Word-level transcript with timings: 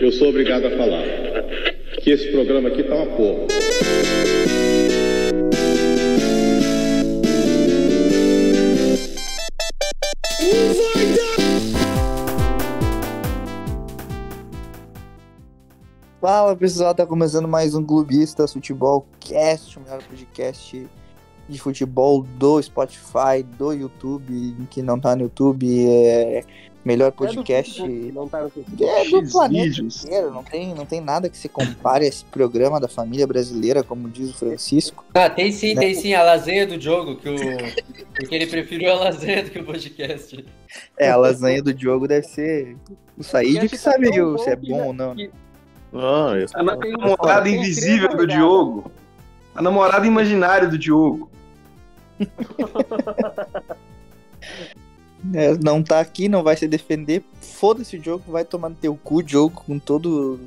Eu 0.00 0.12
sou 0.12 0.28
obrigado 0.28 0.66
a 0.66 0.70
falar 0.76 1.04
que 2.00 2.10
esse 2.10 2.30
programa 2.30 2.68
aqui 2.68 2.82
tá 2.84 2.94
uma 2.94 3.16
porra. 3.16 3.46
Fala 16.20 16.56
pessoal, 16.56 16.94
tá 16.94 17.06
começando 17.06 17.48
mais 17.48 17.74
um 17.74 17.84
Clubistas 17.84 18.52
Futebol 18.52 19.06
Cast, 19.20 19.78
o 19.78 19.82
melhor 19.82 20.02
podcast 20.02 20.88
de 21.48 21.58
futebol 21.58 22.22
do 22.22 22.60
Spotify, 22.62 23.42
do 23.58 23.72
YouTube, 23.72 24.56
que 24.70 24.82
não 24.82 24.98
tá 24.98 25.14
no 25.14 25.22
YouTube, 25.22 25.86
é 25.88 26.44
melhor 26.84 27.10
podcast. 27.12 27.82
Não 28.12 28.28
tá 28.28 28.42
no 28.42 28.46
É 28.46 29.04
do 29.10 29.18
X 29.20 29.32
planeta 29.32 29.64
vídeos. 29.64 30.04
inteiro, 30.04 30.30
não 30.32 30.42
tem, 30.44 30.74
não 30.74 30.86
tem 30.86 31.00
nada 31.00 31.28
que 31.28 31.36
se 31.36 31.48
compare 31.48 32.04
a 32.04 32.08
esse 32.08 32.24
programa 32.24 32.80
da 32.80 32.88
família 32.88 33.26
brasileira, 33.26 33.82
como 33.82 34.08
diz 34.08 34.30
o 34.30 34.34
Francisco. 34.38 35.04
Ah, 35.14 35.28
tem 35.30 35.50
sim, 35.52 35.74
Né? 35.74 35.80
tem 35.80 35.94
sim, 35.94 36.14
a 36.14 36.22
lasanha 36.22 36.66
do 36.66 36.76
Diogo, 36.76 37.16
que 37.16 37.28
o... 37.28 37.36
porque 38.14 38.34
ele 38.34 38.46
preferiu 38.46 38.92
a 38.92 38.96
lasanha 38.96 39.42
do 39.44 39.50
que 39.50 39.58
o 39.58 39.64
podcast. 39.64 40.44
É, 40.98 41.10
a 41.10 41.16
lasanha 41.16 41.62
do 41.62 41.72
Diogo 41.72 42.06
deve 42.08 42.26
ser 42.26 42.76
o 43.16 43.22
Said 43.22 43.68
que 43.68 43.78
sabe 43.78 44.20
o- 44.20 44.36
se 44.38 44.50
é 44.50 44.56
bom 44.56 44.86
ou 44.88 44.92
não. 44.92 45.14
né? 45.14 45.28
Não, 45.92 46.36
eu 46.36 46.46
A 46.54 46.76
tem- 46.76 46.92
namorada 46.92 47.48
invisível 47.48 48.14
do. 48.16 48.26
Diogo. 48.26 48.90
A 49.54 49.62
namorada 49.62 50.06
imaginária 50.06 50.68
do 50.68 50.76
Diogo. 50.76 51.30
É, 55.34 55.54
não 55.62 55.82
tá 55.82 55.98
aqui, 56.00 56.28
não 56.28 56.42
vai 56.42 56.56
se 56.56 56.68
defender. 56.68 57.24
Foda-se 57.40 57.96
o 57.96 57.98
Diogo, 57.98 58.24
vai 58.30 58.44
tomar 58.44 58.68
no 58.68 58.74
teu 58.76 58.96
cu, 58.96 59.22
Diogo, 59.22 59.62
com 59.66 59.78
todo. 59.78 60.38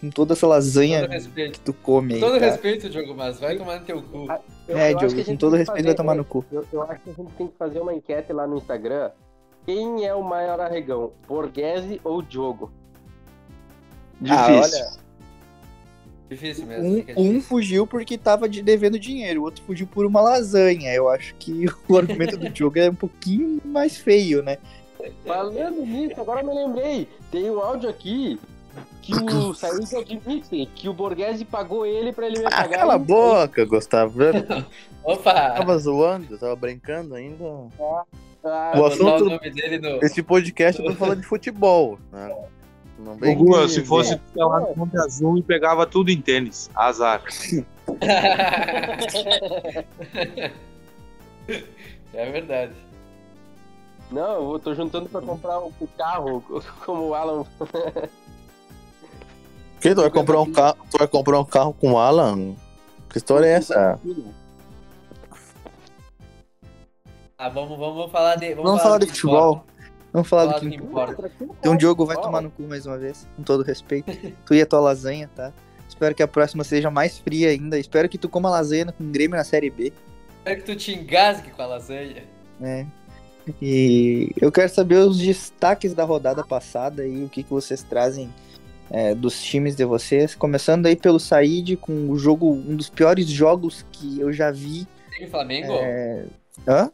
Com 0.00 0.10
toda 0.10 0.34
essa 0.34 0.46
lasanha 0.46 1.00
Todo 1.02 1.10
respeito. 1.12 1.52
que 1.52 1.60
tu 1.60 1.72
come 1.72 2.14
aí. 2.14 2.20
Todo 2.20 2.32
cara. 2.38 2.46
respeito, 2.52 2.90
Diogo, 2.90 3.14
mas 3.14 3.40
vai 3.40 3.56
tomar 3.56 3.80
no 3.80 3.86
teu 3.86 4.02
cu. 4.02 4.26
Eu- 4.68 4.76
É, 4.78 4.92
eu 4.92 4.98
Diogo, 4.98 5.24
com 5.24 5.36
todo 5.36 5.56
respeito 5.56 5.76
fazer- 5.78 5.86
vai 5.88 5.94
tomar 5.94 6.14
no 6.14 6.24
cu. 6.24 6.44
Eu, 6.52 6.66
eu 6.72 6.82
acho 6.82 7.00
que 7.00 7.10
a 7.10 7.12
gente 7.14 7.32
tem 7.32 7.46
que 7.48 7.56
fazer 7.58 7.80
uma 7.80 7.94
enquete 7.94 8.32
lá 8.32 8.46
no 8.46 8.56
Instagram. 8.58 9.10
Quem 9.64 10.04
é 10.06 10.14
o 10.14 10.22
maior 10.22 10.60
arregão, 10.60 11.12
Borghese 11.26 12.00
ou 12.04 12.20
Diogo? 12.20 12.70
Ah, 14.28 14.46
Difícil. 14.50 14.78
olha, 14.78 14.90
Difícil 16.30 16.66
mesmo. 16.66 16.84
um, 16.88 16.92
um 16.92 17.00
difícil. 17.04 17.40
fugiu 17.42 17.86
porque 17.86 18.16
tava 18.18 18.48
de 18.48 18.62
devendo 18.62 18.98
dinheiro, 18.98 19.40
o 19.40 19.44
outro 19.44 19.62
fugiu 19.64 19.86
por 19.86 20.06
uma 20.06 20.20
lasanha. 20.20 20.92
Eu 20.92 21.08
acho 21.08 21.34
que 21.36 21.66
o 21.88 21.96
argumento 21.98 22.36
do 22.36 22.48
Diogo 22.48 22.78
é 22.78 22.88
um 22.90 22.94
pouquinho 22.94 23.60
mais 23.64 23.96
feio, 23.96 24.42
né? 24.42 24.58
Falando 25.26 25.84
nisso, 25.84 26.18
agora 26.20 26.40
eu 26.40 26.46
me 26.46 26.54
lembrei. 26.54 27.08
Tem 27.30 27.50
um 27.50 27.60
áudio 27.60 27.90
aqui 27.90 28.38
que 29.02 29.12
o 29.14 29.52
Said 29.54 29.94
admite 29.94 30.66
que 30.74 30.88
o 30.88 30.94
Borghese 30.94 31.44
pagou 31.44 31.84
ele 31.84 32.10
pra 32.12 32.26
ele 32.26 32.38
me 32.38 32.46
Ah, 32.46 32.50
pagar. 32.50 32.78
cala 32.78 32.94
a 32.94 32.98
boca, 32.98 33.64
Gustavo. 33.66 34.22
Eu 34.22 34.32
Opa! 35.04 35.50
tava 35.50 35.76
zoando, 35.78 36.38
tava 36.38 36.56
brincando 36.56 37.14
ainda. 37.14 37.44
Ah, 37.78 38.72
O 38.74 38.78
botar 38.78 38.94
assunto- 38.94 39.24
o 39.26 39.30
nome 39.30 39.50
dele 39.50 39.78
no... 39.78 40.02
Esse 40.04 40.22
podcast 40.22 40.80
eu 40.82 40.88
tô 40.90 40.96
falando 40.96 41.20
de 41.20 41.26
futebol. 41.26 41.98
Né? 42.10 42.34
Não 42.98 43.14
vem 43.16 43.36
Gugu, 43.36 43.60
que- 43.62 43.68
se 43.68 43.84
fosse 43.84 44.20
lá 44.36 44.60
no 44.60 44.76
Monte 44.76 44.96
Azul 44.98 45.38
e 45.38 45.42
pegava 45.42 45.86
tudo 45.86 46.10
em 46.10 46.20
tênis. 46.20 46.70
Azar. 46.74 47.22
é 52.12 52.30
verdade. 52.30 52.72
Não, 54.10 54.52
eu 54.52 54.58
tô 54.58 54.74
juntando 54.74 55.08
pra 55.08 55.20
comprar 55.20 55.58
o 55.60 55.72
o 55.80 55.86
carro, 55.98 56.42
como 56.84 57.08
o 57.08 57.14
Alan. 57.14 57.44
Que 59.80 59.94
tu 59.94 60.00
vai 60.02 60.10
comprar 60.10 60.40
um 60.40 60.52
carro? 60.52 60.76
Tu 60.90 60.98
vai 60.98 61.08
comprar 61.08 61.40
um 61.40 61.44
carro 61.44 61.72
com 61.74 61.92
o 61.92 61.98
Alan? 61.98 62.54
Que 63.10 63.18
história 63.18 63.46
é 63.46 63.52
essa? 63.54 63.98
Ah, 67.36 67.48
vamos, 67.48 67.78
vamos 67.78 68.10
falar 68.10 68.36
de... 68.36 68.54
Vamos 68.54 68.80
falar 68.82 68.98
de 68.98 69.06
do 69.06 69.12
que 69.12 69.20
futebol. 69.20 69.64
Vamos 70.14 70.28
falar 70.28 70.44
Falar 70.44 70.58
do 70.60 70.70
que 70.70 70.76
que 70.78 70.82
importa. 70.82 71.12
importa. 71.12 71.30
Então 71.58 71.74
o 71.74 71.76
Diogo 71.76 72.06
vai 72.06 72.16
Ó, 72.16 72.20
tomar 72.20 72.40
no 72.40 72.48
cu 72.50 72.62
mais 72.62 72.86
uma 72.86 72.96
vez, 72.96 73.26
com 73.36 73.42
todo 73.42 73.62
respeito. 73.64 74.10
Tu 74.46 74.54
e 74.54 74.62
a 74.62 74.66
tua 74.66 74.78
lasanha, 74.80 75.28
tá? 75.34 75.52
Espero 75.88 76.14
que 76.14 76.22
a 76.22 76.28
próxima 76.28 76.62
seja 76.64 76.88
mais 76.90 77.18
fria 77.18 77.50
ainda. 77.50 77.76
Espero 77.78 78.08
que 78.08 78.16
tu 78.16 78.28
coma 78.28 78.48
lasanha 78.48 78.86
com 78.92 79.02
o 79.04 79.08
Grêmio 79.08 79.36
na 79.36 79.44
Série 79.44 79.68
B, 79.70 79.92
Espero 80.38 80.60
que 80.60 80.66
tu 80.66 80.76
te 80.76 80.92
engasgue 80.94 81.50
com 81.50 81.62
a 81.62 81.66
lasanha. 81.66 82.22
né? 82.60 82.86
E 83.60 84.30
eu 84.40 84.50
quero 84.52 84.68
saber 84.72 84.96
os 84.98 85.18
destaques 85.18 85.92
da 85.94 86.04
rodada 86.04 86.42
passada 86.44 87.04
e 87.06 87.24
o 87.24 87.28
que, 87.28 87.42
que 87.42 87.50
vocês 87.50 87.82
trazem 87.82 88.32
é, 88.90 89.14
dos 89.14 89.42
times 89.42 89.74
de 89.74 89.84
vocês. 89.84 90.34
Começando 90.34 90.86
aí 90.86 90.94
pelo 90.96 91.18
Said 91.18 91.76
com 91.76 92.08
o 92.10 92.16
jogo, 92.18 92.50
um 92.52 92.76
dos 92.76 92.88
piores 92.88 93.26
jogos 93.26 93.84
que 93.92 94.20
eu 94.20 94.32
já 94.32 94.50
vi. 94.50 94.86
Tem 95.18 95.26
Flamengo? 95.28 95.72
É... 95.72 96.24
Hã? 96.68 96.90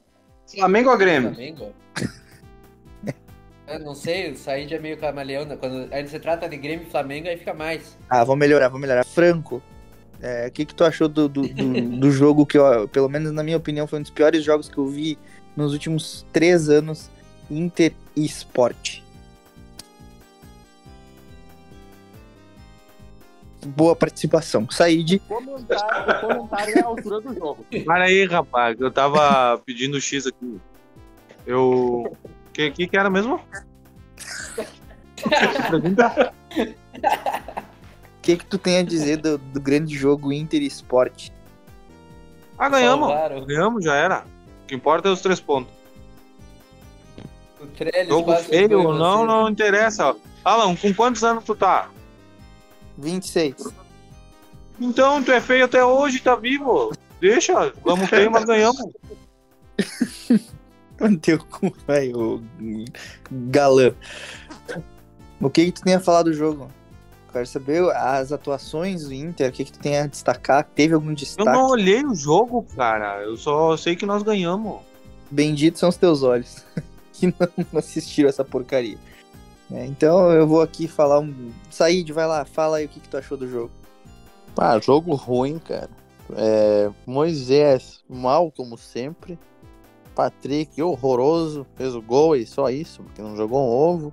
Flamengo 0.47 0.91
ou 0.91 0.97
Grêmio? 0.99 1.31
Flamengo? 1.35 1.67
Eu 3.71 3.79
não 3.79 3.95
sei, 3.95 4.33
o 4.33 4.37
Said 4.37 4.75
é 4.75 4.79
meio 4.81 4.99
camaleão. 4.99 5.45
né? 5.45 5.57
Quando 5.57 5.93
aí 5.93 6.07
se 6.09 6.19
trata 6.19 6.49
de 6.49 6.57
Grêmio 6.57 6.87
e 6.87 6.91
Flamengo, 6.91 7.29
aí 7.29 7.37
fica 7.37 7.55
mais. 7.55 7.97
Ah, 8.09 8.25
vou 8.25 8.35
melhorar, 8.35 8.69
vou 8.69 8.81
melhorar. 8.81 9.05
Franco, 9.05 9.63
é, 10.21 10.49
o 10.49 10.51
que, 10.51 10.65
que 10.65 10.75
tu 10.75 10.83
achou 10.85 11.09
do, 11.09 11.29
do, 11.29 11.43
do, 11.47 11.81
do 11.99 12.11
jogo 12.13 12.45
que, 12.45 12.59
ó, 12.59 12.89
pelo 12.89 13.09
menos 13.09 13.31
na 13.31 13.45
minha 13.45 13.57
opinião, 13.57 13.87
foi 13.87 14.01
um 14.01 14.03
dos 14.03 14.11
piores 14.11 14.43
jogos 14.43 14.69
que 14.69 14.77
eu 14.77 14.87
vi 14.89 15.17
nos 15.57 15.73
últimos 15.73 16.27
três 16.33 16.69
anos, 16.69 17.09
Inter 17.49 17.93
e 18.17 18.25
Sport. 18.25 19.03
Boa 23.67 23.95
participação. 23.95 24.67
Said, 24.71 25.21
Comentário, 25.29 26.17
o 26.17 26.21
comentário 26.21 26.79
é 26.79 26.81
a 26.81 26.87
altura 26.87 27.21
do 27.21 27.35
jogo. 27.35 27.67
Para 27.85 28.05
aí, 28.05 28.25
rapaz. 28.27 28.81
Eu 28.81 28.91
tava 28.91 29.59
pedindo 29.59 30.01
X 30.01 30.27
aqui. 30.27 30.59
Eu. 31.47 32.17
O 32.60 32.62
que, 32.62 32.71
que 32.72 32.88
que 32.88 32.97
era 32.98 33.09
mesmo? 33.09 33.41
Pergunta? 35.71 36.34
o 36.54 38.21
que, 38.21 38.37
que 38.37 38.44
tu 38.44 38.59
tem 38.59 38.78
a 38.78 38.82
dizer 38.82 39.16
do, 39.16 39.38
do 39.38 39.60
grande 39.60 39.97
jogo 39.97 40.31
Inter 40.31 40.60
e 40.60 40.66
Sport? 40.66 41.31
Ah, 42.59 42.69
ganhamos. 42.69 43.09
Salvaram. 43.09 43.47
Ganhamos, 43.47 43.82
já 43.82 43.94
era. 43.94 44.25
O 44.65 44.66
que 44.66 44.75
importa 44.75 45.09
é 45.09 45.12
os 45.12 45.22
três 45.22 45.41
pontos. 45.41 45.72
O 47.59 47.66
Trellis 47.66 48.09
Jogo 48.09 48.37
feio, 48.37 48.66
em 48.66 48.84
não, 48.98 49.19
você. 49.21 49.27
não 49.27 49.48
interessa. 49.48 50.15
Alan, 50.44 50.77
com 50.77 50.92
quantos 50.92 51.25
anos 51.25 51.44
tu 51.44 51.54
tá? 51.54 51.88
26. 52.98 53.72
Então, 54.78 55.22
tu 55.22 55.32
é 55.32 55.41
feio 55.41 55.65
até 55.65 55.82
hoje, 55.82 56.21
tá 56.21 56.37
vivo. 56.37 56.92
Deixa, 57.21 57.72
vamos 57.82 58.09
feio, 58.09 58.31
mas 58.31 58.44
ganhamos. 58.44 58.84
Teu 61.22 61.38
cu, 61.38 61.72
velho, 61.87 62.37
o 62.37 62.84
galã. 63.31 63.93
O 65.41 65.49
que, 65.49 65.66
que 65.66 65.72
tu 65.72 65.83
tem 65.83 65.94
a 65.94 66.00
falar 66.00 66.22
do 66.22 66.33
jogo? 66.33 66.69
Quero 67.33 67.47
saber 67.47 67.88
as 67.93 68.33
atuações 68.33 69.05
do 69.05 69.15
Inter, 69.15 69.49
o 69.49 69.53
que, 69.53 69.65
que 69.65 69.72
tu 69.72 69.78
tem 69.78 69.97
a 69.99 70.06
destacar? 70.06 70.65
Teve 70.75 70.94
algum 70.94 71.10
Eu 71.10 71.15
destaque? 71.15 71.49
não 71.50 71.69
olhei 71.71 72.05
o 72.05 72.15
jogo, 72.15 72.66
cara. 72.77 73.22
Eu 73.22 73.37
só 73.37 73.77
sei 73.77 73.94
que 73.97 74.05
nós 74.05 74.22
ganhamos. 74.22 74.81
Benditos 75.31 75.78
são 75.78 75.89
os 75.89 75.97
teus 75.97 76.22
olhos 76.25 76.65
que 77.12 77.28
não 77.28 77.78
assistiram 77.78 78.28
essa 78.28 78.44
porcaria. 78.44 78.99
né? 79.71 79.87
então 79.87 80.31
eu 80.33 80.47
vou 80.47 80.60
aqui 80.60 80.89
falar 80.89 81.21
um. 81.21 81.53
Said, 81.71 82.10
vai 82.12 82.27
lá, 82.27 82.44
fala 82.44 82.78
aí 82.78 82.87
o 82.87 82.89
que, 82.89 82.99
que 83.00 83.09
tu 83.09 83.16
achou 83.16 83.39
do 83.39 83.49
jogo. 83.49 83.71
Ah, 84.56 84.78
jogo 84.81 85.15
ruim, 85.15 85.59
cara. 85.60 85.89
É, 86.37 86.91
Moisés, 87.06 88.00
mal 88.09 88.50
como 88.50 88.77
sempre. 88.77 89.39
Patrick, 90.21 90.83
horroroso, 90.83 91.67
fez 91.77 91.95
o 91.95 92.03
gol 92.03 92.37
e 92.37 92.45
só 92.45 92.69
isso, 92.69 93.03
porque 93.03 93.23
não 93.23 93.35
jogou 93.35 93.59
um 93.67 93.71
ovo. 93.71 94.13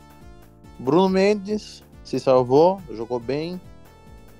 Bruno 0.80 1.10
Mendes 1.10 1.84
se 2.02 2.18
salvou, 2.18 2.80
jogou 2.94 3.20
bem. 3.20 3.60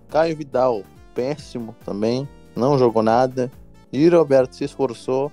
Caio 0.10 0.38
Vidal, 0.38 0.84
péssimo 1.14 1.76
também, 1.84 2.26
não 2.56 2.78
jogou 2.78 3.04
nada. 3.04 3.52
E 3.92 4.08
Roberto 4.08 4.54
se 4.56 4.64
esforçou, 4.64 5.30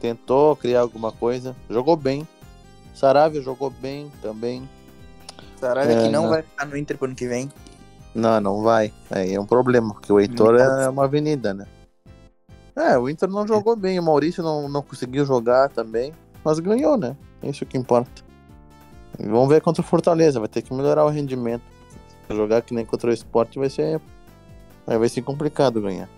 tentou 0.00 0.54
criar 0.54 0.82
alguma 0.82 1.10
coisa, 1.10 1.56
jogou 1.68 1.96
bem. 1.96 2.26
Saravia 2.94 3.42
jogou 3.42 3.68
bem 3.70 4.12
também. 4.22 4.68
Saravia 5.58 5.96
É, 5.96 6.04
que 6.04 6.08
não 6.08 6.22
não. 6.22 6.30
vai 6.30 6.42
ficar 6.42 6.66
no 6.66 6.76
Inter 6.76 6.96
pro 6.96 7.06
ano 7.06 7.16
que 7.16 7.26
vem. 7.26 7.50
Não, 8.14 8.40
não 8.40 8.62
vai. 8.62 8.92
Aí 9.10 9.34
é 9.34 9.40
um 9.40 9.46
problema, 9.46 9.92
porque 9.92 10.12
o 10.12 10.20
Heitor 10.20 10.54
é 10.54 10.88
uma 10.88 11.04
avenida, 11.04 11.52
né? 11.52 11.66
É, 12.74 12.96
o 12.96 13.08
Inter 13.08 13.28
não 13.28 13.46
jogou 13.46 13.76
bem, 13.76 13.98
o 13.98 14.02
Maurício 14.02 14.42
não, 14.42 14.68
não 14.68 14.82
conseguiu 14.82 15.26
jogar 15.26 15.68
também, 15.68 16.12
mas 16.44 16.58
ganhou, 16.58 16.96
né? 16.96 17.16
É 17.42 17.50
isso 17.50 17.66
que 17.66 17.76
importa. 17.76 18.22
E 19.18 19.26
vamos 19.26 19.48
ver 19.48 19.60
contra 19.60 19.82
o 19.82 19.84
Fortaleza, 19.84 20.40
vai 20.40 20.48
ter 20.48 20.62
que 20.62 20.72
melhorar 20.72 21.04
o 21.04 21.10
rendimento. 21.10 21.62
Jogar 22.30 22.62
que 22.62 22.72
nem 22.72 22.84
contra 22.84 23.10
o 23.10 23.12
esporte 23.12 23.58
vai 23.58 23.68
ser. 23.68 24.00
Vai 24.86 25.08
ser 25.08 25.22
complicado 25.22 25.80
ganhar. 25.80 26.08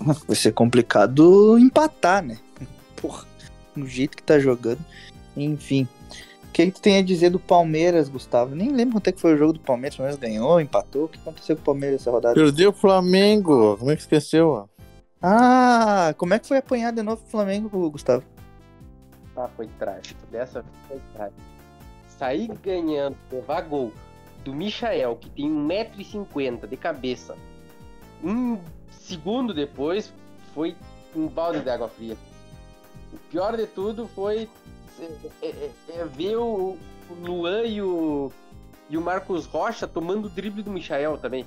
Vai 0.26 0.34
ser 0.34 0.52
complicado 0.52 1.56
empatar, 1.58 2.20
né? 2.20 2.38
Porra, 3.00 3.24
no 3.74 3.86
jeito 3.86 4.16
que 4.16 4.22
tá 4.22 4.38
jogando. 4.38 4.80
Enfim. 5.36 5.86
que, 6.52 6.66
que 6.66 6.72
tu 6.72 6.80
tem 6.80 6.98
a 6.98 7.02
dizer 7.02 7.30
do 7.30 7.38
Palmeiras, 7.38 8.08
Gustavo? 8.08 8.54
Nem 8.54 8.72
lembro 8.72 8.94
quanto 8.96 9.08
é 9.08 9.12
que 9.12 9.20
foi 9.20 9.34
o 9.34 9.36
jogo 9.36 9.52
do 9.52 9.60
Palmeiras. 9.60 9.94
O 9.94 9.98
Palmeiras 9.98 10.20
ganhou, 10.20 10.60
empatou. 10.60 11.04
O 11.04 11.08
que 11.08 11.18
aconteceu 11.18 11.54
com 11.54 11.62
o 11.62 11.64
Palmeiras 11.66 12.00
essa 12.00 12.10
rodada? 12.10 12.34
Perdeu 12.34 12.70
o 12.70 12.72
Flamengo. 12.72 13.76
Como 13.76 13.90
é 13.90 13.94
que 13.94 14.02
esqueceu? 14.02 14.68
Ah, 15.28 16.14
como 16.18 16.34
é 16.34 16.38
que 16.38 16.46
foi 16.46 16.58
apanhar 16.58 16.92
de 16.92 17.02
novo 17.02 17.20
o 17.20 17.28
Flamengo, 17.28 17.90
Gustavo? 17.90 18.24
Ah, 19.36 19.48
foi 19.48 19.66
trágico. 19.66 20.24
Dessa 20.30 20.62
vez 20.62 20.74
foi 20.86 21.00
trágico. 21.12 21.40
Sair 22.06 22.46
ganhando, 22.62 23.16
levar 23.30 23.62
gol 23.62 23.92
do 24.44 24.54
Michael, 24.54 25.16
que 25.16 25.28
tem 25.30 25.50
1,50m 25.50 26.68
de 26.68 26.76
cabeça. 26.76 27.36
Um 28.22 28.60
segundo 28.88 29.52
depois 29.52 30.14
foi 30.54 30.76
um 31.14 31.26
balde 31.26 31.60
de 31.60 31.70
água 31.70 31.88
fria. 31.88 32.16
O 33.12 33.18
pior 33.28 33.56
de 33.56 33.66
tudo 33.66 34.06
foi 34.14 34.48
é, 35.42 35.46
é- 35.48 35.70
é 35.88 36.04
ver 36.04 36.36
o 36.36 36.78
o 37.10 37.14
Luan 37.14 37.62
e 37.64 37.80
o, 37.82 38.32
e 38.90 38.96
o 38.96 39.00
Marcos 39.00 39.46
Rocha 39.46 39.86
tomando 39.86 40.26
o 40.26 40.28
drible 40.28 40.62
do 40.62 40.70
Michael 40.70 41.18
também. 41.18 41.44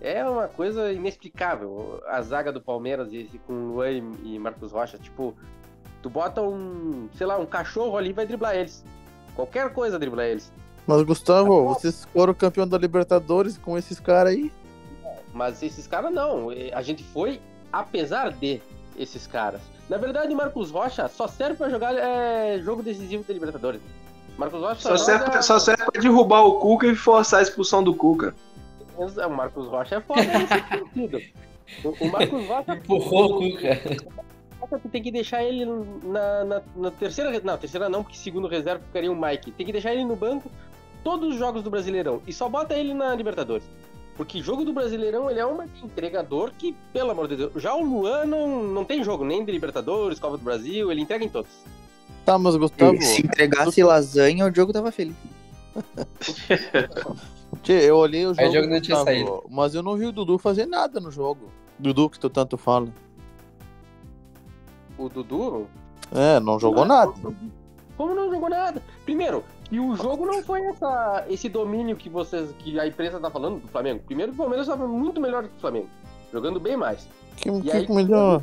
É 0.00 0.24
uma 0.28 0.46
coisa 0.48 0.92
inexplicável. 0.92 2.02
A 2.06 2.20
zaga 2.22 2.52
do 2.52 2.60
Palmeiras 2.60 3.12
e, 3.12 3.30
e 3.32 3.40
com 3.46 3.52
Luan 3.72 3.90
e, 3.90 4.34
e 4.34 4.38
Marcos 4.38 4.72
Rocha, 4.72 4.98
tipo, 4.98 5.34
tu 6.02 6.10
bota 6.10 6.42
um, 6.42 7.08
sei 7.16 7.26
lá, 7.26 7.38
um 7.38 7.46
cachorro 7.46 7.96
ali 7.96 8.10
e 8.10 8.12
vai 8.12 8.26
driblar 8.26 8.54
eles. 8.56 8.84
Qualquer 9.34 9.72
coisa 9.72 9.98
driblar 9.98 10.26
eles. 10.26 10.52
Mas, 10.86 11.02
Gustavo, 11.02 11.66
vocês 11.74 12.06
foram 12.12 12.32
campeão 12.34 12.66
da 12.68 12.78
Libertadores 12.78 13.58
com 13.58 13.76
esses 13.76 13.98
caras 13.98 14.32
aí? 14.34 14.52
Mas 15.32 15.62
esses 15.62 15.86
caras 15.86 16.12
não. 16.12 16.52
E 16.52 16.72
A 16.72 16.80
gente 16.82 17.02
foi 17.02 17.40
apesar 17.72 18.32
de 18.32 18.60
esses 18.96 19.26
caras. 19.26 19.60
Na 19.88 19.96
verdade, 19.98 20.34
Marcos 20.34 20.70
Rocha 20.70 21.08
só 21.08 21.26
serve 21.26 21.56
pra 21.56 21.68
jogar 21.68 21.94
é, 21.94 22.58
jogo 22.62 22.82
decisivo 22.82 23.24
da 23.24 23.34
Libertadores. 23.34 23.80
Marcos 24.38 24.60
Rocha 24.60 24.80
Só 24.80 24.96
serve, 24.96 25.26
joga- 25.26 25.42
só 25.42 25.58
serve 25.58 25.84
pra 25.90 26.00
derrubar 26.00 26.42
o 26.42 26.58
Cuca 26.60 26.86
e 26.86 26.94
forçar 26.94 27.40
a 27.40 27.42
expulsão 27.42 27.82
do 27.82 27.94
Cuca. 27.94 28.34
O 28.96 29.30
Marcos 29.30 29.66
Rocha 29.66 29.96
é 29.96 30.00
foda 30.00 30.22
nesse 30.22 30.68
sentido. 30.68 31.20
O, 31.84 32.04
o 32.04 32.12
Marcos 32.12 32.46
Rocha, 32.46 32.74
Empurrou 32.74 33.42
o 33.42 33.52
Cuca. 33.52 34.78
tu 34.82 34.88
tem 34.88 35.02
que 35.02 35.10
deixar 35.10 35.42
ele 35.42 35.64
na, 35.64 36.44
na, 36.44 36.62
na 36.76 36.90
terceira. 36.90 37.40
Não, 37.42 37.58
terceira 37.58 37.88
não, 37.88 38.02
porque 38.02 38.16
segundo 38.16 38.48
reserva 38.48 38.82
ficaria 38.84 39.10
o 39.10 39.20
Mike. 39.20 39.52
Tem 39.52 39.66
que 39.66 39.72
deixar 39.72 39.92
ele 39.92 40.04
no 40.04 40.16
banco 40.16 40.50
todos 41.04 41.34
os 41.34 41.38
jogos 41.38 41.62
do 41.62 41.70
Brasileirão. 41.70 42.22
E 42.26 42.32
só 42.32 42.48
bota 42.48 42.74
ele 42.74 42.94
na 42.94 43.14
Libertadores. 43.14 43.66
Porque 44.16 44.42
jogo 44.42 44.64
do 44.64 44.72
Brasileirão 44.72 45.30
ele 45.30 45.38
é 45.38 45.46
um 45.46 45.62
entregador 45.84 46.50
que, 46.56 46.74
pelo 46.92 47.10
amor 47.10 47.28
de 47.28 47.36
Deus, 47.36 47.52
já 47.56 47.74
o 47.74 47.84
Luan 47.84 48.24
não, 48.24 48.62
não 48.62 48.84
tem 48.84 49.04
jogo 49.04 49.24
nem 49.24 49.44
de 49.44 49.52
Libertadores, 49.52 50.18
Copa 50.18 50.38
do 50.38 50.42
Brasil, 50.42 50.90
ele 50.90 51.02
entrega 51.02 51.22
em 51.22 51.28
todos. 51.28 51.50
Tá, 52.24 52.38
mas, 52.38 52.56
Gustavo, 52.56 53.00
Se 53.02 53.22
entregasse 53.22 53.82
lasanha, 53.84 54.46
o 54.46 54.54
jogo 54.54 54.72
tava 54.72 54.90
feliz. 54.90 55.14
tchê, 57.62 57.88
eu 57.90 57.96
olhei 57.96 58.24
o 58.26 58.30
jogo, 58.34 58.40
Aí 58.40 58.48
o 58.48 58.52
jogo 58.52 58.66
não 58.66 58.80
tinha 58.80 58.96
saído. 59.04 59.44
mas 59.50 59.74
eu 59.74 59.82
não 59.82 59.96
vi 59.96 60.06
o 60.06 60.12
Dudu 60.12 60.38
fazer 60.38 60.66
nada 60.66 61.00
no 61.00 61.10
jogo. 61.10 61.48
Dudu, 61.78 62.08
que 62.10 62.18
tu 62.18 62.28
tanto 62.30 62.56
fala. 62.56 62.88
O 64.98 65.08
Dudu, 65.08 65.66
É, 66.14 66.40
não 66.40 66.58
jogou 66.58 66.84
nada. 66.84 67.12
como 67.96 68.14
não 68.14 68.30
jogou 68.30 68.48
nada? 68.48 68.82
Primeiro, 69.04 69.44
que 69.64 69.78
o 69.80 69.94
jogo 69.96 70.24
não 70.24 70.42
foi 70.42 70.62
essa, 70.66 71.24
esse 71.28 71.48
domínio 71.48 71.96
que 71.96 72.08
vocês, 72.08 72.50
que 72.58 72.78
a 72.80 72.86
imprensa 72.86 73.18
tá 73.20 73.30
falando 73.30 73.60
do 73.60 73.68
Flamengo. 73.68 74.02
Primeiro, 74.06 74.32
que 74.32 74.36
o 74.36 74.40
Palmeiras 74.40 74.66
estava 74.66 74.86
muito 74.88 75.20
melhor 75.20 75.42
que 75.44 75.50
o 75.56 75.60
Flamengo, 75.60 75.88
jogando 76.32 76.58
bem 76.60 76.76
mais. 76.76 77.06
Que, 77.36 77.50
E 77.50 77.60
que 77.62 77.70
aí, 77.70 77.92
melhor? 77.92 78.40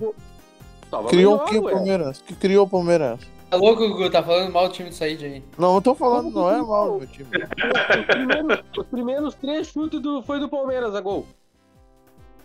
Criou 1.10 1.36
o 1.38 1.46
que 1.46 1.58
o. 1.58 1.64
Palmeiras? 1.64 2.22
Que 2.22 2.36
criou 2.36 2.66
o 2.66 2.70
Palmeiras? 2.70 3.20
Tá 3.54 3.58
louco, 3.58 3.88
Gugu? 3.88 4.10
Tá 4.10 4.24
falando 4.24 4.52
mal 4.52 4.68
do 4.68 4.74
time 4.74 4.90
do 4.90 4.96
Said 4.96 5.24
aí. 5.24 5.44
Não, 5.60 5.76
eu 5.76 5.82
tô 5.82 5.94
falando, 5.94 6.32
não 6.32 6.50
é 6.50 6.60
mal 6.60 6.94
do 6.94 6.98
meu 6.98 7.08
time. 7.08 7.30
Os 7.30 8.06
primeiros, 8.08 8.64
os 8.76 8.88
primeiros 8.88 9.36
três 9.36 9.68
chutes 9.68 10.02
do, 10.02 10.24
foi 10.24 10.40
do 10.40 10.50
Palmeiras 10.50 10.96
a 10.96 11.02
gol. 11.02 11.28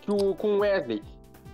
Que 0.01 0.11
o, 0.11 0.35
com 0.35 0.49
o 0.49 0.59
Wesley. 0.59 1.01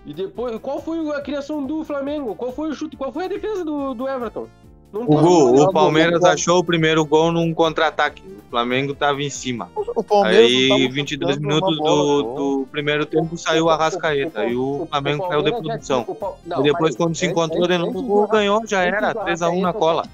E 0.04 0.12
depois, 0.12 0.58
qual 0.58 0.78
foi 0.82 1.08
a 1.08 1.22
criação 1.22 1.64
do 1.64 1.82
Flamengo? 1.84 2.34
Qual 2.34 2.52
foi 2.52 2.68
o 2.68 2.74
chute? 2.74 2.98
Qual 2.98 3.10
foi 3.10 3.24
a 3.24 3.28
defesa 3.28 3.64
do, 3.64 3.94
do 3.94 4.06
Everton? 4.06 4.46
Não 4.92 5.02
O 5.02 5.64
o 5.64 5.72
Palmeiras 5.72 6.22
achou 6.24 6.58
o 6.58 6.64
primeiro 6.64 7.04
gol 7.04 7.30
num 7.32 7.52
contra-ataque. 7.52 8.22
O 8.22 8.50
Flamengo 8.50 8.94
tava 8.94 9.22
em 9.22 9.28
cima. 9.28 9.68
O 9.74 10.02
Palmeiras 10.02 10.46
Aí, 10.50 10.68
tava 10.68 10.88
22 10.92 11.34
chutando 11.34 11.48
minutos 11.48 11.78
bola, 11.78 12.22
do, 12.22 12.34
do 12.62 12.66
primeiro 12.70 13.04
tempo, 13.04 13.36
saiu 13.36 13.68
a 13.68 13.76
Rascaeta. 13.76 14.44
E 14.44 14.56
o 14.56 14.86
Flamengo 14.88 15.26
saiu 15.28 15.42
de 15.42 15.50
Palmeiras 15.50 15.86
já 15.86 15.96
produção. 15.96 16.04
tinha- 16.04 16.16
o 16.16 16.36
não, 16.46 16.60
E 16.60 16.62
depois, 16.62 16.82
mas 16.82 16.96
quando 16.96 17.14
se 17.14 17.26
encontrou 17.26 17.66
de 17.66 17.76
novo, 17.78 18.26
ganhou, 18.28 18.66
já 18.66 18.82
era. 18.82 19.12
do 19.12 19.20
3x1 19.20 19.60
na 19.60 19.72
cola. 19.72 20.04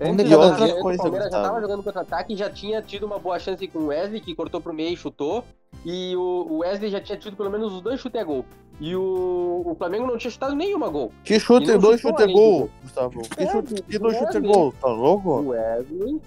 antes- 0.00 0.30
E 0.30 0.34
outra 0.34 0.74
coisa, 0.80 1.00
o 1.00 1.02
Palmeiras 1.02 1.30
já 1.32 1.38
Gustavo. 1.38 1.44
tava 1.46 1.60
jogando 1.60 1.82
contra-ataque 1.82 2.34
e 2.34 2.36
já 2.36 2.48
tinha 2.50 2.80
tido 2.82 3.06
uma 3.06 3.18
boa 3.18 3.38
chance 3.38 3.66
com 3.66 3.80
o 3.80 3.86
Wesley, 3.86 4.20
que 4.20 4.34
cortou 4.34 4.60
pro 4.60 4.72
meio 4.72 4.92
e 4.92 4.96
chutou. 4.96 5.42
E 5.84 6.14
o 6.16 6.58
Wesley 6.58 6.90
já 6.90 7.00
tinha 7.00 7.16
tido 7.18 7.36
pelo 7.36 7.50
menos 7.50 7.72
os 7.72 7.80
dois 7.80 8.00
chutes 8.00 8.20
a 8.20 8.24
gol. 8.24 8.44
E 8.80 8.94
o, 8.94 9.62
o 9.66 9.74
Flamengo 9.76 10.06
não 10.06 10.16
tinha 10.18 10.30
chutado 10.30 10.54
nenhuma 10.54 10.88
gol. 10.88 11.12
Que 11.24 11.38
chute, 11.40 11.70
E 11.70 11.78
dois 11.78 12.00
chute 12.00 12.26
do 12.26 12.32
gol. 12.32 12.70
Gustavo. 12.82 13.22
Que 13.22 13.42
É, 13.42 13.50
chute, 13.52 13.82
que 13.82 13.98
dois 13.98 14.14
chute 14.16 14.36
Wesley. 14.38 14.52
gol, 14.52 14.74
tá 14.80 14.88
louco? 14.88 15.40
Wesley. 15.48 16.20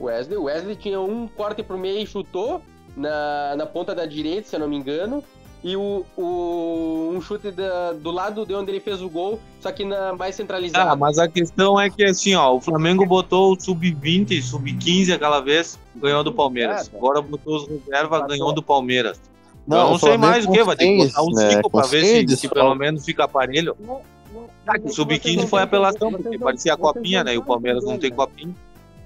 Wesley, 0.00 0.36
Wesley 0.38 0.76
tinha 0.76 1.00
um 1.00 1.26
corte 1.28 1.62
pro 1.62 1.78
meio 1.78 2.00
e 2.00 2.06
chutou 2.06 2.60
na, 2.96 3.54
na 3.56 3.66
ponta 3.66 3.94
da 3.94 4.04
direita, 4.06 4.48
se 4.48 4.56
eu 4.56 4.60
não 4.60 4.68
me 4.68 4.76
engano. 4.76 5.22
E 5.64 5.74
o, 5.76 6.04
o- 6.16 7.10
um 7.14 7.20
chute 7.20 7.50
da- 7.50 7.92
do 7.92 8.10
lado 8.12 8.46
de 8.46 8.54
onde 8.54 8.70
ele 8.70 8.78
fez 8.80 9.02
o 9.02 9.08
gol, 9.08 9.40
só 9.60 9.72
que 9.72 9.84
na, 9.84 10.14
mais 10.14 10.34
centralizado. 10.36 10.90
Ah, 10.90 10.94
mas 10.94 11.18
a 11.18 11.26
questão 11.26 11.80
é 11.80 11.90
que 11.90 12.04
assim, 12.04 12.34
ó, 12.34 12.54
o 12.54 12.60
Flamengo 12.60 13.04
botou 13.04 13.52
o 13.52 13.60
sub-20, 13.60 14.40
sub-15 14.42 15.12
aquela 15.14 15.40
vez, 15.40 15.78
ganhou 15.96 16.22
do 16.22 16.32
Palmeiras. 16.32 16.88
Ah, 16.92 16.96
Agora 16.96 17.20
botou 17.20 17.56
os 17.56 17.68
reservas, 17.68 18.26
ganhou 18.28 18.52
do 18.52 18.62
Palmeiras. 18.62 19.20
Não, 19.66 19.78
eu 19.78 19.90
não 19.90 19.98
sei 19.98 20.16
mais 20.16 20.46
o 20.46 20.52
que, 20.52 20.62
vai 20.62 20.76
ter 20.76 20.86
que 20.86 21.04
botar 21.06 21.22
uns 21.22 21.36
seis, 21.36 21.54
5 21.54 21.56
né? 21.56 21.68
pra 21.72 21.86
ver 21.90 22.28
se, 22.28 22.36
se 22.36 22.48
pelo 22.48 22.74
menos 22.76 23.04
fica 23.04 23.24
aparelho. 23.24 23.76
Não, 23.80 24.00
não, 24.32 24.44
Ah, 24.68 24.76
o 24.78 24.82
vocês 24.82 24.94
sub-15 24.94 25.36
não 25.38 25.46
foi 25.48 25.62
apelação, 25.62 26.12
porque 26.12 26.38
parecia 26.38 26.72
não- 26.72 26.78
copinha, 26.78 27.24
né? 27.24 27.34
E 27.34 27.38
o 27.38 27.42
Palmeiras 27.44 27.82
não 27.84 27.98
tem 27.98 28.12
copinha, 28.12 28.54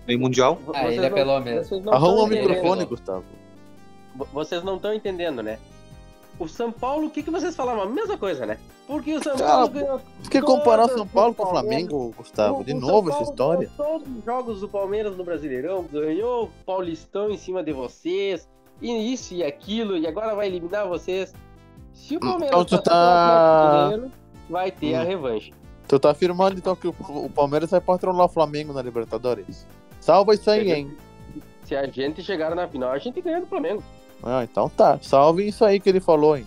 nem 0.07 0.19
mundial. 0.19 0.59
Ah, 0.75 0.89
ele 0.89 0.97
não- 1.01 1.07
apelou 1.07 1.41
mesmo. 1.41 1.91
Arruma 1.91 2.25
o 2.25 2.27
microfone, 2.27 2.85
Gustavo. 2.85 3.25
Vocês 4.35 4.63
não 4.63 4.77
estão 4.77 4.93
entendendo, 4.93 5.43
né? 5.43 5.59
O 6.41 6.49
São 6.49 6.73
Paulo, 6.73 7.07
o 7.07 7.11
que, 7.11 7.23
que 7.23 7.31
vocês 7.31 7.55
falavam? 7.55 7.83
A 7.83 7.87
mesma 7.87 8.17
coisa, 8.17 8.47
né? 8.47 8.57
Porque 8.87 9.15
o 9.15 9.23
São 9.23 9.37
Cara, 9.37 9.51
Paulo 9.51 9.69
ganhou. 9.69 10.01
Por 10.23 10.31
que 10.31 10.41
comparar 10.41 10.87
o 10.87 10.89
São 10.89 11.07
Paulo 11.07 11.35
com 11.35 11.43
o. 11.45 11.47
Flamengo, 11.51 12.15
Gustavo? 12.17 12.65
De 12.65 12.73
O- 12.73 12.81
novo 12.81 13.11
essa 13.11 13.23
história? 13.25 13.71
Todos 13.77 14.09
os 14.09 14.25
jogos 14.25 14.61
do 14.61 14.69
Palmeiras 14.69 15.17
no 15.17 15.23
Brasileirão, 15.23 15.85
ganhou 15.93 16.45
o 16.45 16.65
Paulistão 16.65 17.31
em 17.31 17.37
cima 17.37 17.63
de 17.63 17.73
vocês, 17.75 18.49
e 18.81 19.13
isso 19.13 19.35
e 19.35 19.45
aquilo, 19.45 19.99
e 19.99 20.07
agora 20.07 20.35
vai 20.35 20.47
eliminar 20.47 20.89
vocês. 20.89 21.35
Se 21.93 22.17
o 22.17 22.21
Palmeiras 22.21 22.49
Então 22.49 22.65
tu 22.65 22.83
tá- 22.83 24.01
vai 24.49 24.71
ter 24.71 24.95
a 24.95 25.03
Hum. 25.03 25.07
revanche. 25.07 25.53
Tu 25.87 25.99
tá 25.99 26.11
afirmando 26.13 26.57
então 26.57 26.75
que 26.75 26.89
o, 26.89 26.95
o 27.25 27.29
Palmeiras 27.29 27.71
vai 27.71 27.81
patrolar 27.83 28.25
o 28.25 28.29
Flamengo 28.29 28.73
na 28.73 28.81
Libertadores? 28.81 29.67
Salva 30.01 30.33
isso 30.35 30.51
aí, 30.51 30.73
hein? 30.73 30.97
Se 31.65 31.77
a 31.77 31.87
gente 31.87 32.23
chegar 32.23 32.55
na 32.55 32.67
final, 32.67 32.91
a 32.93 32.99
gente 32.99 33.21
ganha 33.21 33.41
do 33.41 33.47
Flamengo. 33.47 33.83
Ah, 34.23 34.45
então 34.45 34.69
tá. 34.69 34.99
Salve 35.03 35.47
isso 35.49 35.65
aí 35.65 35.81
que 35.81 35.89
ele 35.89 36.01
falou, 36.01 36.37
hein? 36.37 36.47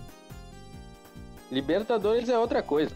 Libertadores 1.52 2.30
é 2.30 2.38
outra 2.38 2.62
coisa. 2.64 2.92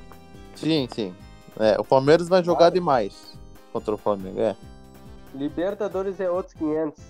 Sim, 0.56 0.88
sim. 0.92 1.14
É, 1.60 1.80
o 1.80 1.84
Palmeiras 1.84 2.28
vai 2.28 2.44
jogar 2.44 2.70
demais 2.70 3.38
contra 3.74 3.94
o 3.94 3.98
Flamengo, 3.98 4.40
é. 4.40 4.56
Libertadores 5.36 6.20
é 6.20 6.30
outros 6.30 6.54
500. 6.54 7.04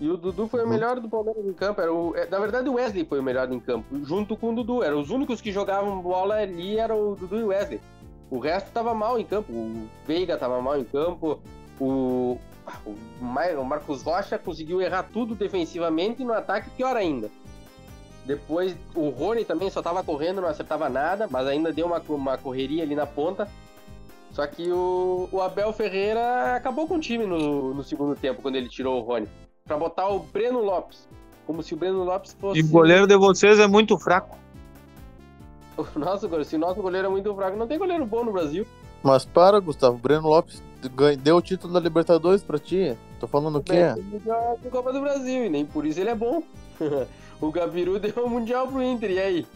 E 0.00 0.08
o 0.08 0.16
Dudu 0.16 0.48
foi 0.48 0.60
o 0.60 0.64
Uhum. 0.64 0.70
melhor 0.70 0.98
do 0.98 1.08
Palmeiras 1.08 1.44
em 1.44 1.52
campo. 1.52 1.80
Era 1.80 1.92
o, 1.92 2.16
é, 2.16 2.26
na 2.26 2.38
verdade, 2.38 2.68
o 2.68 2.74
Wesley 2.74 3.04
foi 3.04 3.20
o 3.20 3.22
melhor 3.22 3.50
em 3.52 3.60
campo, 3.60 3.86
junto 4.04 4.34
com 4.36 4.52
o 4.52 4.54
Dudu. 4.54 4.82
Eram 4.82 4.98
os 5.00 5.10
únicos 5.10 5.40
que 5.42 5.52
jogavam 5.52 6.00
bola 6.00 6.36
ali, 6.36 6.78
eram 6.78 7.12
o 7.12 7.16
Dudu 7.16 7.38
e 7.38 7.42
o 7.42 7.46
Wesley. 7.48 7.80
O 8.30 8.38
resto 8.38 8.70
tava 8.72 8.94
mal 8.94 9.18
em 9.18 9.24
campo. 9.24 9.52
O 9.52 9.88
Veiga 10.06 10.38
tava 10.38 10.60
mal 10.62 10.78
em 10.78 10.84
campo. 10.84 11.38
O, 11.78 12.38
o, 12.86 12.96
Mar- 13.24 13.56
o 13.58 13.64
Marcos 13.64 14.02
Rocha 14.02 14.38
conseguiu 14.38 14.80
errar 14.80 15.04
tudo 15.12 15.34
defensivamente 15.34 16.22
e 16.22 16.24
no 16.24 16.32
ataque 16.32 16.70
pior 16.70 16.96
ainda. 16.96 17.30
Depois 18.24 18.76
o 18.94 19.08
Rony 19.08 19.44
também 19.44 19.70
só 19.70 19.80
tava 19.82 20.04
correndo, 20.04 20.40
não 20.40 20.48
acertava 20.48 20.88
nada, 20.88 21.26
mas 21.30 21.46
ainda 21.46 21.72
deu 21.72 21.86
uma, 21.86 22.00
uma 22.08 22.38
correria 22.38 22.82
ali 22.82 22.94
na 22.94 23.06
ponta. 23.06 23.48
Só 24.32 24.46
que 24.46 24.70
o, 24.70 25.28
o 25.32 25.40
Abel 25.40 25.72
Ferreira 25.72 26.54
acabou 26.54 26.86
com 26.86 26.96
o 26.96 27.00
time 27.00 27.26
no, 27.26 27.74
no 27.74 27.82
segundo 27.82 28.14
tempo, 28.14 28.40
quando 28.42 28.56
ele 28.56 28.68
tirou 28.68 29.00
o 29.00 29.04
Rony. 29.04 29.26
Pra 29.64 29.76
botar 29.76 30.08
o 30.08 30.20
Breno 30.20 30.60
Lopes. 30.62 31.08
Como 31.46 31.62
se 31.62 31.74
o 31.74 31.76
Breno 31.76 32.04
Lopes 32.04 32.36
fosse. 32.40 32.60
E 32.60 32.62
o 32.62 32.68
goleiro 32.68 33.06
de 33.06 33.16
vocês 33.16 33.58
é 33.58 33.66
muito 33.66 33.98
fraco. 33.98 34.36
O 35.96 35.98
nosso 35.98 36.28
goleiro. 36.28 36.44
Se 36.44 36.56
o 36.56 36.58
nosso 36.58 36.82
goleiro 36.82 37.06
é 37.06 37.10
muito 37.10 37.34
fraco, 37.34 37.56
não 37.56 37.66
tem 37.66 37.78
goleiro 37.78 38.04
bom 38.04 38.22
no 38.22 38.32
Brasil. 38.32 38.66
Mas 39.02 39.24
para, 39.24 39.58
Gustavo. 39.60 39.96
Breno 39.96 40.28
Lopes 40.28 40.62
deu 41.18 41.36
o 41.36 41.42
título 41.42 41.72
da 41.72 41.80
Libertadores 41.80 42.42
pra 42.42 42.58
ti. 42.58 42.96
Tô 43.18 43.26
falando 43.26 43.58
o 43.58 43.62
quê? 43.62 43.94
Ele 43.96 44.20
joga 44.24 44.56
a 44.66 44.70
Copa 44.70 44.92
do 44.92 45.00
Brasil, 45.00 45.44
e 45.44 45.48
nem 45.48 45.66
por 45.66 45.84
isso 45.84 46.00
ele 46.00 46.10
é 46.10 46.14
bom. 46.14 46.42
o 47.40 47.50
Gabiru 47.50 47.98
deu 47.98 48.24
o 48.24 48.30
Mundial 48.30 48.66
pro 48.66 48.82
Inter, 48.82 49.10
e 49.10 49.18
aí? 49.18 49.46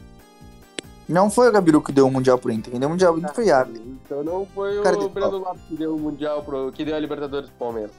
Não 1.08 1.30
foi 1.30 1.48
o 1.48 1.52
Gabiru 1.52 1.82
que 1.82 1.92
deu 1.92 2.06
o 2.06 2.10
Mundial 2.10 2.38
pro 2.38 2.50
Inter. 2.50 2.70
Quem 2.70 2.80
deu 2.80 2.88
o 2.88 2.92
Mundial 2.92 3.12
pro 3.12 3.22
Inter 3.22 3.34
foi 3.34 3.50
Ávila. 3.50 3.84
Então 4.04 4.24
não 4.24 4.46
foi 4.46 4.80
Cara 4.82 4.96
o 4.96 5.00
de 5.00 5.08
Breno 5.08 5.38
Lopes 5.38 5.62
que 5.68 5.76
deu 5.76 5.94
o 5.94 5.98
Mundial 5.98 6.42
pro. 6.42 6.72
que 6.72 6.84
deu 6.84 6.96
a 6.96 6.98
Libertadores 6.98 7.48
pro 7.50 7.58
Palmeiras. 7.58 7.92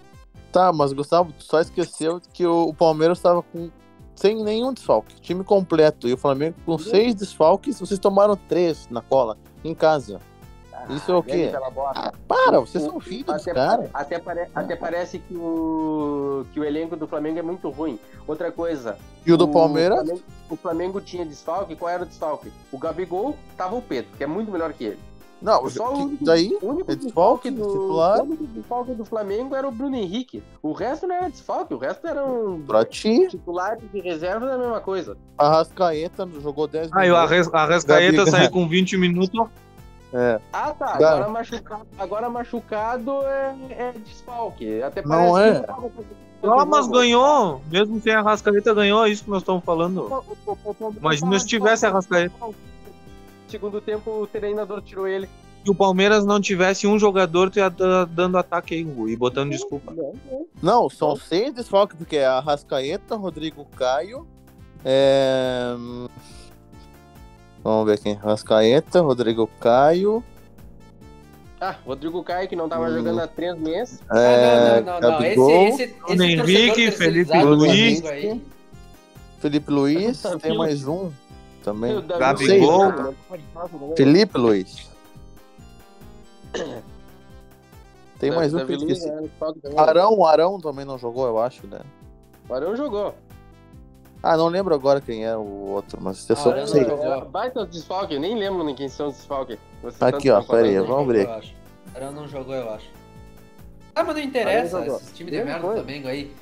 Tá, 0.52 0.72
mas 0.74 0.94
Gustavo, 0.94 1.32
tu 1.38 1.44
só 1.44 1.60
esqueceu 1.60 2.22
que 2.34 2.46
o, 2.46 2.70
o 2.70 2.74
Palmeiras 2.74 3.18
estava 3.18 3.44
com 3.44 3.70
sem 4.16 4.42
nenhum 4.44 4.74
desfalque, 4.74 5.20
time 5.20 5.44
completo. 5.44 6.08
E 6.08 6.14
o 6.14 6.18
Flamengo 6.18 6.56
com 6.66 6.78
seis 6.78 7.14
desfalques, 7.14 7.80
vocês 7.80 8.00
tomaram 8.00 8.36
três 8.48 8.88
na 8.90 9.02
cola, 9.02 9.38
em 9.64 9.76
casa. 9.76 10.20
Isso 10.90 11.12
é 11.12 11.16
o 11.16 11.24
quê? 11.24 11.52
Ah, 11.96 12.12
para, 12.28 12.60
vocês 12.60 12.84
são 12.84 13.00
filhos 13.00 13.30
Até, 13.30 13.54
caras. 13.54 13.90
até, 13.94 14.20
pare- 14.20 14.48
até 14.54 14.76
parece 14.76 15.20
que 15.20 15.36
o, 15.36 16.46
que 16.54 16.60
o 16.60 16.64
elenco 16.64 16.96
do 16.96 17.08
Flamengo 17.08 17.40
é 17.40 17.42
muito 17.42 17.70
ruim. 17.70 18.00
Outra 18.28 18.52
coisa. 18.52 18.98
E 19.26 19.32
o 19.34 19.38
do 19.38 19.48
Palmeiras? 19.48 20.00
Flamengo, 20.00 20.22
o 20.50 20.56
Flamengo 20.56 21.02
tinha 21.02 21.26
desfalque. 21.26 21.76
Qual 21.76 21.90
era 21.90 22.04
o 22.04 22.06
desfalque? 22.06 22.52
O 22.72 22.78
Gabigol 22.78 23.36
tava 23.58 23.76
o 23.76 23.82
Pedro, 23.82 24.12
que 24.18 24.24
é 24.24 24.28
muito 24.28 24.52
melhor 24.52 24.74
que 24.74 24.84
ele. 24.86 25.00
Não, 25.42 25.70
Só 25.70 25.92
o 25.92 25.96
que- 25.96 26.02
único, 26.04 26.26
daí 26.26 26.58
o 26.62 26.68
único 26.70 26.92
é 26.92 26.96
desfalque, 26.96 27.52
do, 27.52 27.68
titular. 27.68 28.20
o 28.20 28.24
único 28.24 28.48
desfalque 28.48 28.94
do 28.94 29.06
Flamengo 29.06 29.54
era 29.54 29.68
o 29.68 29.72
Bruno 29.72 29.96
Henrique. 29.96 30.42
O 30.64 30.72
resto 30.72 31.06
não 31.06 31.14
era 31.16 31.30
desfalque, 31.30 31.74
o 31.74 31.78
resto 31.78 32.08
eram 32.08 32.64
ti, 32.90 33.28
titulares 33.28 33.84
e 33.94 34.00
reservas 34.00 34.50
da 34.50 34.58
mesma 34.58 34.80
coisa. 34.80 35.18
a 35.38 35.50
Rascaeta 35.50 36.28
jogou 36.42 36.68
10 36.68 36.90
Aí 36.94 37.12
o 37.12 37.16
Arrascaeta 37.16 38.26
saiu 38.26 38.50
com 38.50 38.68
20 38.68 38.98
minutos. 38.98 39.48
É, 40.14 40.40
Ah, 40.54 40.74
tá. 40.74 40.98
Cara. 40.98 41.08
Agora 41.08 41.30
machucado, 41.30 41.88
agora 41.98 42.30
machucado 42.30 43.22
é, 43.24 43.56
é 43.72 43.92
desfalque. 43.92 44.82
Até 44.82 45.02
Não 45.02 45.34
parece 45.34 45.58
é. 45.58 45.62
que 45.62 46.48
Ah, 46.48 46.66
mas 46.66 46.88
ganhou. 46.88 47.62
Mesmo 47.70 48.00
sem 48.00 48.14
a 48.14 48.20
Arrascaeta, 48.20 48.74
ganhou. 48.74 49.06
É 49.06 49.10
isso 49.10 49.24
que 49.24 49.30
nós 49.30 49.42
estamos 49.42 49.64
falando. 49.64 50.24
Imagina 50.98 51.40
se 51.40 51.48
tivesse 51.48 51.86
a 51.86 51.90
Arrascaeta. 51.90 52.34
Segundo 53.48 53.82
tempo, 53.82 54.12
o 54.12 54.28
treinador 54.28 54.82
tirou 54.82 55.08
ele. 55.08 55.30
Se 55.64 55.72
o 55.72 55.76
Palmeiras 55.76 56.24
não 56.26 56.40
tivesse 56.40 56.86
um 56.86 57.00
jogador, 57.00 57.50
tu 57.50 57.58
ia 57.58 57.70
dando 57.70 58.38
ataque 58.38 58.76
aí 58.76 58.84
Gu, 58.84 59.10
e 59.10 59.16
botando 59.16 59.50
desculpa. 59.50 59.94
Não, 60.62 60.88
são 60.90 61.16
seis 61.16 61.52
desfalques, 61.54 61.98
porque 61.98 62.18
é 62.18 62.26
a 62.26 62.40
Rascaeta, 62.40 63.16
Rodrigo 63.16 63.66
Caio. 63.76 64.28
É... 64.84 65.76
Vamos 67.66 67.88
ver 67.88 67.98
quem. 68.00 68.14
Rascaeta, 68.14 69.02
Rodrigo 69.02 69.50
Caio. 69.60 70.24
Ah, 71.60 71.76
Rodrigo 71.84 72.24
Caio, 72.24 72.48
que 72.48 72.56
não 72.56 72.70
tava 72.70 72.86
Hum. 72.86 72.94
jogando 72.98 73.20
há 73.22 73.28
três 73.28 73.58
meses. 73.58 74.00
É, 74.12 74.78
Ah, 74.78 74.82
não, 74.82 74.94
não, 74.94 75.02
não, 75.02 75.12
não. 75.20 75.26
Esse, 75.26 75.84
esse, 75.84 75.96
esse 76.10 76.24
Henrique, 76.24 76.92
Felipe 76.92 77.38
Luiz. 77.42 78.04
Felipe 79.40 79.72
Luiz, 79.72 80.22
tem 80.44 80.56
mais 80.56 80.88
um 80.88 81.12
também. 81.64 82.00
Gabigol. 82.06 83.16
Felipe 83.98 84.38
Luiz. 84.38 84.88
Tem 88.20 88.30
Davi- 88.30 88.36
mais 88.36 88.54
um 88.54 88.64
que 88.66 88.74
eu 88.74 88.78
esqueci. 88.78 89.10
né. 89.10 89.28
Arão, 89.76 90.24
Arão 90.24 90.60
também 90.60 90.86
não 90.86 90.98
jogou, 91.00 91.26
eu 91.28 91.40
acho, 91.40 91.66
né? 91.68 91.80
O 92.48 92.54
Arão 92.54 92.76
jogou. 92.76 93.16
Ah, 94.28 94.36
não 94.36 94.48
lembro 94.48 94.74
agora 94.74 95.00
quem 95.00 95.24
é 95.24 95.38
o 95.38 95.46
outro, 95.68 96.00
mas 96.02 96.28
eu 96.28 96.36
só 96.36 96.50
Arão 96.50 96.66
sei. 96.66 96.82
não 96.82 96.98
jogou. 96.98 97.26
Baita 97.26 97.64
desfalque, 97.64 98.16
eu 98.16 98.20
nem 98.20 98.36
lembro 98.36 98.64
nem 98.64 98.74
quem 98.74 98.90
são 98.90 99.10
os 99.10 99.18
desfalques. 99.18 99.60
Vocês 99.84 100.02
Aqui, 100.02 100.32
ó, 100.32 100.40
estão 100.40 100.56
pera 100.56 100.68
aí, 100.68 100.74
falando. 100.74 100.88
vamos 100.88 101.14
ver. 101.14 101.30
Arão 101.94 102.12
não 102.12 102.28
jogou, 102.28 102.56
eu 102.56 102.74
acho. 102.74 102.90
Ah, 103.94 104.04
mas 104.04 104.16
não 104.16 104.24
interessa. 104.24 104.84
Esses 104.84 105.12
times 105.16 105.32
de 105.32 105.44
merda 105.44 105.60
do 105.60 105.68
coisa. 105.68 105.84
Flamengo 105.84 106.08
aí. 106.08 106.36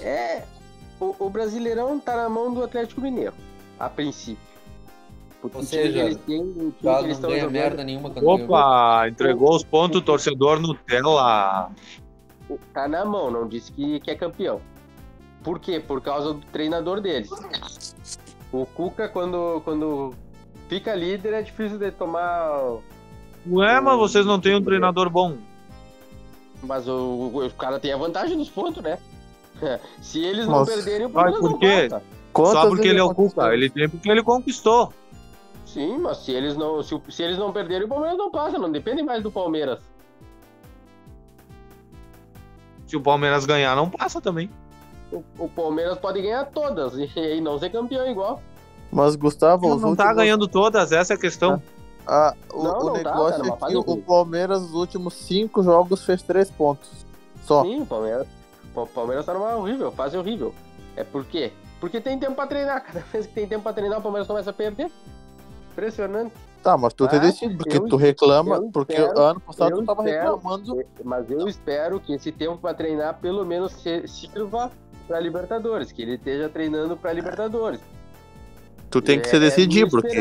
É, 0.00 0.44
o, 1.00 1.16
o 1.18 1.28
Brasileirão 1.28 1.98
tá 1.98 2.16
na 2.16 2.28
mão 2.28 2.54
do 2.54 2.62
Atlético 2.62 3.00
Mineiro, 3.00 3.34
a 3.76 3.88
princípio. 3.90 4.38
Porque 5.42 5.56
Ou 5.56 5.64
time 5.64 5.82
seja, 5.82 6.04
eles 6.04 6.18
têm, 6.18 6.40
o 6.40 6.72
time 6.78 6.98
eles 7.02 7.18
não 7.18 7.30
ganha 7.30 7.40
jogando, 7.40 7.52
merda 7.52 7.82
nenhuma. 7.82 8.12
Opa, 8.22 9.08
entregou 9.08 9.56
os 9.56 9.64
pontos, 9.64 10.00
torcedor 10.02 10.60
Nutella. 10.60 11.72
tá 12.72 12.86
na 12.86 13.04
mão, 13.04 13.28
não 13.28 13.48
disse 13.48 13.72
que, 13.72 13.98
que 13.98 14.12
é 14.12 14.14
campeão. 14.14 14.60
Por 15.42 15.58
quê? 15.58 15.80
Por 15.80 16.00
causa 16.00 16.34
do 16.34 16.40
treinador 16.52 17.00
deles. 17.00 17.30
O 18.52 18.66
Cuca, 18.66 19.08
quando, 19.08 19.60
quando 19.64 20.12
fica 20.68 20.94
líder, 20.94 21.32
é 21.34 21.42
difícil 21.42 21.78
de 21.78 21.90
tomar. 21.90 22.78
Ué, 23.48 23.80
mas 23.80 23.98
vocês 23.98 24.26
não 24.26 24.40
têm 24.40 24.56
um 24.56 24.62
treinador 24.62 25.08
bom. 25.08 25.36
Mas 26.62 26.86
o, 26.86 26.92
o, 26.92 27.46
o 27.46 27.50
cara 27.52 27.80
tem 27.80 27.92
a 27.92 27.96
vantagem 27.96 28.36
dos 28.36 28.50
pontos, 28.50 28.82
né? 28.82 28.98
Se 30.02 30.22
eles 30.22 30.46
não 30.46 30.58
Nossa. 30.60 30.72
perderem, 30.72 31.06
o 31.06 31.10
Palmeiras 31.10 31.40
por 31.40 31.50
não 31.52 31.58
quê? 31.58 31.88
passa. 31.88 32.04
Quantas 32.32 32.52
Só 32.52 32.68
porque 32.68 32.88
ele 32.88 32.98
é 33.00 33.02
o? 33.02 33.14
Cuca. 33.14 33.52
Ele 33.54 33.70
tem 33.70 33.88
porque 33.88 34.10
ele 34.10 34.22
conquistou. 34.22 34.92
Sim, 35.64 35.98
mas 35.98 36.18
se 36.18 36.32
eles 36.32 36.56
não, 36.56 36.82
se, 36.82 36.94
o- 36.94 37.02
se 37.08 37.22
eles 37.22 37.38
não 37.38 37.52
perderem, 37.52 37.86
o 37.86 37.88
Palmeiras 37.88 38.18
não 38.18 38.30
passa. 38.30 38.58
Não 38.58 38.70
depende 38.70 39.02
mais 39.02 39.22
do 39.22 39.30
Palmeiras. 39.32 39.78
Se 42.86 42.96
o 42.96 43.00
Palmeiras 43.00 43.46
ganhar, 43.46 43.74
não 43.76 43.88
passa 43.88 44.20
também. 44.20 44.50
O, 45.12 45.24
o 45.38 45.48
Palmeiras 45.48 45.98
pode 45.98 46.22
ganhar 46.22 46.44
todas 46.46 46.94
e, 46.94 47.10
e 47.18 47.40
não 47.40 47.58
ser 47.58 47.70
campeão 47.70 48.06
igual. 48.08 48.40
Mas, 48.92 49.14
Gustavo, 49.16 49.68
Não, 49.68 49.76
os 49.76 49.82
não 49.82 49.94
tá 49.96 50.04
últimos- 50.04 50.16
ganhando 50.16 50.48
todas, 50.48 50.92
essa 50.92 51.14
é 51.14 51.16
a 51.16 51.18
questão. 51.20 51.62
Ah, 52.06 52.34
o, 52.52 52.62
Não, 52.62 52.78
o 52.80 52.84
não 52.86 52.92
tá, 52.94 52.98
negócio 52.98 53.38
tá 53.38 53.44
numa 53.44 53.56
é 53.68 53.70
que 53.70 53.76
o. 53.76 53.96
Palmeiras, 54.02 54.62
nos 54.62 54.72
últimos 54.74 55.14
cinco 55.14 55.62
jogos, 55.62 56.04
fez 56.04 56.22
três 56.22 56.50
pontos. 56.50 56.88
Só. 57.44 57.62
Sim, 57.62 57.82
o 57.82 57.86
Palmeiras, 57.86 58.26
o 58.74 58.86
Palmeiras 58.86 59.24
tá 59.26 59.34
numa 59.34 59.54
horrível, 59.54 59.92
fase 59.92 60.16
horrível. 60.16 60.52
É 60.96 61.04
por 61.04 61.24
quê? 61.24 61.52
Porque 61.80 62.00
tem 62.00 62.18
tempo 62.18 62.34
pra 62.34 62.46
treinar. 62.46 62.82
Cada 62.84 63.00
vez 63.00 63.26
que 63.26 63.32
tem 63.32 63.46
tempo 63.46 63.62
pra 63.62 63.72
treinar, 63.72 63.98
o 63.98 64.02
Palmeiras 64.02 64.26
começa 64.26 64.50
a 64.50 64.52
perder. 64.52 64.90
Impressionante. 65.72 66.32
Tá, 66.62 66.76
mas 66.76 66.92
tu 66.92 67.08
tem 67.08 67.18
Ah, 67.18 67.22
decidido, 67.22 67.56
porque 67.64 67.78
eu- 67.78 67.88
tu 67.88 67.96
reclama, 67.96 68.56
eu 68.56 68.70
porque 68.70 68.92
espero- 68.92 69.18
ano 69.18 69.40
passado 69.40 69.76
tu 69.78 69.84
tava 69.86 70.04
espero- 70.04 70.34
reclamando. 70.36 70.84
Mas 71.04 71.30
eu 71.30 71.48
espero 71.48 72.00
que 72.00 72.12
esse 72.12 72.30
tempo 72.32 72.58
pra 72.58 72.74
treinar 72.74 73.18
pelo 73.18 73.46
menos 73.46 73.72
se- 73.72 74.06
sirva 74.06 74.70
pra 75.10 75.18
Libertadores, 75.18 75.90
que 75.90 76.02
ele 76.02 76.14
esteja 76.14 76.48
treinando 76.48 76.96
pra 76.96 77.12
Libertadores. 77.12 77.80
Tu 78.88 79.02
tem 79.02 79.18
que 79.20 79.26
É- 79.26 79.30
se 79.30 79.36
é 79.36 79.40
decidir, 79.40 79.78
minha 79.80 79.90
porque 79.90 80.16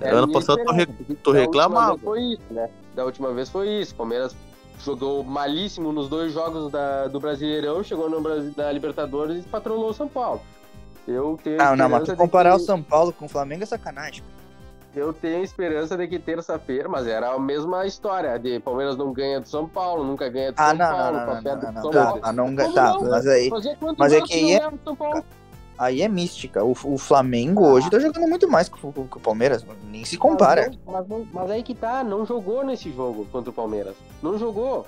É 0.00 0.10
ano 0.10 0.30
passado 0.30 0.62
tu, 0.62 0.72
re- 0.72 0.86
tu 0.86 0.92
da 0.92 1.06
última 1.14 1.40
reclamava. 1.40 1.92
vez 1.94 2.02
Foi 2.02 2.20
isso, 2.22 2.42
né? 2.50 2.70
Da 2.94 3.04
última 3.06 3.32
vez 3.32 3.48
foi 3.48 3.68
isso. 3.80 3.94
Palmeiras 3.94 4.36
jogou 4.84 5.24
malíssimo 5.24 5.90
nos 5.90 6.08
dois 6.08 6.32
jogos 6.34 6.70
da- 6.70 7.06
do 7.08 7.18
Brasileirão, 7.18 7.82
chegou 7.82 8.10
no 8.10 8.20
da 8.52 8.70
Libertadores 8.70 9.42
e 9.44 9.48
patrolou 9.48 9.88
o 9.88 9.94
São 9.94 10.06
Paulo. 10.08 10.42
Eu 11.08 11.38
tenho 11.42 11.56
Não, 11.56 11.74
não, 11.76 11.88
mas 11.88 12.10
comparar 12.14 12.50
que- 12.56 12.56
o 12.62 12.64
São 12.66 12.82
Paulo 12.82 13.10
com 13.12 13.24
o 13.24 13.28
Flamengo 13.28 13.62
é 13.62 13.66
sacanagem. 13.66 14.22
Eu 14.94 15.12
tenho 15.12 15.44
esperança 15.44 15.96
de 15.96 16.08
que 16.08 16.18
terça-feira, 16.18 16.88
mas 16.88 17.06
era 17.06 17.32
a 17.32 17.38
mesma 17.38 17.86
história, 17.86 18.36
de 18.38 18.58
Palmeiras 18.58 18.96
não 18.96 19.12
ganha 19.12 19.40
do 19.40 19.46
São 19.48 19.68
Paulo, 19.68 20.02
nunca 20.04 20.28
ganha 20.28 20.50
do 20.50 20.56
Ah, 20.58 20.68
São 20.70 20.76
não, 20.76 20.86
Paulo, 20.96 21.12
não, 21.12 21.26
não, 21.26 21.34
não, 21.34 21.42
do 21.42 21.44
não, 21.44 21.60
São 21.60 21.90
não, 21.92 22.02
Paulo. 22.04 22.20
tá, 22.20 22.32
não, 22.32 22.56
tá, 22.74 22.92
não? 22.94 23.10
mas 23.10 23.26
aí, 23.28 23.50
mas 23.50 24.12
é 24.12 24.16
anos 24.16 24.28
que 24.28 24.40
não 24.40 24.48
aí 24.48 24.52
é- 24.52 24.58
ganhava 24.58 24.76
do 24.76 24.82
São 24.82 24.96
Paulo? 24.96 25.24
aí 25.78 26.02
é 26.02 26.08
mística. 26.08 26.64
O, 26.64 26.72
o 26.72 26.98
Flamengo 26.98 27.64
hoje 27.68 27.88
tá 27.88 28.00
jogando 28.00 28.26
muito 28.28 28.48
mais 28.48 28.68
que 28.68 28.84
o, 28.84 28.92
que 28.92 29.16
o 29.16 29.20
Palmeiras, 29.20 29.64
nem 29.90 30.04
se 30.04 30.18
compara. 30.18 30.66
Mas, 30.66 30.76
não- 30.84 30.92
mas, 30.92 31.08
não- 31.08 31.28
mas 31.32 31.50
aí 31.52 31.62
que 31.62 31.74
tá, 31.74 32.02
não 32.02 32.26
jogou 32.26 32.64
nesse 32.64 32.90
jogo 32.92 33.26
contra 33.30 33.50
o 33.50 33.52
Palmeiras. 33.52 33.94
Não 34.20 34.36
jogou. 34.38 34.86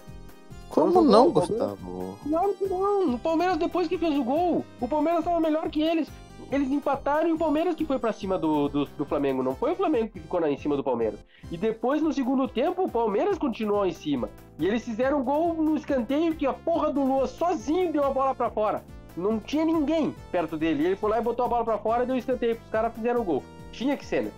Como 0.68 1.00
não, 1.02 1.28
o 1.28 1.32
Palmeiras- 1.32 1.48
Gustavo? 1.50 2.18
Claro 2.28 2.54
que 2.54 2.66
não. 2.66 3.14
O 3.14 3.18
Palmeiras, 3.18 3.56
depois 3.58 3.86
que 3.88 3.98
fez 3.98 4.18
o 4.18 4.24
gol, 4.24 4.64
o 4.80 4.88
Palmeiras 4.88 5.22
tava 5.24 5.38
melhor 5.38 5.68
que 5.70 5.80
eles. 5.82 6.08
Eles 6.52 6.70
empataram 6.70 7.30
e 7.30 7.32
o 7.32 7.38
Palmeiras 7.38 7.74
que 7.74 7.86
foi 7.86 7.98
pra 7.98 8.12
cima 8.12 8.36
do, 8.36 8.68
do, 8.68 8.84
do 8.84 9.06
Flamengo. 9.06 9.42
Não 9.42 9.56
foi 9.56 9.72
o 9.72 9.74
Flamengo 9.74 10.10
que 10.10 10.20
ficou 10.20 10.38
na, 10.38 10.50
em 10.50 10.58
cima 10.58 10.76
do 10.76 10.84
Palmeiras. 10.84 11.18
E 11.50 11.56
depois, 11.56 12.02
no 12.02 12.12
segundo 12.12 12.46
tempo, 12.46 12.84
o 12.84 12.90
Palmeiras 12.90 13.38
continuou 13.38 13.86
em 13.86 13.92
cima. 13.92 14.28
E 14.58 14.66
eles 14.66 14.84
fizeram 14.84 15.20
um 15.20 15.24
gol 15.24 15.54
no 15.54 15.74
escanteio 15.74 16.36
que 16.36 16.46
a 16.46 16.52
porra 16.52 16.92
do 16.92 17.02
Lua 17.02 17.26
sozinho 17.26 17.90
deu 17.90 18.04
a 18.04 18.10
bola 18.10 18.34
pra 18.34 18.50
fora. 18.50 18.84
Não 19.16 19.40
tinha 19.40 19.64
ninguém 19.64 20.14
perto 20.30 20.58
dele. 20.58 20.84
Ele 20.84 20.96
foi 20.96 21.08
lá 21.08 21.18
e 21.18 21.22
botou 21.22 21.46
a 21.46 21.48
bola 21.48 21.64
pra 21.64 21.78
fora 21.78 22.02
e 22.02 22.06
deu 22.06 22.16
escanteio. 22.16 22.58
Os 22.62 22.70
caras 22.70 22.92
fizeram 22.94 23.22
o 23.22 23.24
gol. 23.24 23.42
Tinha 23.72 23.96
que 23.96 24.04
ser, 24.04 24.24
né? 24.24 24.30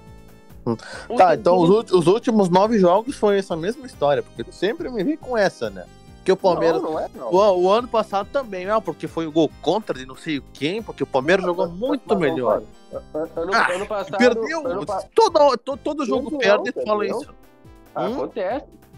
Hum. 0.64 0.76
Tá, 1.16 1.34
então 1.34 1.58
os, 1.58 2.06
últimos 2.06 2.48
nove 2.48 2.78
jogos 2.78 3.16
foi 3.16 3.38
essa 3.38 3.56
mesma 3.56 3.86
história, 3.86 4.22
porque 4.22 4.50
sempre 4.52 4.88
me 4.88 5.02
vem 5.02 5.16
com 5.16 5.36
essa, 5.36 5.68
né? 5.68 5.84
Que 6.24 6.32
o 6.32 6.36
Palmeiras. 6.36 6.80
Não, 6.80 6.92
não 6.92 6.98
é, 6.98 7.08
não. 7.14 7.30
O, 7.32 7.62
o 7.64 7.70
ano 7.70 7.86
passado 7.86 8.28
também, 8.32 8.64
não, 8.64 8.80
porque 8.80 9.06
foi 9.06 9.26
o 9.26 9.32
gol 9.32 9.50
contra 9.60 9.96
de 9.98 10.06
não 10.06 10.16
sei 10.16 10.42
quem, 10.54 10.82
porque 10.82 11.02
o 11.02 11.06
Palmeiras 11.06 11.44
jogou 11.44 11.68
muito 11.68 12.16
melhor. 12.16 12.62
Ano, 12.92 13.52
Ah, 13.52 13.72
ano 13.72 13.86
passado. 13.86 14.16
Perdeu! 14.16 14.66
ano 14.66 14.86
Todo, 15.14 15.56
todo, 15.58 15.78
todo 15.78 16.06
jogo 16.06 16.38
perde 16.38 16.72
e 16.74 16.84
fala 16.84 17.06
isso. 17.06 17.28
Ah, 17.94 18.08
Hum? 18.08 18.28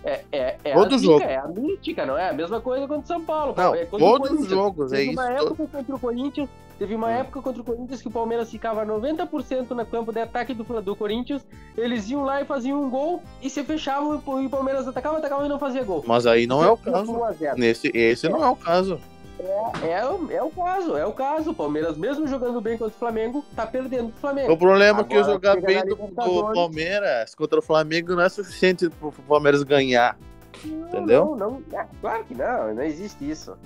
É, 0.06 0.20
é, 0.30 0.56
é 0.64 0.72
Todo 0.74 0.94
a 0.94 0.98
jogo. 0.98 1.22
é 1.24 1.36
a 1.36 1.48
mítica, 1.48 2.06
não 2.06 2.16
é? 2.16 2.28
A 2.30 2.32
mesma 2.32 2.60
coisa 2.60 2.86
contra 2.86 3.02
o 3.04 3.06
São 3.06 3.24
Paulo. 3.24 3.54
Não, 3.56 3.74
é 3.74 3.84
todos 3.86 4.30
os 4.40 4.46
jogos, 4.48 4.92
é 4.92 4.98
Teve 4.98 5.10
isso. 5.10 5.20
uma 5.20 5.26
to- 5.28 5.42
época 5.44 5.66
contra 5.66 5.96
o 5.96 5.98
Corinthians, 5.98 6.48
teve 6.78 6.94
uma 6.94 7.08
Hum. 7.08 7.10
época 7.10 7.42
contra 7.42 7.60
o 7.60 7.64
Corinthians 7.64 8.00
que 8.02 8.06
o 8.08 8.10
Palmeiras 8.12 8.48
ficava 8.50 8.84
90% 8.86 9.70
no 9.74 9.84
campo 9.84 10.12
de 10.12 10.20
ataque 10.20 10.54
do, 10.54 10.62
do 10.80 10.94
Corinthians, 10.94 11.44
eles 11.76 12.08
iam 12.08 12.22
lá 12.22 12.40
e 12.40 12.44
faziam 12.44 12.80
um 12.82 12.88
gol 12.88 13.20
e 13.42 13.50
se 13.50 13.64
fechavam 13.64 14.14
e 14.14 14.46
o 14.46 14.50
Palmeiras 14.50 14.86
atacava, 14.86 15.18
atacava 15.18 15.44
e 15.44 15.48
não 15.48 15.58
fazia 15.58 15.82
gol. 15.82 16.04
Mas 16.06 16.24
aí 16.24 16.46
não 16.46 16.62
é 16.62 16.70
o 16.70 16.76
caso. 16.76 17.10
1 17.12 17.24
a 17.24 17.32
0. 17.32 17.58
Nesse, 17.58 17.90
esse 17.92 18.28
não 18.28 18.44
é 18.44 18.48
o 18.48 18.54
caso. 18.56 19.00
É, 19.38 19.90
é, 19.90 20.06
o- 20.06 20.30
é 20.30 20.42
o 20.42 20.50
caso, 20.50 20.96
é 20.96 21.04
o 21.04 21.12
caso. 21.12 21.50
O 21.50 21.54
Palmeiras, 21.54 21.96
mesmo 21.96 22.26
jogando 22.26 22.60
bem 22.60 22.78
contra 22.78 22.94
o 22.94 22.98
Flamengo, 22.98 23.44
tá 23.54 23.66
perdendo 23.66 24.10
pro 24.10 24.20
Flamengo. 24.20 24.52
O 24.52 24.56
problema 24.56 25.00
é 25.00 25.04
que 25.04 25.14
Agora, 25.14 25.32
jogar 25.32 25.60
bem 25.60 25.84
do, 25.84 25.94
do. 25.94 26.52
Palmeiras 26.54 27.34
contra 27.34 27.58
o 27.58 27.62
Flamengo 27.62 28.14
não 28.14 28.22
é 28.22 28.28
suficiente 28.28 28.88
pro 28.88 29.12
Palmeiras 29.12 29.62
ganhar. 29.62 30.18
Não, 30.64 30.88
Entendeu? 30.88 31.36
Não, 31.36 31.50
não, 31.50 31.62
ah, 31.78 31.86
claro 32.00 32.24
que 32.24 32.34
não, 32.34 32.74
não 32.74 32.82
existe 32.82 33.28
isso. 33.28 33.56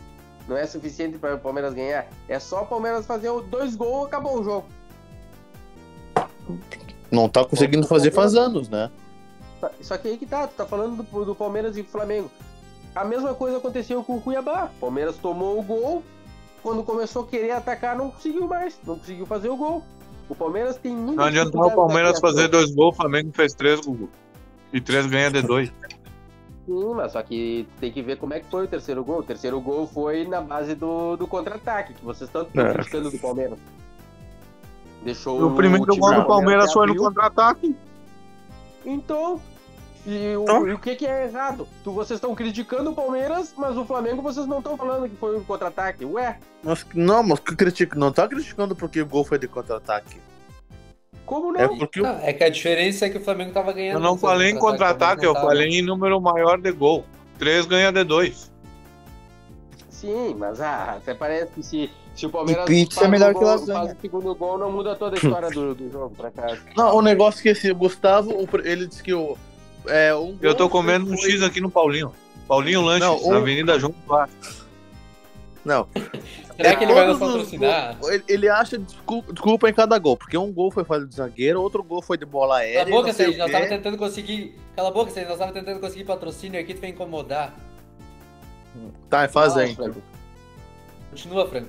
Não 0.49 0.57
é 0.57 0.67
suficiente 0.67 1.19
para 1.19 1.37
o 1.37 1.39
Palmeiras 1.39 1.73
ganhar. 1.73 2.07
É 2.29 2.39
só 2.41 2.63
o 2.63 2.67
Palmeiras 2.67 3.07
fazer 3.07 3.31
dois 3.43 3.77
gols 3.77 4.05
e 4.05 4.07
acabou 4.09 4.41
o 4.41 4.43
jogo. 4.43 4.67
Não 7.11 7.29
tá 7.29 7.45
conseguindo 7.45 7.87
fazer 7.87 8.11
faz 8.11 8.35
anos, 8.35 8.69
né? 8.69 8.91
Só 9.81 9.97
que 9.99 10.09
aí 10.09 10.17
que 10.19 10.27
tá, 10.27 10.47
tu 10.47 10.55
tá 10.55 10.67
falando 10.67 11.03
do, 11.03 11.25
do 11.25 11.35
Palmeiras 11.35 11.77
e 11.77 11.83
Flamengo. 11.85 12.31
A 12.95 13.05
mesma 13.05 13.35
coisa 13.35 13.59
aconteceu 13.59 14.03
com 14.03 14.17
o 14.17 14.21
Cuiabá. 14.21 14.71
O 14.77 14.81
Palmeiras 14.81 15.17
tomou 15.17 15.59
o 15.59 15.63
gol, 15.63 16.03
quando 16.63 16.83
começou 16.83 17.23
a 17.23 17.27
querer 17.27 17.53
atacar, 17.53 17.97
não 17.97 18.11
conseguiu 18.11 18.47
mais, 18.47 18.79
não 18.85 18.99
conseguiu 18.99 19.27
fazer 19.27 19.49
o 19.49 19.57
gol. 19.57 19.83
O 20.29 20.35
Palmeiras 20.35 20.77
tem 20.77 20.95
muito 20.95 21.17
Não 21.17 21.25
adiantou 21.25 21.67
o 21.67 21.75
Palmeiras 21.75 22.21
fazer 22.21 22.49
dois 22.49 22.73
gols, 22.75 22.95
o 22.95 22.97
Flamengo 22.97 23.31
fez 23.33 23.53
três, 23.53 23.81
Gugu. 23.81 24.09
E 24.73 24.81
três 24.81 25.07
ganha 25.07 25.31
de 25.31 25.43
dois. 25.43 25.73
Sim, 26.67 26.95
mas 26.95 27.13
só 27.13 27.23
que 27.23 27.67
tem 27.81 27.91
que 27.91 28.01
ver 28.01 28.17
como 28.17 28.35
é 28.35 28.41
que 28.41 28.47
foi 28.47 28.65
o 28.65 28.69
terceiro 28.69 29.03
gol. 29.03 29.19
O 29.19 29.23
terceiro 29.25 29.61
gol 29.61 29.89
foi 29.89 30.25
na 30.27 30.41
base 30.41 30.75
do, 30.77 31.17
do 31.17 31.27
contra-ataque, 31.27 31.95
que 31.95 32.05
vocês 32.05 32.29
estão 32.29 32.47
É. 32.55 32.73
criticando 32.75 33.11
do 33.11 33.19
Palmeiras. 33.19 33.59
Deixou 35.03 35.43
O 35.45 35.57
primeiro 35.57 35.85
time 35.87 35.99
gol 35.99 36.15
do 36.15 36.27
Palmeiras 36.27 36.73
foi 36.73 36.87
no 36.87 36.95
contra-ataque. 36.95 37.75
Então, 38.85 39.41
e 40.07 40.35
o, 40.37 40.43
Então? 40.43 40.69
e 40.69 40.73
o 40.73 40.79
que, 40.79 40.97
que 40.97 41.07
é 41.07 41.25
errado? 41.27 41.69
Tu, 41.85 41.93
vocês 41.93 42.17
estão 42.19 42.35
criticando 42.35 42.91
o 42.91 42.95
Palmeiras, 42.95 43.53
mas 43.57 43.77
o 43.77 43.85
Flamengo 43.85 44.23
vocês 44.23 44.47
não 44.47 44.59
estão 44.59 44.77
falando 44.77 45.09
que 45.09 45.17
foi 45.17 45.37
um 45.37 45.45
contra-ataque. 45.45 46.05
Ué, 46.05 46.39
Mas, 46.63 46.85
não, 46.95 47.23
mas 47.23 47.39
que 47.41 47.55
critica, 47.55 47.99
não 47.99 48.11
tá 48.13 48.27
criticando 48.27 48.75
porque 48.75 49.01
o 49.03 49.07
gol 49.07 49.25
foi 49.25 49.39
de 49.39 49.47
contra-ataque. 49.49 50.19
como 51.27 51.53
não? 51.53 51.61
É 51.61 51.69
porque 51.69 52.01
Não, 52.01 52.19
é 52.21 52.33
que 52.33 52.43
a 52.45 52.49
diferença 52.49 53.07
é 53.07 53.11
que 53.11 53.19
o 53.19 53.21
Flamengo 53.25 53.53
tava 53.53 53.73
ganhando. 53.73 53.97
Eu 53.97 54.01
não 54.01 54.17
falei 54.17 54.51
em 54.51 54.59
contra-ataque, 54.59 55.25
eu 55.25 55.35
falei 55.35 55.69
em 55.69 55.83
número 55.83 56.21
maior 56.21 56.59
de 56.61 56.73
gol. 56.73 57.05
Três 57.39 57.67
ganha 57.67 57.91
de 57.93 58.05
dois. 58.05 58.51
Sim, 59.89 60.35
mas 60.39 60.61
ah, 60.61 60.95
até 60.97 61.13
parece 61.15 61.53
que 61.53 61.63
se, 61.63 61.91
se 62.15 62.25
o 62.27 62.31
Palmeiras 62.31 62.65
E 62.65 62.69
pizza 62.69 63.01
faz 63.01 63.07
é 63.07 63.11
melhor 63.11 63.33
o 63.33 63.35
que 63.35 63.41
gol, 63.41 63.49
lasanha. 63.49 63.79
faz 63.81 63.93
o 63.93 64.01
segundo 64.01 64.35
gol, 64.35 64.57
não 64.57 64.73
muda 64.73 64.97
toda 64.97 65.17
a 65.17 65.19
história 65.19 65.51
do, 65.51 65.75
do 65.75 65.91
jogo 65.91 66.15
pra 66.17 66.31
cá. 66.31 66.57
Não, 66.77 66.97
o 66.97 67.03
negócio 67.03 67.41
é 67.41 67.43
que 67.43 67.49
esse 67.51 67.71
Gustavo, 67.73 68.33
ele 68.65 68.87
disse 68.87 69.03
que 69.03 69.13
o. 69.13 69.37
É, 69.87 70.15
um 70.15 70.37
Eu 70.41 70.55
tô 70.55 70.69
comendo 70.69 71.13
um 71.13 71.17
foi- 71.17 71.31
X 71.33 71.43
aqui 71.43 71.61
no 71.61 71.71
Paulinho. 71.71 72.13
Paulinho 72.47 72.83
Lanches, 72.83 73.07
Não, 73.09 73.25
um- 73.27 73.31
na 73.33 73.39
Avenida 73.39 73.79
João 73.79 73.95
Duarte. 74.07 74.35
Não. 75.65 75.87
Será 76.57 76.75
que 76.77 76.85
ele 76.85 76.95
vai 76.95 77.07
nos 77.07 77.19
patrocinar? 77.19 77.99
Ele, 78.05 78.25
ele 78.29 78.49
acha 78.49 78.79
desculpa, 78.79 79.33
desculpa 79.33 79.69
em 79.69 79.75
cada 79.75 79.99
gol, 79.99 80.17
porque 80.17 80.37
um 80.37 80.53
gol 80.53 80.71
foi 80.71 80.85
falha 80.85 81.07
de 81.07 81.15
zagueiro, 81.15 81.61
outro 81.61 81.83
gol 81.83 82.01
foi 82.03 82.17
de 82.19 82.25
bola 82.25 82.55
Cala 82.55 82.59
aérea. 82.61 82.83
a 82.83 82.97
boca, 82.97 83.13
Sérgio, 83.13 83.39
nós 83.39 83.51
tava 83.53 83.67
tentando 83.67 83.97
conseguir. 83.97 84.55
Cala 84.75 84.89
a 84.89 84.93
boca, 84.93 85.11
Sérgio, 85.11 85.31
nós 85.31 85.39
tava 85.39 85.53
tentando 85.53 85.81
conseguir 85.81 86.05
patrocínio 86.05 86.59
aqui, 86.61 86.75
tu 86.75 86.81
vem 86.81 86.91
incomodar. 86.93 87.55
Tá, 89.09 89.29
faz 89.29 89.57
aí. 89.57 89.75
Franco. 89.75 90.03
Continua, 91.11 91.47
Franco. 91.49 91.69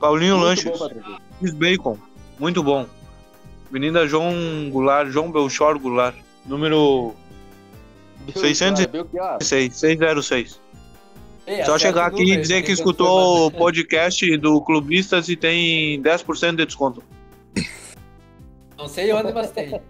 Paulinho 0.00 0.36
Muito 0.36 0.46
Lanches, 0.46 0.78
bom. 0.78 1.18
X 1.42 1.54
Bacon. 1.54 1.98
Muito 2.38 2.62
bom. 2.62 2.86
Avenida 3.68 4.06
João 4.06 4.70
Goulart, 4.70 5.10
João 5.10 5.30
Belchor 5.30 5.78
Goulart. 5.78 6.16
Número 6.46 7.14
Belchior, 8.20 8.46
600 8.46 8.86
Belchior. 8.86 9.42
6, 9.42 9.76
606. 9.76 10.60
Ei, 11.46 11.64
Só 11.64 11.78
chegar 11.78 12.06
aqui 12.06 12.32
e 12.32 12.36
dizer 12.36 12.62
que 12.62 12.72
escutou 12.72 13.46
o 13.46 13.50
podcast 13.50 14.36
do 14.36 14.60
Clubistas 14.60 15.28
e 15.28 15.36
tem 15.36 16.02
10% 16.02 16.56
de 16.56 16.66
desconto. 16.66 17.02
Não 18.76 18.86
sei 18.86 19.12
onde, 19.12 19.32
mas 19.32 19.50
tem. 19.50 19.80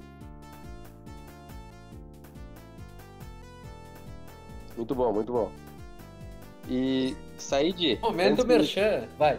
Muito 4.76 4.94
bom, 4.94 5.12
muito 5.12 5.32
bom. 5.32 5.50
E 6.68 7.16
Said, 7.36 7.98
Momento 8.00 8.46
merchan, 8.46 9.08
vai. 9.18 9.38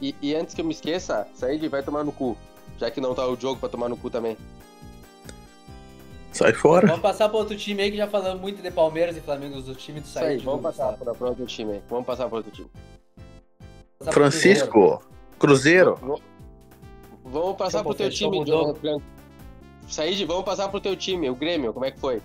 e, 0.00 0.14
e 0.20 0.34
antes 0.34 0.54
que 0.54 0.60
eu 0.60 0.64
me 0.64 0.72
esqueça, 0.72 1.26
Said 1.34 1.66
vai 1.68 1.82
tomar 1.82 2.02
no 2.02 2.10
cu. 2.12 2.36
Já 2.78 2.90
que 2.90 3.00
não 3.00 3.14
tá 3.14 3.26
o 3.26 3.38
jogo 3.38 3.60
pra 3.60 3.68
tomar 3.68 3.88
no 3.88 3.96
cu 3.96 4.10
também. 4.10 4.36
Sai 6.32 6.52
fora. 6.54 6.86
Vamos 6.86 7.02
passar 7.02 7.28
para 7.28 7.38
outro 7.38 7.56
time 7.56 7.82
aí 7.82 7.90
que 7.90 7.96
já 7.96 8.08
falamos 8.08 8.40
muito 8.40 8.62
de 8.62 8.70
Palmeiras 8.70 9.16
e 9.16 9.20
Flamengo, 9.20 9.60
do 9.60 9.74
time 9.74 10.00
do 10.00 10.06
Isso 10.06 10.18
aí, 10.18 10.24
Said. 10.24 10.44
vamos 10.44 10.62
passar 10.62 10.92
pra, 10.94 11.14
pra 11.14 11.28
outro 11.28 11.44
time 11.46 11.72
aí. 11.74 11.82
Vamos 11.88 12.06
passar 12.06 12.26
pra 12.26 12.38
outro 12.38 12.50
time. 12.50 12.70
Francisco, 14.10 15.02
Cruzeiro. 15.38 15.98
Vamos 17.24 17.56
passar 17.56 17.82
pro 17.82 17.94
teu 17.94 18.10
time. 18.10 18.44
Jonathan 18.44 18.74
Franco. 18.80 19.02
Said, 19.86 20.24
vamos 20.24 20.44
passar 20.44 20.68
pro 20.68 20.80
teu 20.80 20.96
time, 20.96 21.28
o 21.28 21.34
Grêmio, 21.34 21.72
como 21.72 21.84
é 21.84 21.90
que 21.90 22.00
foi? 22.00 22.22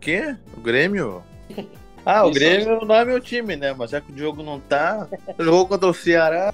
Quê? 0.00 0.36
O 0.56 0.60
Grêmio? 0.60 1.22
Ah, 2.04 2.24
o 2.26 2.30
Isso 2.30 2.38
Grêmio 2.40 2.84
não 2.84 2.94
é 2.94 3.04
meu 3.04 3.20
time, 3.20 3.54
né? 3.54 3.72
Mas 3.76 3.90
já 3.90 4.00
que 4.00 4.10
o 4.10 4.14
Diogo 4.14 4.42
não 4.42 4.58
tá. 4.58 5.06
Jogou 5.38 5.66
contra 5.68 5.88
o 5.88 5.94
Ceará. 5.94 6.52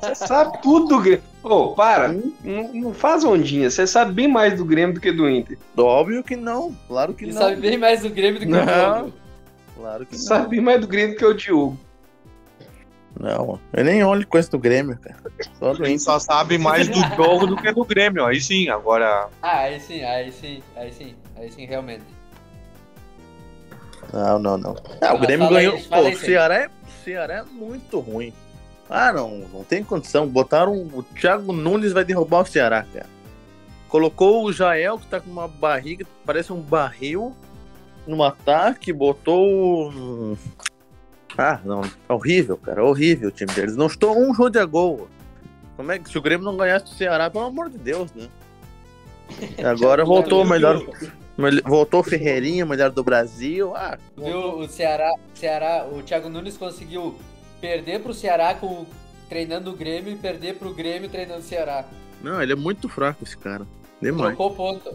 Você 0.00 0.14
sabe 0.14 0.60
tudo 0.60 0.88
do 0.88 1.00
Grêmio. 1.00 1.22
Ô, 1.42 1.70
para. 1.74 2.08
Não, 2.08 2.72
não 2.74 2.94
faz 2.94 3.24
ondinha. 3.24 3.70
Você 3.70 3.86
sabe 3.86 4.12
bem 4.12 4.28
mais 4.28 4.54
do 4.54 4.64
Grêmio 4.64 4.94
do 4.94 5.00
que 5.00 5.10
do 5.10 5.28
Inter. 5.28 5.56
Óbvio 5.76 6.22
que 6.22 6.36
não. 6.36 6.76
Claro 6.86 7.14
que 7.14 7.24
Ele 7.24 7.32
não. 7.32 7.40
sabe 7.40 7.56
bem 7.56 7.78
mais 7.78 8.02
do 8.02 8.10
Grêmio 8.10 8.40
do 8.40 8.46
que 8.46 8.52
o 8.52 8.64
Não. 8.64 8.98
jogo. 8.98 9.12
Claro 9.76 10.06
que 10.06 10.16
Você 10.18 10.28
não. 10.30 10.36
sabe 10.36 10.48
bem 10.50 10.60
mais 10.60 10.80
do 10.80 10.86
Grêmio 10.86 11.14
do 11.14 11.18
que 11.18 11.24
o 11.24 11.34
Diogo. 11.34 11.78
Não, 13.18 13.60
eu 13.74 13.84
nem 13.84 14.02
olho 14.02 14.26
coisa 14.26 14.50
do 14.50 14.58
Grêmio, 14.58 14.98
cara. 14.98 15.16
Só 15.58 15.74
do 15.74 15.84
Inter. 15.86 16.00
só 16.00 16.18
sabe 16.18 16.56
mais 16.58 16.88
do 16.88 16.98
jogo 17.14 17.46
do 17.46 17.56
que 17.56 17.70
do 17.72 17.84
Grêmio. 17.84 18.24
Aí 18.24 18.40
sim, 18.40 18.68
agora. 18.68 19.28
Ah, 19.42 19.58
aí 19.60 19.78
sim, 19.80 20.02
aí 20.02 20.32
sim, 20.32 20.62
aí 20.74 20.92
sim, 20.92 21.14
aí 21.36 21.50
sim, 21.50 21.66
realmente. 21.66 22.02
Não, 24.12 24.38
não, 24.38 24.58
não. 24.58 24.76
Ah, 25.00 25.14
o 25.14 25.18
Grêmio 25.18 25.48
ganhou. 25.48 25.80
Pô, 25.80 26.00
o 26.08 26.16
Ceará, 26.16 26.54
é, 26.56 26.66
o 26.66 27.04
Ceará 27.04 27.34
é 27.38 27.42
muito 27.42 27.98
ruim. 27.98 28.32
Ah, 28.90 29.12
não, 29.12 29.38
não 29.52 29.64
tem 29.64 29.82
condição. 29.82 30.26
Botaram. 30.28 30.72
O 30.72 31.02
Thiago 31.02 31.52
Nunes 31.52 31.92
vai 31.92 32.04
derrubar 32.04 32.42
o 32.42 32.46
Ceará, 32.46 32.84
cara. 32.92 33.06
Colocou 33.88 34.44
o 34.44 34.52
Jael, 34.52 34.98
que 34.98 35.06
tá 35.06 35.20
com 35.20 35.30
uma 35.30 35.48
barriga, 35.48 36.06
parece 36.24 36.52
um 36.52 36.60
barril, 36.60 37.34
no 38.06 38.22
ataque, 38.22 38.92
botou. 38.92 40.36
Ah, 41.36 41.60
não. 41.64 41.82
É 42.08 42.12
horrível, 42.12 42.56
cara. 42.56 42.80
é 42.80 42.84
Horrível 42.84 43.28
o 43.28 43.32
time 43.32 43.52
deles. 43.52 43.76
Não 43.76 43.86
estou 43.86 44.18
um 44.18 44.34
jogo 44.34 44.50
de 44.50 44.64
gol. 44.66 45.08
Como 45.76 45.90
é 45.90 45.98
que 45.98 46.10
se 46.10 46.18
o 46.18 46.22
Grêmio 46.22 46.44
não 46.44 46.56
ganhasse 46.56 46.86
o 46.86 46.96
Ceará, 46.96 47.30
pelo 47.30 47.44
amor 47.44 47.70
de 47.70 47.78
Deus, 47.78 48.12
né? 48.12 48.28
E 49.58 49.64
agora 49.64 50.04
voltou 50.04 50.42
o 50.42 50.46
melhor. 50.46 50.82
Voltou 51.64 52.00
o 52.00 52.04
Ferreirinha, 52.04 52.66
melhor 52.66 52.90
do 52.90 53.02
Brasil. 53.02 53.74
Ah, 53.74 53.98
Viu 54.16 54.58
o 54.58 54.68
Ceará, 54.68 55.12
Ceará, 55.34 55.86
o 55.90 56.02
Thiago 56.02 56.28
Nunes 56.28 56.56
conseguiu 56.56 57.14
perder 57.60 58.00
pro 58.00 58.12
Ceará 58.12 58.54
com 58.54 58.84
treinando 59.28 59.70
o 59.70 59.76
Grêmio 59.76 60.12
e 60.12 60.16
perder 60.16 60.56
pro 60.56 60.74
Grêmio 60.74 61.08
treinando 61.08 61.40
o 61.40 61.44
Ceará. 61.44 61.86
Não, 62.22 62.42
ele 62.42 62.52
é 62.52 62.56
muito 62.56 62.88
fraco, 62.88 63.24
esse 63.24 63.36
cara. 63.36 63.66
Demais. 64.00 64.36
Trocou 64.36 64.54
ponto. 64.54 64.94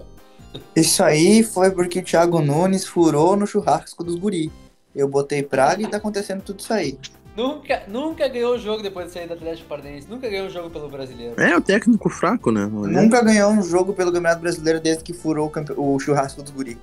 Isso 0.75 1.03
aí 1.03 1.43
foi 1.43 1.71
porque 1.71 1.99
o 1.99 2.03
Thiago 2.03 2.39
Nunes 2.41 2.85
furou 2.85 3.35
no 3.35 3.47
churrasco 3.47 4.03
dos 4.03 4.15
guri. 4.15 4.51
Eu 4.95 5.07
botei 5.07 5.43
praga 5.43 5.81
e 5.81 5.87
tá 5.87 5.97
acontecendo 5.97 6.41
tudo 6.41 6.59
isso 6.59 6.73
aí. 6.73 6.97
Nunca, 7.37 7.83
nunca 7.87 8.27
ganhou 8.27 8.55
o 8.55 8.57
jogo 8.57 8.81
depois 8.81 9.07
de 9.07 9.13
sair 9.13 9.27
do 9.27 9.35
Atlético 9.35 9.69
Paranaense. 9.69 10.09
Nunca 10.09 10.27
ganhou 10.27 10.47
um 10.47 10.49
jogo 10.49 10.71
pelo 10.71 10.89
brasileiro. 10.89 11.39
É, 11.39 11.55
o 11.55 11.61
técnico 11.61 12.09
fraco, 12.09 12.51
né? 12.51 12.65
Nunca 12.65 13.21
ganhou 13.23 13.51
um 13.51 13.61
jogo 13.61 13.93
pelo 13.93 14.11
Campeonato 14.11 14.41
Brasileiro 14.41 14.79
desde 14.79 15.03
que 15.03 15.13
furou 15.13 15.45
o, 15.45 15.49
campe- 15.51 15.75
o 15.77 15.99
churrasco 15.99 16.41
dos 16.41 16.51
guri. 16.51 16.77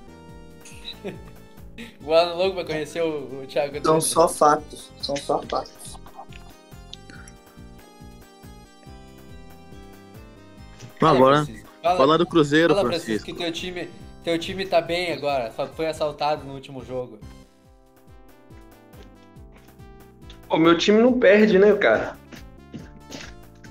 O 2.05 2.13
Alan 2.13 2.35
logo 2.35 2.55
vai 2.55 2.63
conhecer 2.63 3.01
o, 3.03 3.41
o 3.41 3.45
Thiago 3.47 3.83
São 3.83 3.99
só 3.99 4.29
fatos. 4.29 4.89
São 5.01 5.13
só 5.17 5.41
fatos. 5.41 5.99
Fala, 10.99 11.17
Agora. 11.17 11.47
Fala, 11.83 11.97
falar 11.97 12.17
do 12.17 12.25
Cruzeiro, 12.25 12.73
fala, 12.73 12.87
Francisco, 12.89 13.25
Francisco. 13.25 13.25
que 13.25 13.33
teu 13.43 13.51
time, 13.51 13.89
teu 14.23 14.39
time 14.39 14.65
tá 14.65 14.79
bem 14.79 15.11
agora. 15.11 15.51
Só 15.51 15.67
foi 15.67 15.87
assaltado 15.87 16.45
no 16.45 16.53
último 16.53 16.83
jogo. 16.85 17.19
Pô, 20.55 20.59
meu 20.59 20.77
time 20.77 21.01
não 21.01 21.19
perde, 21.19 21.59
né, 21.59 21.73
cara? 21.73 22.15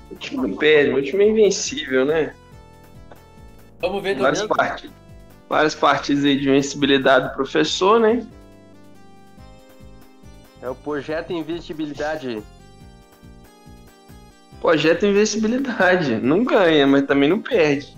Meu 0.07 0.19
time 0.19 0.47
não 0.49 0.55
perde, 0.55 0.93
meu 0.93 1.03
time 1.03 1.23
é 1.25 1.29
invencível, 1.29 2.05
né? 2.05 2.35
Vamos 3.79 4.03
ver 4.03 4.15
Várias 4.19 4.41
domingo. 4.41 4.55
partidas. 4.55 4.95
Várias 5.49 5.73
partidas 5.73 6.23
aí 6.23 6.39
de 6.39 6.47
invencibilidade 6.47 7.29
do 7.29 7.33
professor, 7.33 7.99
né? 7.99 8.23
É 10.61 10.69
o 10.69 10.75
projeto 10.75 11.33
Investibilidade. 11.33 12.43
Projeto 14.61 15.07
invencibilidade. 15.07 16.17
Não 16.17 16.43
ganha, 16.43 16.85
mas 16.85 17.07
também 17.07 17.27
não 17.27 17.41
perde. 17.41 17.97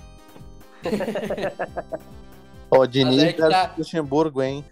Ó, 2.72 2.86
Diniz 2.86 3.22
aí 3.22 3.34
que 3.34 3.42
versus 3.42 3.54
tá. 3.54 3.74
Luxemburgo, 3.78 4.42
hein? 4.42 4.64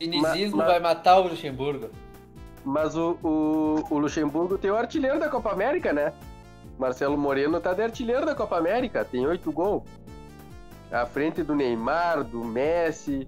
Dinizismo 0.00 0.56
mas- 0.56 0.66
vai 0.66 0.80
matar 0.80 1.18
o 1.18 1.28
Luxemburgo. 1.28 1.90
Mas 2.64 2.96
o, 2.96 3.16
o, 3.22 3.84
o 3.90 3.98
Luxemburgo 3.98 4.58
tem 4.58 4.70
o 4.70 4.76
artilheiro 4.76 5.18
da 5.18 5.28
Copa 5.28 5.50
América, 5.50 5.92
né? 5.92 6.12
Marcelo 6.78 7.16
Moreno 7.16 7.60
tá 7.60 7.74
de 7.74 7.82
artilheiro 7.82 8.24
da 8.24 8.34
Copa 8.34 8.56
América, 8.56 9.04
tem 9.04 9.26
oito 9.26 9.50
gols. 9.52 9.82
À 10.90 11.06
frente 11.06 11.42
do 11.42 11.54
Neymar, 11.54 12.24
do 12.24 12.42
Messi. 12.44 13.26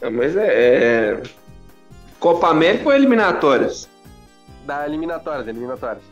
Ah, 0.00 0.10
mas 0.10 0.36
é, 0.36 1.14
é- 1.14 1.22
Copa 2.20 2.48
América 2.48 2.88
ou 2.88 2.94
eliminatórias? 2.94 3.88
Da 4.64 4.86
eliminatórias, 4.86 5.48
eliminatórias. 5.48 6.04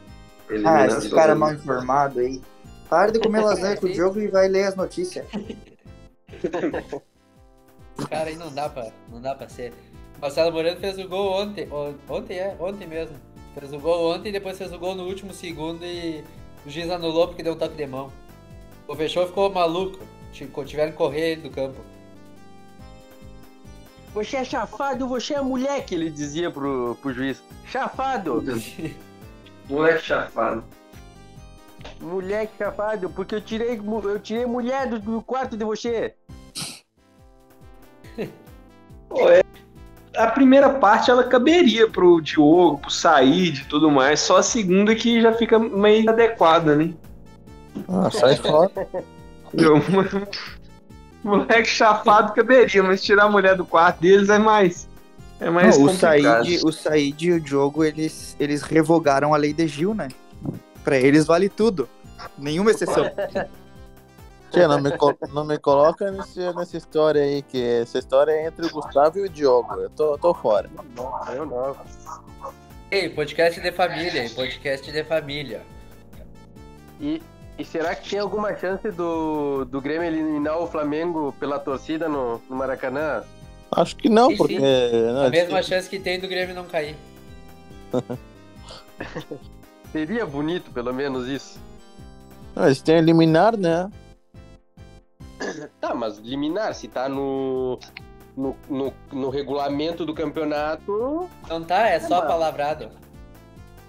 Ah, 0.64 0.86
esse 0.86 1.10
cara 1.10 1.34
mal 1.34 1.52
informado 1.54 2.20
aí. 2.20 2.42
Para 2.88 3.12
de 3.12 3.20
comer 3.20 3.40
lasanha 3.40 3.76
com 3.76 3.86
o 3.86 3.94
jogo 3.94 4.18
e 4.18 4.26
vai 4.26 4.48
ler 4.48 4.64
as 4.64 4.74
notícias. 4.74 5.24
Cara, 8.08 8.30
aí 8.30 8.36
não 8.36 8.52
dá 8.52 8.68
pra, 8.68 8.90
não 9.08 9.20
dá 9.20 9.34
pra 9.34 9.48
ser. 9.48 9.72
Marcelo 10.20 10.52
Moreno 10.52 10.78
fez 10.80 10.98
o 10.98 11.08
gol 11.08 11.32
ontem. 11.42 11.68
on- 11.72 11.94
Ontem 12.08 12.38
é? 12.38 12.56
Ontem 12.60 12.86
mesmo. 12.86 13.16
Fez 13.58 13.72
o 13.72 13.78
gol 13.78 14.14
ontem 14.14 14.28
e 14.28 14.32
depois 14.32 14.56
fez 14.58 14.72
o 14.72 14.78
gol 14.78 14.94
no 14.94 15.04
último 15.04 15.32
segundo 15.32 15.84
e 15.84 16.22
o 16.64 16.70
juiz 16.70 16.90
anulou 16.90 17.28
porque 17.28 17.42
deu 17.42 17.54
um 17.54 17.56
toque 17.56 17.74
de 17.76 17.86
mão. 17.86 18.12
O 18.86 18.94
fechou 18.94 19.26
ficou 19.26 19.50
maluco. 19.50 19.98
Tiveram 20.32 20.92
que 20.92 20.96
correr 20.98 21.32
ele 21.32 21.42
do 21.42 21.50
campo. 21.50 21.80
Você 24.14 24.36
é 24.36 24.44
chafado, 24.44 25.06
você 25.08 25.34
é 25.34 25.40
moleque, 25.40 25.94
ele 25.94 26.10
dizia 26.10 26.50
pro, 26.50 26.96
pro 27.00 27.12
juiz. 27.12 27.40
Chafado! 27.66 28.42
Moleque 29.68 30.02
chafado. 30.02 30.64
moleque 32.00 32.52
chafado, 32.58 33.08
porque 33.10 33.36
eu 33.36 33.40
tirei, 33.40 33.78
eu 33.80 34.18
tirei 34.18 34.44
mulher 34.46 34.88
do, 34.88 34.98
do 34.98 35.22
quarto 35.22 35.56
de 35.56 35.64
você. 35.64 36.16
Pô, 39.08 39.28
é- 39.30 39.42
A 40.16 40.26
primeira 40.26 40.68
parte 40.70 41.10
ela 41.10 41.24
caberia 41.24 41.88
pro 41.88 42.20
Diogo, 42.20 42.78
pro 42.78 42.90
Said 42.90 43.62
e 43.62 43.64
tudo 43.66 43.90
mais. 43.90 44.20
Só 44.20 44.38
a 44.38 44.42
segunda 44.42 44.94
que 44.94 45.20
já 45.20 45.32
fica 45.32 45.58
meio 45.58 46.08
adequada, 46.10 46.74
né? 46.74 46.92
Ah, 47.88 48.10
sai 48.10 48.36
fora. 48.36 48.70
Eu- 49.54 49.80
Moleque 51.22 51.68
chafado 51.68 52.32
caberia, 52.32 52.82
mas 52.82 53.02
tirar 53.02 53.24
a 53.24 53.28
mulher 53.30 53.54
do 53.54 53.64
quarto 53.64 54.00
deles 54.00 54.28
é 54.30 54.38
mais. 54.38 54.88
É 55.38 55.50
mais 55.50 55.76
Não, 55.76 55.84
o 55.84 55.88
complicado. 55.88 56.44
Said, 56.46 56.64
o 56.64 56.72
Said 56.72 57.22
e 57.28 57.32
o 57.32 57.40
Diogo, 57.40 57.84
eles, 57.84 58.34
eles 58.40 58.62
revogaram 58.62 59.34
a 59.34 59.36
lei 59.36 59.52
de 59.52 59.66
Gil, 59.68 59.94
né? 59.94 60.08
Pra 60.82 60.96
eles 60.96 61.26
vale 61.26 61.48
tudo. 61.48 61.88
Nenhuma 62.38 62.70
exceção. 62.70 63.10
Tia, 64.50 64.66
não 64.66 64.80
me, 64.80 64.90
não 65.32 65.44
me 65.44 65.58
coloca 65.58 66.10
nesse, 66.10 66.40
nessa 66.54 66.76
história 66.76 67.22
aí, 67.22 67.40
que 67.42 67.62
essa 67.62 67.98
história 67.98 68.32
é 68.32 68.46
entre 68.46 68.66
o 68.66 68.70
Gustavo 68.70 69.18
e 69.18 69.22
o 69.22 69.28
Diogo. 69.28 69.74
Eu 69.74 69.90
tô, 69.90 70.18
tô 70.18 70.34
fora. 70.34 70.68
Eu 71.32 71.46
não. 71.46 71.76
Ei, 72.90 73.08
podcast 73.08 73.60
de 73.60 73.70
família, 73.70 74.24
hein? 74.24 74.30
podcast 74.30 74.90
de 74.90 75.04
família. 75.04 75.62
E, 77.00 77.22
e 77.56 77.64
será 77.64 77.94
que 77.94 78.10
tem 78.10 78.18
alguma 78.18 78.56
chance 78.56 78.90
do, 78.90 79.64
do 79.64 79.80
Grêmio 79.80 80.08
eliminar 80.08 80.58
o 80.58 80.66
Flamengo 80.66 81.32
pela 81.38 81.58
torcida 81.60 82.08
no, 82.08 82.42
no 82.50 82.56
Maracanã? 82.56 83.22
Acho 83.70 83.94
que 83.94 84.08
não, 84.08 84.30
Sim, 84.30 84.36
porque. 84.36 84.58
sim. 84.58 85.12
não, 85.12 85.26
A 85.26 85.30
mesma 85.30 85.62
chance 85.62 85.88
que 85.88 86.00
tem 86.00 86.18
do 86.18 86.26
Grêmio 86.26 86.56
não 86.56 86.64
cair. 86.64 86.96
Seria 89.92 90.26
bonito, 90.26 90.72
pelo 90.72 90.92
menos, 90.92 91.28
isso. 91.28 91.60
não, 92.54 92.66
eles 92.66 92.82
têm 92.82 92.96
eliminar, 92.96 93.56
né? 93.56 93.88
Tá, 95.80 95.94
mas 95.94 96.18
liminar, 96.18 96.74
se 96.74 96.88
tá 96.88 97.08
no, 97.08 97.78
no, 98.36 98.56
no, 98.68 98.92
no 99.12 99.30
regulamento 99.30 100.04
do 100.04 100.14
campeonato. 100.14 101.28
Não 101.48 101.62
tá, 101.64 101.88
é 101.88 101.98
só 102.00 102.16
mano. 102.16 102.28
palavrado. 102.28 102.90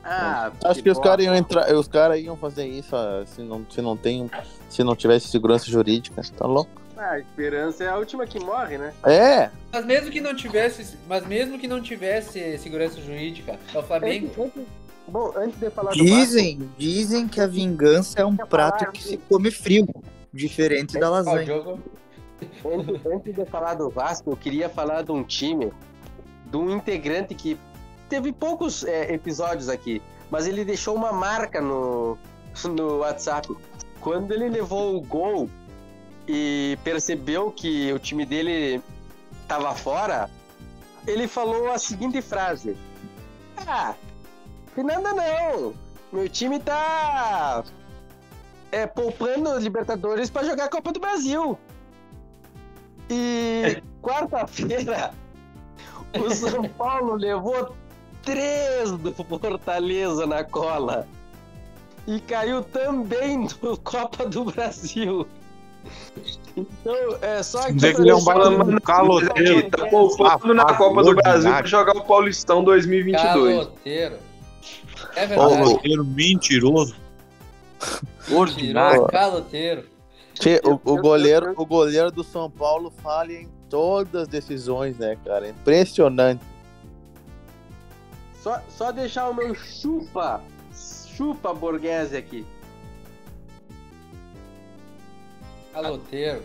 Ah, 0.03 0.51
Acho 0.65 0.81
que 0.81 0.89
os 0.89 0.97
caras 0.99 1.23
iam 1.25 1.35
entrar, 1.35 1.71
os 1.75 1.87
caras 1.87 2.19
iam 2.19 2.35
fazer 2.35 2.65
isso 2.65 2.95
ah, 2.95 3.23
se 3.25 3.41
não, 3.43 3.63
se 3.69 3.81
não 3.81 3.95
tem, 3.95 4.29
se 4.67 4.83
não 4.83 4.95
tivesse 4.95 5.27
segurança 5.27 5.65
jurídica. 5.69 6.21
Tá 6.35 6.47
louco? 6.47 6.71
Ah, 6.97 7.11
a 7.11 7.19
esperança 7.19 7.83
é 7.83 7.87
a 7.89 7.97
última 7.97 8.25
que 8.25 8.39
morre, 8.39 8.77
né? 8.77 8.93
É, 9.03 9.49
Mas 9.71 9.85
mesmo 9.85 10.09
que 10.11 10.19
não 10.21 10.35
tivesse, 10.35 10.97
mas 11.07 11.25
mesmo 11.27 11.57
que 11.59 11.67
não 11.67 11.81
tivesse 11.81 12.57
segurança 12.57 12.99
jurídica, 13.01 13.59
é 13.73 13.77
o 13.77 13.83
Flamengo. 13.83 14.27
Antes- 14.27 14.39
antes- 14.57 14.63
bom, 15.07 15.31
antes 15.35 15.59
de 15.59 15.69
falar 15.69 15.91
do 15.91 15.97
Dizem, 15.97 16.69
dizem 16.77 17.27
que 17.27 17.39
a 17.41 17.47
vingança 17.47 18.19
é 18.21 18.25
um 18.25 18.35
prato 18.35 18.79
falar? 18.79 18.91
que 18.91 19.03
se 19.03 19.17
come 19.17 19.51
frio. 19.51 19.87
Diferente 20.33 20.97
da 20.97 21.09
lasanha. 21.09 21.61
Antes, 22.65 23.05
antes 23.05 23.35
de 23.35 23.45
falar 23.45 23.75
do 23.75 23.89
Vasco, 23.89 24.31
eu 24.31 24.37
queria 24.37 24.69
falar 24.69 25.03
de 25.03 25.11
um 25.11 25.23
time, 25.23 25.71
de 26.45 26.57
um 26.57 26.71
integrante 26.71 27.35
que 27.35 27.59
teve 28.09 28.31
poucos 28.31 28.83
é, 28.83 29.13
episódios 29.13 29.69
aqui, 29.69 30.01
mas 30.29 30.47
ele 30.47 30.65
deixou 30.65 30.95
uma 30.95 31.11
marca 31.11 31.61
no, 31.61 32.17
no 32.65 32.97
WhatsApp. 32.99 33.47
Quando 33.99 34.33
ele 34.33 34.49
levou 34.49 34.95
o 34.95 35.01
gol 35.01 35.49
e 36.27 36.77
percebeu 36.83 37.51
que 37.51 37.91
o 37.93 37.99
time 37.99 38.25
dele 38.25 38.81
estava 39.43 39.75
fora, 39.75 40.29
ele 41.05 41.27
falou 41.27 41.71
a 41.71 41.77
seguinte 41.77 42.21
frase: 42.21 42.75
Ah, 43.57 43.93
tem 44.73 44.83
nada 44.83 45.13
não. 45.13 45.73
Meu 46.11 46.27
time 46.27 46.59
tá 46.59 47.63
é, 48.71 48.87
poupando 48.87 49.49
os 49.51 49.63
Libertadores 49.63 50.29
para 50.29 50.45
jogar 50.45 50.65
a 50.65 50.69
Copa 50.69 50.91
do 50.91 50.99
Brasil. 50.99 51.57
E 53.09 53.81
quarta-feira, 54.01 55.11
o 56.17 56.29
São 56.33 56.63
Paulo 56.69 57.15
levou 57.15 57.75
três 58.23 58.91
do 58.91 59.13
Fortaleza 59.13 60.25
na 60.25 60.43
cola. 60.43 61.07
E 62.07 62.19
caiu 62.21 62.63
também 62.63 63.45
do 63.61 63.77
Copa 63.77 64.25
do 64.25 64.45
Brasil. 64.45 65.27
Então, 66.55 66.95
é 67.21 67.41
só 67.41 67.63
que 67.71 67.85
ele 67.85 68.09
é 68.09 68.15
um 68.15 68.19
um 68.19 68.79
caloteiro. 68.79 69.69
Tá 69.69 69.87
poupando 69.87 70.53
na 70.53 70.73
Copa 70.73 71.03
do 71.03 71.15
Brasil 71.15 71.51
pra 71.51 71.65
jogar 71.65 71.95
o 71.95 72.03
Paulistão 72.03 72.63
2022. 72.63 73.65
Caloteiro. 73.65 74.17
É 75.15 75.25
verdade. 75.25 75.55
Caloteiro 75.55 76.05
mentiroso. 76.05 76.95
Ordinário. 78.33 78.95
Tirou 78.95 79.07
caloteiro. 79.07 79.89
O, 80.63 80.93
o 80.93 81.01
goleiro, 81.01 81.53
o 81.55 81.65
goleiro 81.65 82.11
do 82.11 82.23
São 82.23 82.49
Paulo 82.49 82.91
falha 83.03 83.33
em 83.33 83.49
todas 83.69 84.23
as 84.23 84.27
decisões, 84.27 84.97
né, 84.97 85.17
cara? 85.23 85.49
Impressionante. 85.49 86.43
Só, 88.41 88.59
só 88.69 88.91
deixar 88.91 89.29
o 89.29 89.35
meu 89.35 89.53
chupa, 89.53 90.41
chupa 90.73 91.53
Borghese 91.53 92.17
aqui. 92.17 92.45
Caloteiro. 95.71 96.41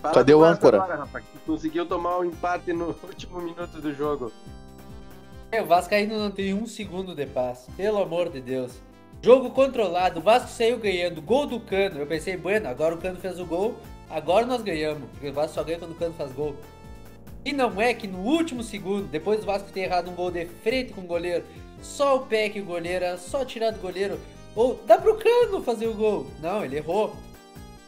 Fala 0.00 0.14
Cadê 0.14 0.32
o 0.32 0.44
âncora? 0.44 0.76
agora, 0.80 0.96
rapaz, 0.96 1.24
que 1.24 1.38
conseguiu 1.40 1.84
tomar 1.84 2.18
um 2.18 2.24
empate 2.24 2.72
no 2.72 2.94
último 3.02 3.40
minuto 3.40 3.80
do 3.80 3.92
jogo. 3.92 4.32
É, 5.50 5.62
o 5.62 5.66
Vasco 5.66 5.94
ainda 5.94 6.16
não 6.18 6.30
tem 6.30 6.52
um 6.52 6.66
segundo 6.66 7.14
de 7.14 7.24
paz. 7.24 7.66
Pelo 7.74 8.02
amor 8.02 8.28
de 8.28 8.38
Deus. 8.38 8.72
Jogo 9.22 9.50
controlado, 9.50 10.20
o 10.20 10.22
Vasco 10.22 10.50
saiu 10.50 10.78
ganhando. 10.78 11.22
Gol 11.22 11.46
do 11.46 11.58
Cano. 11.58 11.98
Eu 11.98 12.06
pensei, 12.06 12.36
bueno, 12.36 12.68
agora 12.68 12.94
o 12.94 12.98
Cano 12.98 13.18
fez 13.18 13.40
o 13.40 13.46
gol, 13.46 13.74
agora 14.10 14.44
nós 14.44 14.60
ganhamos. 14.60 15.08
Porque 15.10 15.28
o 15.28 15.32
Vasco 15.32 15.54
só 15.54 15.64
ganha 15.64 15.78
quando 15.78 15.92
o 15.92 15.94
Cano 15.94 16.14
faz 16.14 16.32
gol. 16.32 16.54
E 17.44 17.52
não 17.52 17.80
é 17.80 17.94
que 17.94 18.06
no 18.06 18.18
último 18.18 18.62
segundo, 18.62 19.08
depois 19.08 19.40
do 19.40 19.46
Vasco 19.46 19.72
ter 19.72 19.80
errado 19.80 20.10
um 20.10 20.14
gol 20.14 20.30
de 20.30 20.44
frente 20.44 20.92
com 20.92 21.00
o 21.00 21.04
goleiro, 21.04 21.42
só 21.80 22.16
o 22.16 22.26
pé 22.26 22.50
que 22.50 22.60
o 22.60 22.64
goleiro, 22.64 23.06
era 23.06 23.16
só 23.16 23.42
tirar 23.42 23.70
do 23.70 23.80
goleiro. 23.80 24.20
Ou 24.54 24.78
dá 24.86 24.98
pro 24.98 25.16
Cano 25.16 25.62
fazer 25.62 25.86
o 25.86 25.94
gol. 25.94 26.26
Não, 26.42 26.62
ele 26.62 26.76
errou. 26.76 27.16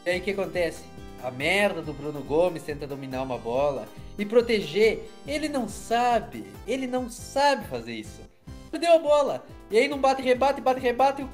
E 0.03 0.09
aí 0.09 0.19
o 0.19 0.23
que 0.23 0.31
acontece? 0.31 0.83
A 1.23 1.29
merda 1.29 1.83
do 1.83 1.93
Bruno 1.93 2.21
Gomes 2.21 2.63
tenta 2.63 2.87
dominar 2.87 3.21
uma 3.21 3.37
bola 3.37 3.87
e 4.21 4.25
proteger. 4.25 5.09
Ele 5.27 5.49
não 5.49 5.67
sabe. 5.67 6.45
Ele 6.67 6.87
não 6.87 7.09
sabe 7.09 7.67
fazer 7.67 7.93
isso. 7.93 8.21
Perdeu 8.69 8.93
a 8.93 8.99
bola. 8.99 9.45
E 9.69 9.77
aí 9.77 9.87
não 9.87 9.97
bate, 9.99 10.21
rebate, 10.21 10.61
bate, 10.61 10.79
rebate. 10.79 11.21
e 11.21 11.25
o 11.25 11.29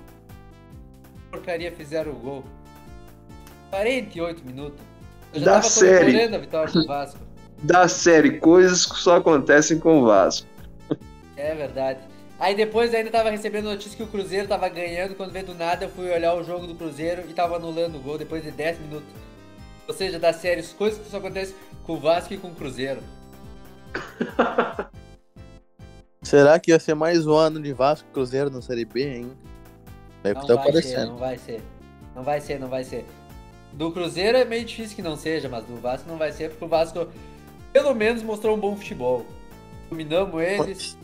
Porcaria 1.32 1.71
fizeram 1.71 2.12
o 2.12 2.15
gol. 2.15 2.43
48 3.69 4.45
minutos. 4.45 4.80
Eu 5.34 5.39
já 5.41 5.45
Da 5.45 5.52
tava 5.54 5.63
série. 5.63 6.21
a 6.23 6.38
vitória 6.38 6.71
do 6.73 6.86
Vasco. 6.86 7.19
Da 7.63 7.88
série, 7.88 8.39
coisas 8.39 8.86
que 8.86 9.00
só 9.00 9.15
acontecem 9.17 9.80
com 9.80 10.02
o 10.02 10.06
Vasco. 10.06 10.47
É 11.36 11.54
verdade. 11.54 12.00
Aí 12.39 12.56
depois 12.56 12.93
ainda 12.93 13.12
tava 13.12 13.30
recebendo 13.30 13.65
notícia 13.65 13.95
que 13.97 14.02
o 14.04 14.08
Cruzeiro 14.08 14.47
tava 14.47 14.67
ganhando. 14.69 15.15
Quando 15.15 15.32
veio 15.32 15.45
do 15.45 15.54
nada, 15.56 15.86
eu 15.86 15.89
fui 15.89 16.10
olhar 16.12 16.34
o 16.36 16.43
jogo 16.43 16.65
do 16.65 16.73
Cruzeiro 16.76 17.23
e 17.30 17.34
tava 17.34 17.56
anulando 17.58 17.95
o 17.97 18.00
gol 18.00 18.17
depois 18.17 18.43
de 18.43 18.50
10 18.52 18.80
minutos. 18.80 19.08
Ou 19.88 19.93
seja, 19.93 20.19
da 20.19 20.34
série, 20.34 20.60
as 20.60 20.73
coisas 20.73 21.00
que 21.00 21.10
só 21.10 21.17
acontecem 21.17 21.56
com 21.84 21.93
o 21.93 22.00
Vasco 22.00 22.34
e 22.34 22.38
com 22.38 22.50
o 22.50 22.56
Cruzeiro. 22.56 23.02
Será 26.21 26.60
que 26.60 26.71
ia 26.71 26.80
ser 26.80 26.93
mais 26.93 27.26
um 27.26 27.34
ano 27.34 27.62
de 27.62 27.71
Vasco 27.71 28.06
e 28.10 28.13
Cruzeiro 28.13 28.50
na 28.50 28.62
Série 28.62 28.84
B, 28.84 29.02
hein? 29.02 29.32
É 30.23 30.34
Não 30.34 30.45
tá 30.45 30.56
vai 30.56 30.82
ser, 30.82 31.06
não 31.06 31.17
vai 31.17 31.38
ser. 31.38 31.62
Não 32.13 32.23
vai 32.23 32.41
ser, 32.41 32.60
não 32.60 32.67
vai 32.67 32.84
ser. 32.84 33.06
Do 33.71 33.91
Cruzeiro 33.91 34.38
é 34.38 34.43
meio 34.43 34.65
difícil 34.65 34.95
que 34.95 35.02
não 35.02 35.15
seja, 35.15 35.47
mas 35.47 35.63
do 35.63 35.78
Vasco 35.78 36.10
não 36.10 36.17
vai 36.17 36.34
ser, 36.34 36.50
porque 36.50 36.65
o 36.65 36.67
Vasco 36.67 37.08
pelo 37.71 37.93
menos 37.93 38.23
mostrou 38.23 38.58
um 38.58 38.60
bom 38.60 38.76
futebol. 38.76 39.26
Dominamos 39.89 40.41
eles. 40.41 40.97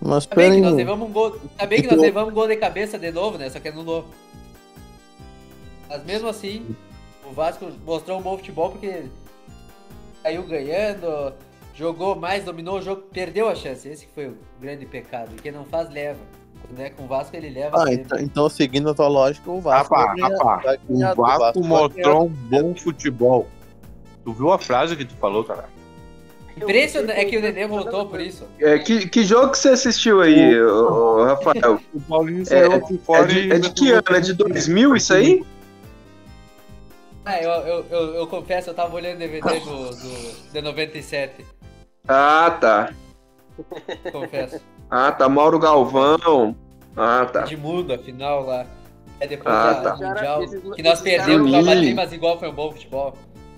Mas 0.00 0.26
Tá 0.26 0.34
bem 0.34 0.54
que 0.54 0.60
nós 0.62 0.74
levamos 0.74 1.08
um 1.08 1.12
gol. 1.12 1.38
Tá 1.56 1.66
que 1.66 1.86
nós 1.86 2.00
levamos 2.00 2.32
um 2.32 2.34
gol 2.34 2.48
de 2.48 2.56
cabeça 2.56 2.98
de 2.98 3.12
novo, 3.12 3.38
né? 3.38 3.48
Só 3.50 3.60
que 3.60 3.68
anulou. 3.68 4.08
Mas 5.88 6.04
mesmo 6.04 6.28
assim, 6.28 6.74
o 7.32 7.34
Vasco 7.34 7.66
mostrou 7.86 8.18
um 8.18 8.22
bom 8.22 8.36
futebol 8.36 8.70
porque 8.70 9.04
saiu 10.22 10.42
ganhando, 10.42 11.32
jogou 11.74 12.14
mais, 12.14 12.44
dominou 12.44 12.78
o 12.78 12.82
jogo, 12.82 13.02
perdeu 13.10 13.48
a 13.48 13.54
chance. 13.54 13.88
Esse 13.88 14.06
que 14.06 14.12
foi 14.12 14.28
o 14.28 14.36
grande 14.60 14.84
pecado. 14.84 15.30
E 15.36 15.40
quem 15.40 15.50
não 15.50 15.64
faz, 15.64 15.88
leva. 15.88 16.20
Quando 16.60 16.78
é 16.78 16.90
com 16.90 17.04
o 17.04 17.06
Vasco, 17.06 17.34
ele 17.34 17.48
leva. 17.48 17.84
Ah, 17.84 17.92
então, 17.92 18.18
então, 18.18 18.48
seguindo 18.50 18.90
a 18.90 18.94
tua 18.94 19.08
lógica, 19.08 19.50
o 19.50 19.62
Vasco. 19.62 19.94
Ganhar 19.94 21.12
O 21.12 21.22
Vasco 21.22 21.60
vai 21.60 21.68
mostrou 21.68 22.26
um 22.26 22.28
bom 22.28 22.74
futebol. 22.74 23.48
Tu 24.24 24.32
viu 24.34 24.52
a 24.52 24.58
frase 24.58 24.94
que 24.94 25.06
tu 25.06 25.14
falou, 25.14 25.42
cara? 25.42 25.64
Impressionante. 26.54 27.18
É 27.18 27.24
que 27.24 27.38
o 27.38 27.40
Nenê 27.40 27.66
voltou 27.66 28.06
por 28.06 28.20
isso. 28.20 28.46
É, 28.60 28.78
que, 28.78 29.08
que 29.08 29.24
jogo 29.24 29.52
que 29.52 29.58
você 29.58 29.70
assistiu 29.70 30.20
aí, 30.20 30.60
ô, 30.62 31.24
Rafael? 31.24 31.80
O 31.94 32.00
Paulinho 32.02 32.44
saiu 32.44 32.72
aqui 32.72 32.94
É 32.94 32.98
fora 32.98 33.26
de, 33.26 33.48
e. 33.48 33.52
é 33.52 33.58
de 33.58 33.72
que 33.72 33.90
ano? 33.90 34.02
É 34.10 34.20
de 34.20 34.34
2000 34.34 34.96
isso 34.96 35.14
aí? 35.14 35.42
Ah, 37.24 37.40
eu, 37.40 37.50
eu, 37.50 37.86
eu, 37.90 38.14
eu 38.16 38.26
confesso, 38.26 38.70
eu 38.70 38.74
tava 38.74 38.94
olhando 38.96 39.18
DVD 39.18 39.60
do, 39.60 39.90
do, 39.90 40.50
de 40.52 40.60
97. 40.62 41.44
Ah, 42.08 42.50
tá. 42.60 42.92
Confesso. 44.10 44.60
Ah, 44.90 45.12
tá. 45.12 45.28
Mauro 45.28 45.58
Galvão. 45.58 46.56
Ah, 46.96 47.24
tá. 47.32 47.42
Edmundo, 47.42 47.92
a 47.94 47.98
final 47.98 48.44
lá. 48.44 48.66
É 49.20 49.26
depois 49.26 49.54
Ah, 49.54 49.72
da 49.74 49.90
tá. 49.96 49.96
Mundial. 50.08 50.42
Esses- 50.42 50.74
que 50.74 50.82
nós 50.82 51.00
perdemos 51.00 51.48
pra 51.50 51.62
Madrid, 51.62 51.94
mas 51.94 52.12
igual 52.12 52.38
foi 52.40 52.48
um 52.48 52.54
bom 52.54 52.72
futebol. 52.72 53.14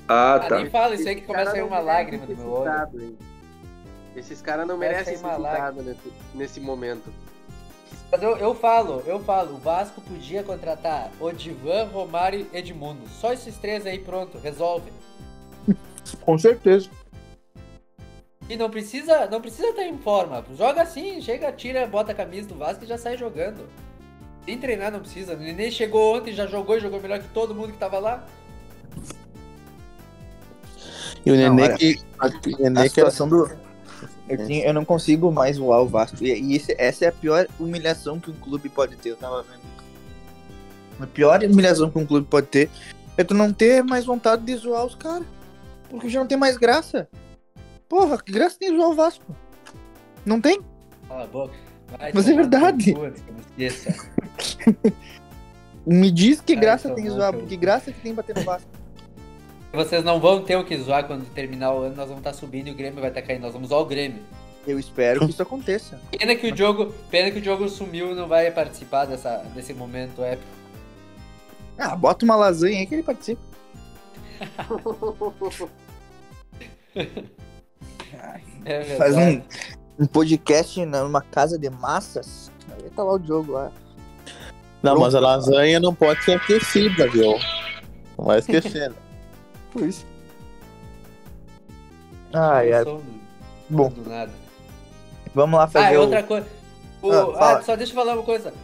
Ah, 0.06 0.34
Ah, 0.34 0.40
tá. 0.40 0.56
nem 0.56 0.68
fala 0.68 0.94
isso 0.94 1.08
aí 1.08 1.14
que 1.14 1.22
Esses 1.22 1.26
começa 1.26 1.48
a 1.50 1.52
sair 1.52 1.62
uma 1.62 1.78
lágrima 1.80 2.26
do 2.26 2.36
meu 2.36 2.52
olho. 2.52 3.16
Esses 4.14 4.42
caras 4.42 4.66
não 4.66 4.76
merecem 4.76 5.16
ser 5.16 5.24
uma 5.24 5.36
lágrima. 5.38 5.94
nesse 6.34 6.60
momento. 6.60 7.10
Mas 8.14 8.22
eu, 8.22 8.36
eu 8.36 8.54
falo, 8.54 9.02
eu 9.06 9.18
falo, 9.18 9.56
o 9.56 9.58
Vasco 9.58 10.00
podia 10.00 10.44
contratar 10.44 11.10
Odivan, 11.18 11.86
Romário 11.86 12.46
e 12.52 12.58
Edmundo. 12.58 13.08
Só 13.08 13.32
esses 13.32 13.56
três 13.56 13.84
aí, 13.84 13.98
pronto, 13.98 14.38
resolve. 14.38 14.92
Com 16.22 16.38
certeza. 16.38 16.88
E 18.48 18.56
não 18.56 18.70
precisa, 18.70 19.26
não 19.26 19.40
precisa 19.40 19.70
estar 19.70 19.84
em 19.84 19.98
forma. 19.98 20.44
Joga 20.56 20.82
assim, 20.82 21.20
chega, 21.20 21.50
tira, 21.50 21.88
bota 21.88 22.12
a 22.12 22.14
camisa 22.14 22.46
do 22.46 22.54
Vasco 22.54 22.84
e 22.84 22.86
já 22.86 22.96
sai 22.96 23.16
jogando. 23.16 23.68
Nem 24.46 24.60
treinar 24.60 24.92
não 24.92 25.00
precisa. 25.00 25.34
O 25.34 25.36
Nenê 25.36 25.72
chegou 25.72 26.16
ontem, 26.16 26.32
já 26.32 26.46
jogou 26.46 26.76
e 26.76 26.80
jogou 26.80 27.00
melhor 27.00 27.18
que 27.18 27.28
todo 27.30 27.52
mundo 27.52 27.72
que 27.72 27.78
tava 27.78 27.98
lá. 27.98 28.24
E 31.26 31.32
o 31.32 31.34
Nenê 31.34 31.76
que. 31.76 31.96
O 31.96 32.24
A 32.24 32.28
Nenê 32.28 32.88
que 32.88 33.00
era 33.00 33.10
situação 33.10 33.28
do. 33.28 33.63
Eu, 34.28 34.46
tinha- 34.46 34.64
eu 34.66 34.72
não 34.72 34.84
consigo 34.84 35.30
mais 35.30 35.58
voar 35.58 35.82
o 35.82 35.86
Vasco. 35.86 36.24
E, 36.24 36.32
e 36.32 36.56
esse- 36.56 36.74
essa 36.78 37.04
é 37.04 37.08
a 37.08 37.12
pior 37.12 37.46
humilhação 37.60 38.18
que 38.18 38.30
um 38.30 38.34
clube 38.34 38.68
pode 38.68 38.96
ter, 38.96 39.10
eu 39.10 39.16
tava 39.16 39.42
vendo. 39.42 39.62
A 41.00 41.06
pior 41.06 41.42
humilhação 41.44 41.90
que 41.90 41.98
um 41.98 42.06
clube 42.06 42.26
pode 42.28 42.46
ter 42.46 42.70
é 43.16 43.24
tu 43.24 43.34
não 43.34 43.52
ter 43.52 43.82
mais 43.84 44.04
vontade 44.06 44.42
de 44.44 44.56
zoar 44.56 44.84
os 44.86 44.94
caras. 44.94 45.26
Porque 45.90 46.08
já 46.08 46.20
não 46.20 46.26
tem 46.26 46.38
mais 46.38 46.56
graça. 46.56 47.06
Porra, 47.88 48.16
que 48.20 48.32
graça 48.32 48.56
tem 48.58 48.74
zoar 48.74 48.90
o 48.90 48.94
Vasco? 48.94 49.24
Não 50.24 50.40
tem? 50.40 50.60
Cala 51.08 51.24
a 51.24 51.26
boca. 51.26 51.54
Vai 51.98 52.12
Mas 52.14 52.28
é 52.28 52.32
verdade. 52.34 52.94
me 55.86 56.10
diz 56.10 56.40
que 56.40 56.54
Ai, 56.54 56.60
graça 56.60 56.90
tem 56.94 57.08
zoar, 57.10 57.32
tá 57.32 57.38
bom. 57.38 57.46
que 57.46 57.56
graça 57.56 57.92
que 57.92 58.00
tem 58.00 58.14
bater 58.14 58.34
no 58.34 58.42
Vasco. 58.42 58.68
Vocês 59.74 60.04
não 60.04 60.20
vão 60.20 60.40
ter 60.42 60.56
o 60.56 60.64
que 60.64 60.76
zoar 60.78 61.04
quando 61.06 61.28
terminar 61.34 61.74
o 61.74 61.82
ano, 61.82 61.96
nós 61.96 62.06
vamos 62.06 62.18
estar 62.20 62.32
subindo 62.32 62.68
e 62.68 62.70
o 62.70 62.74
Grêmio 62.74 63.00
vai 63.00 63.10
estar 63.10 63.22
caindo. 63.22 63.42
Nós 63.42 63.52
vamos 63.52 63.68
zoar 63.68 63.80
o 63.80 63.86
Grêmio. 63.86 64.22
Eu 64.66 64.78
espero 64.78 65.20
que 65.20 65.30
isso 65.30 65.42
aconteça. 65.42 66.00
Pena 66.16 66.34
que 66.36 66.50
o 66.50 66.56
jogo, 66.56 66.94
pena 67.10 67.30
que 67.30 67.40
o 67.40 67.44
jogo 67.44 67.68
sumiu 67.68 68.12
e 68.12 68.14
não 68.14 68.28
vai 68.28 68.50
participar 68.50 69.04
dessa, 69.04 69.38
desse 69.54 69.74
momento 69.74 70.22
épico. 70.22 70.48
Ah, 71.76 71.96
bota 71.96 72.24
uma 72.24 72.36
lasanha 72.36 72.78
aí 72.78 72.86
que 72.86 72.94
ele 72.94 73.02
participa. 73.02 73.42
É. 78.64 78.96
Faz 78.96 79.14
um, 79.16 79.42
um 79.98 80.06
podcast 80.06 80.82
numa 80.86 81.20
casa 81.20 81.58
de 81.58 81.68
massas. 81.68 82.50
Aí 82.70 82.88
tá 82.90 83.02
lá 83.02 83.14
o 83.14 83.22
jogo 83.22 83.52
lá. 83.52 83.70
Não, 84.82 84.98
mas 84.98 85.14
a 85.14 85.20
lasanha 85.20 85.78
não 85.80 85.94
pode 85.94 86.24
ser 86.24 86.36
aquecida, 86.36 87.10
viu? 87.10 87.38
Não 88.16 88.26
vai 88.26 88.38
esquecendo. 88.38 88.94
Por 89.74 89.82
isso. 89.82 90.06
Ai. 92.32 92.70
Som 92.84 92.96
do- 92.96 93.24
Bom, 93.68 93.88
do 93.90 94.08
nada. 94.08 94.32
vamos 95.34 95.58
lá 95.58 95.64
Ah, 95.64 95.68
fazer 95.68 95.94
e 95.94 95.96
o... 95.98 96.00
outra 96.00 96.22
coisa. 96.22 96.46
O- 97.02 97.10
Ah, 97.12 97.58
ah, 97.58 97.62
só 97.62 97.76
deixa 97.76 97.92
eu 97.92 97.96
falar 97.96 98.14
uma 98.14 98.22
coisa. 98.22 98.54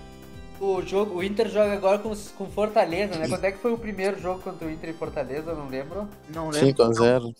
O 0.60 0.80
jogo, 0.82 1.16
o 1.16 1.22
Inter 1.24 1.48
joga 1.48 1.72
agora 1.72 1.98
com, 1.98 2.10
com 2.36 2.46
Fortaleza, 2.50 3.18
né? 3.18 3.26
Quando 3.28 3.44
é 3.44 3.52
que 3.52 3.58
foi 3.58 3.72
o 3.72 3.78
primeiro 3.78 4.20
jogo 4.20 4.40
contra 4.40 4.66
o 4.68 4.70
Inter 4.70 4.90
e 4.90 4.92
Fortaleza? 4.92 5.54
Não 5.54 5.68
lembro. 5.68 6.06
Não 6.34 6.50
lembro. 6.50 6.68
5x0. 6.68 7.34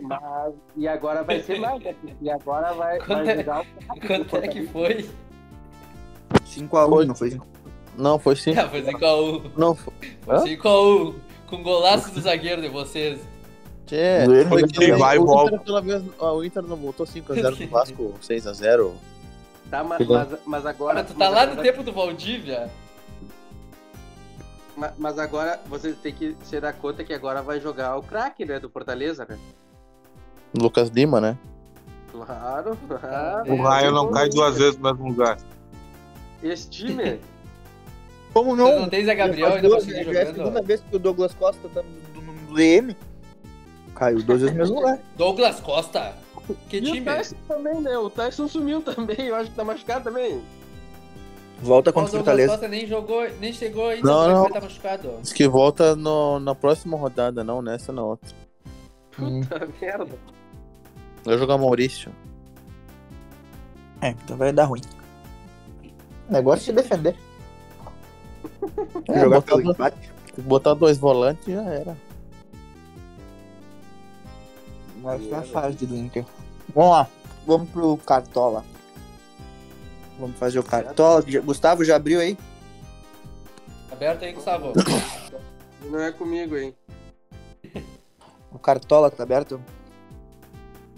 Mas, 0.00 0.54
e 0.76 0.86
agora 0.86 1.24
vai 1.24 1.42
ser 1.42 1.58
mais, 1.60 1.82
né? 1.82 1.94
E 2.22 2.30
agora 2.30 2.72
vai, 2.72 2.98
Quanto 2.98 3.24
vai 3.24 3.28
é- 3.34 3.36
jogar 3.38 3.62
o 3.62 4.00
Quanto 4.06 4.36
é 4.36 4.48
que 4.48 4.66
foi? 4.68 5.08
5x1, 6.46 7.04
não 7.06 7.14
foi 7.14 7.30
5 7.32 7.46
Não, 7.98 8.18
foi 8.18 8.36
5. 8.36 8.60
Ah, 8.60 8.68
foi 8.68 8.82
5x1. 8.82 9.50
Não, 9.56 9.74
foi. 9.74 9.92
Hã? 10.28 10.44
5x1. 10.44 11.14
Com 11.48 11.62
golaço 11.62 12.10
do 12.12 12.20
zagueiro 12.20 12.60
de 12.62 12.68
vocês. 12.68 13.20
É, 13.92 14.24
Ele 14.24 14.44
foi 14.46 14.62
vai 14.62 14.70
que 14.70 14.78
nem 14.80 14.92
vai 14.98 15.16
o 15.18 15.24
volta. 15.24 15.54
Inter, 15.54 15.64
pela 15.64 15.80
vez, 15.80 16.02
o 16.18 16.44
Inter 16.44 16.62
não 16.64 16.76
voltou 16.76 17.06
5x0 17.06 17.60
no 17.60 17.66
Vasco, 17.68 18.14
6x0. 18.20 18.92
Tá, 19.70 19.84
mas, 19.84 20.06
mas, 20.06 20.28
mas 20.44 20.66
agora. 20.66 20.94
Cara, 20.96 21.06
tu 21.06 21.12
tá 21.12 21.18
mas 21.18 21.30
lá 21.34 21.46
no 21.46 21.52
agora- 21.52 21.62
tempo 21.62 21.82
do 21.84 21.92
Valdívia. 21.92 22.68
ma- 24.76 24.92
Mas 24.98 25.18
agora 25.18 25.60
vocês 25.68 25.96
têm 25.98 26.12
que 26.12 26.36
se 26.42 26.60
dar 26.60 26.72
conta 26.72 27.04
que 27.04 27.12
agora 27.12 27.42
vai 27.42 27.60
jogar 27.60 27.96
o 27.96 28.02
craque, 28.02 28.44
né? 28.44 28.58
Do 28.58 28.68
Fortaleza, 28.68 29.24
né? 29.28 29.38
Lucas 30.58 30.88
Lima, 30.88 31.20
né? 31.20 31.36
Claro. 32.10 32.76
Ah, 33.02 33.42
O 33.46 33.56
raio 33.62 33.92
não 33.92 34.10
cai 34.10 34.28
duas 34.28 34.56
vezes 34.56 34.76
no 34.78 34.82
mesmo 34.84 35.08
lugar. 35.08 35.38
Esse 36.42 36.68
time. 36.68 37.20
Como 38.36 38.54
Vocês 38.54 38.68
não? 38.74 38.80
não 38.82 38.88
tem 38.90 39.02
Zé 39.04 39.14
Gabriel 39.14 39.54
ainda 39.54 39.66
duas, 39.68 39.82
seguir 39.82 40.04
já 40.04 40.12
é 40.12 40.22
a 40.22 40.26
segunda 40.26 40.44
jogando? 40.44 40.66
vez 40.66 40.80
que 40.82 40.96
o 40.96 40.98
Douglas 40.98 41.32
Costa 41.34 41.68
tá 41.72 41.82
no, 41.82 42.20
no, 42.22 42.32
no 42.32 42.54
DM. 42.54 42.94
Caiu 43.94 44.22
duas 44.22 44.40
vezes 44.42 44.54
no 44.54 44.58
mesmo 44.60 44.76
lugar. 44.76 44.98
Douglas 45.16 45.60
Costa? 45.60 46.14
Que 46.68 46.76
E 46.76 46.80
o 46.80 46.92
time? 46.92 47.00
Tyson 47.06 47.36
também, 47.48 47.80
né? 47.80 47.96
O 47.96 48.10
Tyson 48.10 48.46
sumiu 48.46 48.82
também. 48.82 49.16
Eu 49.26 49.36
acho 49.36 49.50
que 49.50 49.56
tá 49.56 49.64
machucado 49.64 50.04
também. 50.04 50.42
Volta 51.62 51.88
O 51.88 51.92
contra 51.94 52.10
o 52.10 52.12
Douglas 52.12 52.26
Fortaleza. 52.26 52.52
Costa 52.52 52.68
nem 52.68 52.86
jogou, 52.86 53.26
nem 53.40 53.52
chegou 53.54 53.88
ainda, 53.88 54.06
Não, 54.06 54.28
não. 54.28 54.38
vai 54.40 54.46
estar 54.48 54.60
machucado? 54.60 55.12
Diz 55.22 55.32
que 55.32 55.48
volta 55.48 55.96
no, 55.96 56.38
na 56.38 56.54
próxima 56.54 56.94
rodada, 56.98 57.42
não 57.42 57.62
nessa, 57.62 57.90
na 57.90 58.04
outra. 58.04 58.30
Puta 59.12 59.66
merda. 59.80 60.18
Vai 61.24 61.38
jogar 61.38 61.56
Maurício. 61.56 62.12
É, 64.02 64.10
então 64.10 64.36
vai 64.36 64.52
dar 64.52 64.64
ruim. 64.66 64.82
O 66.28 66.32
negócio 66.34 66.60
é 66.60 66.64
se 66.66 66.72
defender. 66.72 67.16
É, 69.08 69.20
jogar 69.20 69.40
botar, 69.40 69.56
pelo 69.56 69.70
empate. 69.72 70.12
botar 70.38 70.74
dois 70.74 70.98
volantes 70.98 71.46
já 71.46 71.62
era. 71.62 71.96
Vai 75.02 75.18
ficar 75.18 75.42
fácil 75.42 75.86
do 75.86 75.96
Inter. 75.96 76.24
Vamos 76.74 76.90
lá. 76.90 77.08
Vamos 77.46 77.68
pro 77.70 77.96
Cartola. 77.98 78.64
Vamos 80.18 80.36
fazer 80.36 80.58
o 80.58 80.64
Cartola. 80.64 81.22
Já- 81.26 81.40
Gustavo 81.40 81.84
já 81.84 81.96
abriu 81.96 82.18
aí? 82.20 82.36
Aberto 83.92 84.24
aí, 84.24 84.32
Gustavo. 84.32 84.72
Não 85.88 86.00
é 86.00 86.10
comigo, 86.10 86.56
hein? 86.56 86.74
O 88.52 88.58
Cartola 88.58 89.10
tá 89.10 89.22
aberto? 89.22 89.60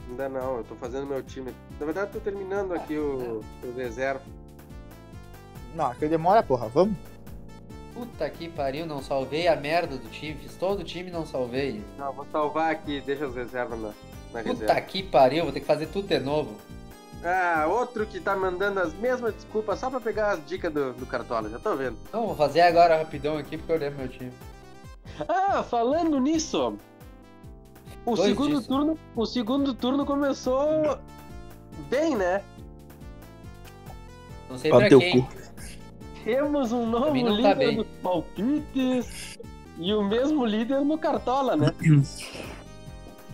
Ainda 0.08 0.28
não, 0.28 0.58
eu 0.58 0.64
tô 0.64 0.74
fazendo 0.76 1.06
meu 1.06 1.22
time. 1.22 1.52
Na 1.78 1.84
verdade, 1.84 2.12
tô 2.12 2.20
terminando 2.20 2.72
aqui 2.72 2.96
o, 2.96 3.42
o 3.62 3.76
reserva. 3.76 4.22
Não, 5.74 5.92
que 5.94 6.06
demora, 6.08 6.42
porra. 6.42 6.68
Vamos. 6.68 6.96
Puta 7.98 8.30
que 8.30 8.48
pariu, 8.48 8.86
não 8.86 9.02
salvei 9.02 9.48
a 9.48 9.56
merda 9.56 9.96
do 9.96 10.08
time. 10.10 10.34
Fiz 10.40 10.54
todo 10.56 10.80
o 10.80 10.84
time 10.84 11.08
e 11.08 11.12
não 11.12 11.26
salvei. 11.26 11.82
Não, 11.98 12.12
vou 12.12 12.24
salvar 12.30 12.70
aqui, 12.72 13.00
deixa 13.00 13.26
as 13.26 13.34
reservas 13.34 13.78
na, 13.80 13.88
na 13.88 14.42
Puta 14.42 14.48
reserva. 14.60 14.80
que 14.82 15.02
pariu, 15.02 15.44
vou 15.44 15.52
ter 15.52 15.60
que 15.60 15.66
fazer 15.66 15.86
tudo 15.86 16.06
de 16.06 16.18
novo. 16.20 16.54
Ah, 17.24 17.66
outro 17.68 18.06
que 18.06 18.20
tá 18.20 18.36
mandando 18.36 18.78
as 18.78 18.94
mesmas 18.94 19.34
desculpas 19.34 19.80
só 19.80 19.90
pra 19.90 20.00
pegar 20.00 20.30
as 20.34 20.46
dicas 20.46 20.72
do, 20.72 20.92
do 20.92 21.04
Cartola, 21.06 21.48
já 21.50 21.58
tô 21.58 21.74
vendo. 21.74 21.96
Não, 22.12 22.28
vou 22.28 22.36
fazer 22.36 22.60
agora 22.60 22.96
rapidão 22.96 23.36
aqui 23.36 23.56
porque 23.58 23.72
eu 23.72 23.78
lembro 23.78 23.98
meu 23.98 24.08
time. 24.08 24.32
Ah, 25.28 25.64
falando 25.64 26.20
nisso, 26.20 26.78
o 28.06 28.14
Dois 28.14 28.28
segundo 28.28 28.56
disso. 28.58 28.68
turno, 28.68 28.98
o 29.16 29.26
segundo 29.26 29.74
turno 29.74 30.06
começou 30.06 30.98
bem, 31.90 32.14
né? 32.14 32.44
Não 34.48 34.56
sei 34.56 34.70
pra 34.70 34.88
teu 34.88 35.00
quem. 35.00 35.22
cu. 35.22 35.28
Temos 36.28 36.72
um 36.72 36.84
novo 36.84 37.06
tá 37.06 37.30
líder 37.30 37.54
bem. 37.56 37.76
dos 37.76 37.86
palpites 38.02 39.38
e 39.78 39.94
o 39.94 40.02
mesmo 40.04 40.44
líder 40.44 40.82
no 40.82 40.98
Cartola, 40.98 41.56
né? 41.56 41.72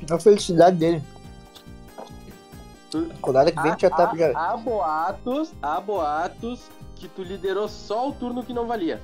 A 0.08 0.16
felicidade 0.20 0.76
dele. 0.76 1.02
Rodada 3.20 3.50
que 3.50 3.60
vem 3.60 3.74
já 3.76 3.90
tá. 3.90 4.12
há, 4.12 4.16
Já... 4.16 4.30
há 4.38 4.56
boatos, 4.56 5.52
há 5.60 5.80
boatos 5.80 6.70
que 6.94 7.08
tu 7.08 7.24
liderou 7.24 7.68
só 7.68 8.10
o 8.10 8.12
turno 8.12 8.44
que 8.44 8.52
não 8.52 8.64
valia. 8.64 9.02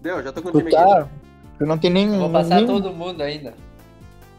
Deu, 0.00 0.22
já 0.24 0.32
tô 0.32 0.40
com 0.40 0.48
o 0.48 0.52
time 0.52 0.74
aqui. 0.74 0.82
tá. 0.82 1.08
Tu 1.58 1.66
não 1.66 1.76
tem 1.76 1.90
nem. 1.90 2.14
Eu 2.14 2.20
vou 2.20 2.30
passar 2.30 2.54
nem- 2.54 2.66
todo 2.66 2.90
mundo 2.90 3.20
ainda. 3.20 3.52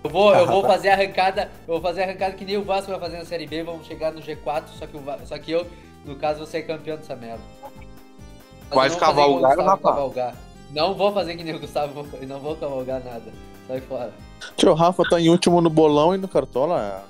Eu 0.08 0.10
vou, 0.10 0.34
eu 0.34 0.48
vou 0.48 0.62
fazer 0.64 0.90
a 0.90 0.94
arrancada. 0.94 1.52
Eu 1.68 1.74
vou 1.74 1.82
fazer 1.82 2.02
a 2.02 2.04
arrancada 2.06 2.34
que 2.34 2.46
nem 2.46 2.56
o 2.56 2.64
Vasco 2.64 2.90
vai 2.90 3.00
fazer 3.00 3.18
na 3.18 3.26
Série 3.26 3.46
B. 3.46 3.62
Vamos 3.64 3.86
chegar 3.86 4.12
no 4.14 4.22
G4, 4.22 4.64
só 4.80 4.88
que, 4.88 4.96
o 4.96 5.04
só 5.26 5.38
que 5.38 5.52
eu, 5.52 5.68
no 6.06 6.16
caso, 6.16 6.38
vou 6.38 6.48
ser 6.48 6.62
campeão 6.62 6.96
dessa 6.96 7.16
merda. 7.16 7.42
Mas 7.62 8.76
Vai 8.76 8.90
não 8.90 8.96
fazer 8.96 9.00
cavalgar, 9.00 9.28
igual 9.28 9.32
o 9.32 9.56
Gustavo 9.56 9.70
Rafa? 9.70 9.84
cavalgar. 9.84 10.36
Não 10.72 10.94
vou 10.94 11.12
fazer 11.14 11.36
que 11.36 11.44
nem 11.44 11.56
o 11.56 11.60
Gustavo, 11.60 12.08
eu 12.22 12.28
não 12.28 12.40
vou 12.40 12.56
cavalgar 12.56 13.04
nada. 13.04 13.34
Sai 13.68 13.82
fora. 13.82 14.14
Tio 14.56 14.74
Rafa 14.74 15.04
tá 15.10 15.20
em 15.20 15.30
último 15.30 15.60
no 15.60 15.70
bolão 15.70 16.16
e 16.16 16.18
no 16.18 16.28
cartola. 16.28 17.04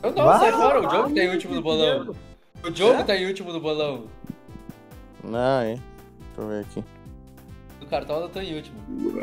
Eu 0.00 0.12
não, 0.12 0.24
Vai, 0.24 0.38
sai 0.38 0.52
fora. 0.52 0.80
O 0.80 0.86
Diogo 0.86 1.14
tá 1.14 1.20
em 1.24 1.28
último 1.28 1.54
no 1.56 1.62
bolão. 1.62 2.14
O 2.64 2.70
Diogo 2.70 3.04
tá 3.04 3.16
em 3.16 3.26
último 3.26 3.52
no 3.52 3.60
bolão. 3.60 4.04
Ah, 5.32 5.64
é. 5.64 5.74
Deixa 5.74 5.82
eu 6.38 6.48
ver 6.48 6.60
aqui. 6.60 6.84
Cartola 7.92 8.24
eu 8.24 8.28
tô 8.30 8.40
em 8.40 8.56
último. 8.56 8.76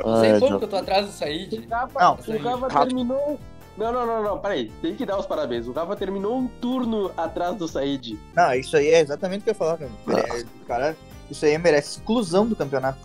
Ah, 0.03 0.07
Não 0.11 0.19
sei 0.21 0.39
como 0.39 0.59
que 0.59 0.63
eu 0.65 0.69
tô 0.69 0.75
atrás 0.75 1.05
do 1.07 1.11
Said. 1.11 1.57
O 1.65 1.69
Rafa, 1.69 1.99
Não, 1.99 2.13
o 2.13 2.37
Rafa 2.59 2.85
terminou. 2.85 3.39
Não, 3.75 3.91
não, 3.93 4.05
não, 4.05 4.23
não, 4.23 4.39
peraí. 4.39 4.69
Tem 4.81 4.93
que 4.95 5.05
dar 5.05 5.17
os 5.17 5.25
parabéns. 5.25 5.67
O 5.67 5.71
Rafa 5.71 5.95
terminou 5.95 6.37
um 6.37 6.47
turno 6.47 7.11
atrás 7.17 7.55
do 7.55 7.67
Said. 7.67 8.19
Não, 8.35 8.53
isso 8.53 8.77
aí 8.77 8.89
é 8.89 8.99
exatamente 8.99 9.41
o 9.41 9.43
que 9.45 9.49
eu 9.49 9.53
ia 9.53 9.57
falar, 9.57 9.77
cara. 9.77 9.91
Mere- 10.05 10.45
Cara, 10.67 10.97
isso 11.31 11.43
aí 11.45 11.57
merece 11.57 11.97
exclusão 11.97 12.45
do 12.45 12.55
campeonato. 12.55 12.99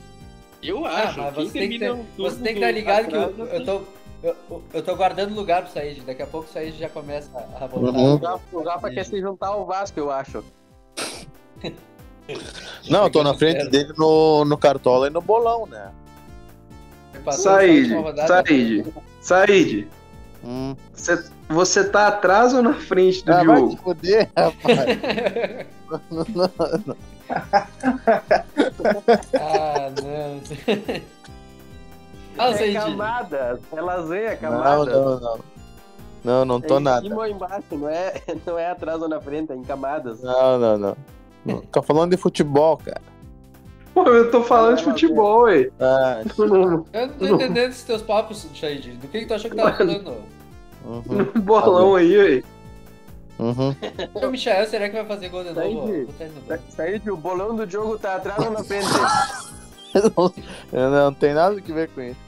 Eu 0.62 0.84
Ah, 0.84 1.04
acho. 1.04 1.20
mas 1.20 1.34
Quem 1.34 1.46
você 1.46 1.58
tem 1.58 1.68
que, 1.70 1.78
ter, 1.78 1.92
um 1.92 2.04
turno 2.04 2.30
você 2.30 2.36
tem 2.42 2.52
que 2.54 2.60
estar 2.60 2.70
ligado 2.70 3.08
que 3.08 3.14
eu, 3.14 3.46
eu 3.46 3.64
tô. 3.64 3.80
Eu, 4.22 4.62
eu 4.72 4.82
tô 4.82 4.96
guardando 4.96 5.34
lugar 5.34 5.62
pro 5.62 5.72
Said. 5.72 6.00
Daqui 6.02 6.22
a 6.22 6.26
pouco 6.26 6.48
o 6.48 6.52
Said 6.52 6.76
já 6.78 6.88
começa 6.88 7.30
a 7.60 7.66
voltar. 7.66 7.98
Uhum. 7.98 8.14
O 8.14 8.16
Rafa, 8.18 8.56
o 8.56 8.62
Rafa 8.62 8.90
quer 8.90 9.04
se 9.04 9.20
juntar 9.20 9.48
ao 9.48 9.64
Vasco, 9.64 9.98
eu 9.98 10.10
acho. 10.10 10.42
Não, 12.88 13.04
eu 13.04 13.10
tô 13.10 13.22
na 13.22 13.34
frente 13.34 13.68
dele 13.68 13.92
no, 13.96 14.44
no 14.44 14.56
cartola 14.56 15.06
e 15.08 15.10
no 15.10 15.20
bolão, 15.20 15.66
né? 15.66 15.90
Said. 17.30 17.88
Said, 18.26 18.94
Said, 19.20 19.88
Hum. 20.44 20.76
você, 20.92 21.24
você 21.48 21.84
tá 21.88 22.08
atrás 22.08 22.52
ou 22.52 22.62
na 22.62 22.74
frente 22.74 23.24
do 23.24 23.32
Ah, 23.32 23.42
vai 23.44 23.56
te 23.56 23.68
Diogo? 23.68 23.76
foder, 23.82 24.30
rapaz. 24.36 24.78
ah, 29.40 29.90
não. 30.06 30.40
Ah, 32.38 32.50
é 32.50 32.54
Said. 32.56 32.74
camada. 32.74 33.60
É 33.72 33.80
lasanha, 33.80 34.30
não, 34.32 34.38
camada. 34.38 34.92
não, 34.92 35.20
não. 35.20 35.38
Não, 36.24 36.44
não 36.44 36.60
tô 36.60 36.76
é 36.76 36.80
em 36.80 36.82
nada. 36.82 37.02
cima 37.02 37.16
ou 37.16 37.26
embaixo, 37.26 37.64
não 37.72 37.88
é, 37.88 38.14
não 38.46 38.58
é 38.58 38.70
atrás 38.70 39.00
ou 39.02 39.08
na 39.08 39.20
frente, 39.20 39.52
é 39.52 39.56
em 39.56 39.62
camadas. 39.62 40.22
Não, 40.22 40.58
não, 40.58 40.78
não. 40.78 40.96
Tá 41.70 41.82
falando 41.82 42.10
de 42.12 42.16
futebol, 42.16 42.76
cara. 42.78 43.00
Pô, 43.92 44.02
eu 44.08 44.30
tô 44.30 44.42
falando 44.42 44.76
de 44.78 44.84
futebol, 44.84 45.42
ué. 45.42 45.70
Ah, 45.78 46.22
Eu 46.38 46.48
não 46.48 46.82
tô 47.14 47.26
entendendo 47.26 47.68
esses 47.70 47.84
teus 47.84 48.02
papos, 48.02 48.46
Said. 48.58 48.92
Do 48.96 49.06
que, 49.08 49.20
que 49.20 49.26
tu 49.26 49.34
achou 49.34 49.48
que 49.50 49.56
tava 49.56 49.72
falando? 49.76 50.16
uhum, 50.84 51.02
No 51.06 51.24
bolão 51.42 51.94
aí, 51.94 52.16
ué. 52.18 52.42
uhum. 53.38 53.74
O 54.14 54.30
Michael, 54.30 54.66
será 54.68 54.88
que 54.88 54.96
vai 54.96 55.04
fazer 55.06 55.28
gol 55.28 55.44
de 55.44 55.50
novo? 55.52 56.08
Said, 56.70 57.08
o 57.08 57.16
bolão 57.16 57.54
do 57.54 57.70
jogo 57.70 57.96
tá 57.98 58.16
atrás 58.16 58.44
ou 58.44 58.50
na 58.50 58.64
frente? 58.64 58.86
não, 60.72 60.90
não 60.90 61.14
tem 61.14 61.32
nada 61.34 61.60
que 61.60 61.72
ver 61.72 61.88
com 61.90 62.00
isso. 62.00 62.20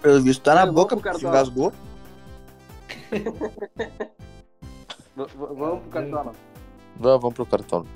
Pelo 0.00 0.22
visto, 0.22 0.42
tá 0.42 0.54
na 0.54 0.64
boca 0.64 0.96
pro 0.96 1.02
porque 1.04 1.18
se 1.18 1.26
engasgou. 1.26 1.72
V- 5.16 5.26
Vamos 5.36 5.80
pro 5.82 5.90
cartola. 5.90 6.32
Vamos, 6.98 7.20
vamos 7.22 7.34
pro 7.34 7.46
cartola. 7.46 7.86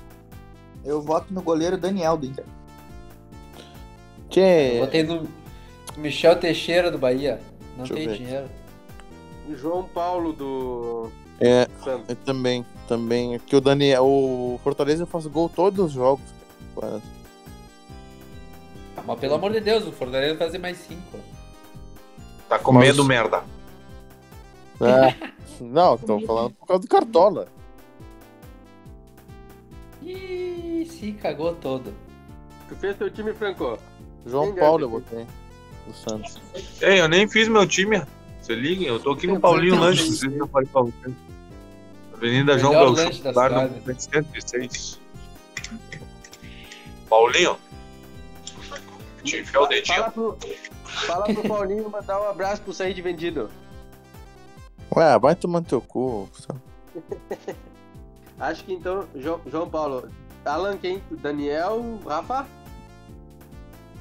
Eu 0.83 1.01
voto 1.01 1.33
no 1.33 1.41
goleiro 1.41 1.77
Daniel 1.77 2.17
do 2.17 2.25
Inter. 2.25 2.45
Tchê, 4.29 4.77
Botei 4.79 5.03
no 5.03 5.27
Michel 5.97 6.35
Teixeira 6.39 6.91
do 6.91 6.97
Bahia. 6.97 7.39
Não 7.77 7.85
Deixa 7.85 7.93
eu 7.93 8.07
tem 8.07 8.17
dinheiro. 8.17 8.49
João 9.57 9.83
Paulo 9.83 10.31
do 10.33 11.09
é, 11.39 11.67
Santos. 11.83 12.09
eu 12.09 12.15
também, 12.17 12.65
também. 12.87 13.39
Que 13.39 13.55
o 13.55 13.61
Daniel, 13.61 14.05
o 14.05 14.59
Fortaleza 14.63 15.05
faz 15.05 15.25
gol 15.25 15.49
todos 15.49 15.85
os 15.87 15.91
jogos. 15.91 16.23
Ah, 16.81 16.99
Mas 19.07 19.19
pelo 19.19 19.33
amor 19.35 19.51
de 19.51 19.59
Deus, 19.59 19.87
o 19.87 19.91
Fortaleza 19.91 20.35
vai 20.35 20.45
fazer 20.47 20.59
mais 20.59 20.77
cinco. 20.77 21.17
Tá 22.47 22.59
com 22.59 22.71
Mas- 22.73 22.87
medo, 22.89 23.03
merda. 23.03 23.43
Ah, 24.81 25.13
não, 25.59 25.97
tô 25.97 26.19
falando 26.21 26.51
por 26.53 26.67
causa 26.67 26.81
do 26.81 26.87
cartola. 26.87 27.47
Ih, 30.09 30.85
se 30.89 31.11
cagou 31.13 31.53
todo. 31.55 31.93
Tu 32.67 32.75
fez 32.75 32.97
teu 32.97 33.11
time, 33.11 33.33
Franco? 33.33 33.77
João 34.25 34.51
Quem 34.51 34.59
Paulo 34.59 34.85
eu 34.85 34.89
botei. 34.89 35.27
Do 35.85 35.93
Santos. 35.93 36.37
Ei, 36.81 36.99
eu 36.99 37.07
nem 37.07 37.27
fiz 37.27 37.47
meu 37.47 37.67
time. 37.67 38.01
Se 38.41 38.55
liguem, 38.55 38.87
eu 38.87 38.99
tô 38.99 39.11
aqui 39.11 39.27
no 39.27 39.39
Paulinho 39.39 39.79
Lanche. 39.79 40.07
Não 40.07 40.15
sei 40.15 40.29
se 40.29 40.37
eu 40.37 40.47
falei 40.47 40.67
pra 40.71 40.81
vocês. 40.81 41.15
Avenida 42.13 42.57
João 42.57 42.73
Belchão, 42.73 43.13
cidade. 43.13 43.55
número 43.55 44.01
106. 44.01 44.99
Paulinho. 47.07 47.57
Te 49.23 49.37
enfiar 49.37 49.61
o 49.61 49.67
dedinho. 49.67 49.97
Fala 49.97 50.11
pro, 50.11 50.37
fala 50.83 51.25
pro 51.25 51.47
Paulinho 51.47 51.89
mandar 51.89 52.21
um 52.21 52.29
abraço 52.29 52.61
pro 52.61 52.73
Said 52.73 52.99
vendido. 53.01 53.49
Ué, 54.95 55.19
vai 55.19 55.35
tomar 55.35 55.59
no 55.59 55.65
teu 55.65 55.81
cu. 55.81 56.29
Acho 58.39 58.63
que 58.63 58.73
então, 58.73 59.05
Jo- 59.15 59.41
João 59.47 59.69
Paulo. 59.69 60.09
Alan 60.45 60.77
quem? 60.77 61.01
Daniel, 61.11 61.99
Rafa? 62.05 62.47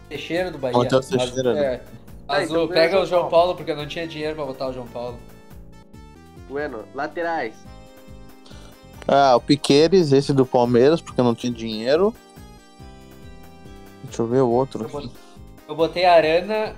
Teixeira 0.09 0.51
do 0.51 0.59
Bahia. 0.59 0.79
Matheus 0.79 1.11
Mas, 1.11 1.21
Teixeira, 1.25 1.53
né? 1.55 1.61
é, 1.75 1.83
mas 2.27 2.49
então 2.51 2.65
o- 2.65 2.69
pega 2.69 2.91
João 2.93 3.03
o 3.03 3.07
João 3.07 3.21
Paulo. 3.23 3.31
Paulo, 3.31 3.55
porque 3.57 3.71
eu 3.73 3.77
não 3.77 3.87
tinha 3.87 4.07
dinheiro 4.07 4.35
pra 4.37 4.45
botar 4.45 4.69
o 4.69 4.73
João 4.73 4.87
Paulo. 4.87 5.19
Bueno, 6.49 6.85
laterais. 6.95 7.55
Ah, 9.07 9.37
o 9.37 9.41
Piqueires, 9.41 10.13
esse 10.13 10.33
do 10.33 10.47
Palmeiras, 10.47 11.01
porque 11.01 11.21
eu 11.21 11.25
não 11.25 11.35
tinha 11.35 11.53
dinheiro. 11.53 12.15
Deixa 14.05 14.23
eu 14.23 14.27
ver 14.27 14.41
o 14.41 14.49
outro. 14.51 14.83
Eu 14.83 14.87
aqui. 14.87 14.93
botei, 14.95 15.11
eu 15.69 15.75
botei 15.77 16.05
Arana. 16.05 16.77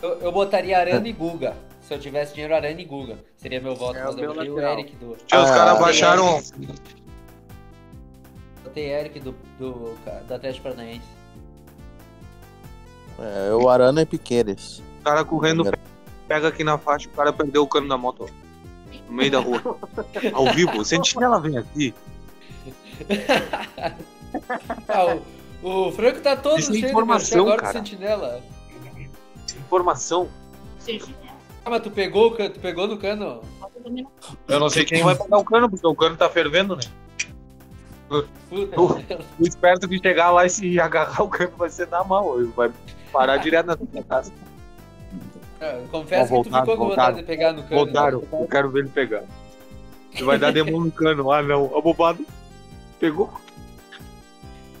Eu, 0.00 0.10
eu 0.20 0.32
botaria 0.32 0.78
Arana 0.78 1.08
e 1.08 1.12
Guga. 1.12 1.56
Se 1.88 1.94
eu 1.94 1.98
tivesse 1.98 2.34
dinheiro, 2.34 2.54
Arana 2.54 2.78
e 2.78 2.84
Guga. 2.84 3.16
Seria 3.38 3.62
meu 3.62 3.74
voto, 3.74 3.96
É 3.96 4.04
mas 4.04 4.18
eu 4.18 4.34
botei 4.34 4.50
o. 4.50 4.60
Eric 4.60 4.94
do. 4.96 5.16
Tio, 5.26 5.40
os 5.42 5.50
Ah, 5.50 5.54
caras 5.54 5.78
baixaram. 5.78 6.42
Botei 8.62 8.92
Eric 8.92 9.18
do, 9.20 9.34
do, 9.58 9.94
do 10.26 10.34
Atlético 10.34 10.64
Paranaense. 10.64 11.06
É, 13.18 13.54
o 13.54 13.70
Arana 13.70 14.02
e 14.02 14.06
Piqueires. 14.06 14.82
O 15.00 15.02
cara 15.02 15.24
correndo, 15.24 15.64
pega 16.28 16.48
aqui 16.48 16.62
na 16.62 16.76
faixa, 16.76 17.08
o 17.08 17.12
cara 17.12 17.32
perdeu 17.32 17.62
o 17.62 17.66
cano 17.66 17.88
da 17.88 17.96
moto. 17.96 18.28
No 19.08 19.14
meio 19.14 19.30
da 19.30 19.38
rua. 19.38 19.62
Ao 20.34 20.52
vivo. 20.52 20.84
Sentinela 20.84 21.40
vem 21.40 21.56
aqui. 21.56 21.94
Ah, 24.86 25.16
o, 25.62 25.86
o 25.88 25.92
Franco 25.92 26.20
tá 26.20 26.36
todo 26.36 26.58
Isso 26.58 26.68
é 26.70 26.74
cheio 26.74 26.84
de 26.84 26.90
informação, 26.90 27.38
merchan 27.46 27.52
agora 27.54 27.62
cara. 27.62 27.72
do 27.80 27.88
Sentinela. 27.88 28.42
Informação. 29.58 30.28
Ah, 31.68 31.70
mas 31.70 31.82
tu 31.82 31.90
pegou, 31.90 32.30
tu 32.30 32.60
pegou 32.60 32.88
no 32.88 32.96
cano? 32.96 33.42
Eu 34.48 34.58
não 34.58 34.70
sei 34.70 34.86
quem 34.86 35.02
vai 35.04 35.14
pegar 35.14 35.36
o 35.36 35.44
cano, 35.44 35.68
porque 35.68 35.86
o 35.86 35.94
cano 35.94 36.16
tá 36.16 36.26
fervendo, 36.30 36.74
né? 36.74 36.82
Puta. 38.48 38.80
O 39.38 39.46
esperto 39.46 39.86
que 39.86 39.98
chegar 39.98 40.30
lá 40.30 40.46
e 40.46 40.48
se 40.48 40.80
agarrar 40.80 41.22
o 41.22 41.28
cano 41.28 41.52
vai 41.58 41.68
ser 41.68 41.86
na 41.88 42.02
mão. 42.02 42.40
Ele 42.40 42.50
vai 42.56 42.72
parar 43.12 43.36
direto 43.36 43.66
na 43.66 43.76
tua 43.76 44.02
casa. 44.02 44.32
Ah, 45.60 45.78
Confesso 45.90 46.34
Ó, 46.34 46.42
que 46.42 46.48
tu 46.48 46.56
ficou 46.58 46.76
com 46.78 46.88
vontade 46.88 47.18
de 47.18 47.22
pegar 47.24 47.52
no 47.52 47.62
cano. 47.62 47.84
Voltaram. 47.84 48.22
Eu 48.32 48.48
quero 48.48 48.70
ver 48.70 48.80
ele 48.80 48.88
pegar. 48.88 49.24
Ele 50.14 50.24
vai 50.24 50.38
dar 50.38 50.50
demônio 50.50 50.86
no 50.86 50.90
cano. 50.90 51.30
Ah, 51.30 51.42
não. 51.42 51.70
Ó, 51.70 51.82
bobado. 51.82 52.24
Pegou. 52.98 53.30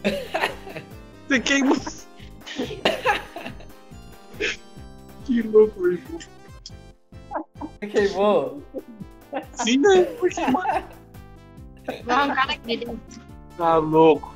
Você 1.28 1.38
queimou. 1.38 1.76
Que 5.26 5.42
louco 5.42 5.82
isso. 7.82 7.92
Queimou. 7.92 8.62
Sim, 9.52 9.78
né? 9.78 10.06
Vou 12.04 12.14
arrancar 12.14 12.46
daquele. 12.46 12.98
Tá 13.56 13.76
louco. 13.76 14.34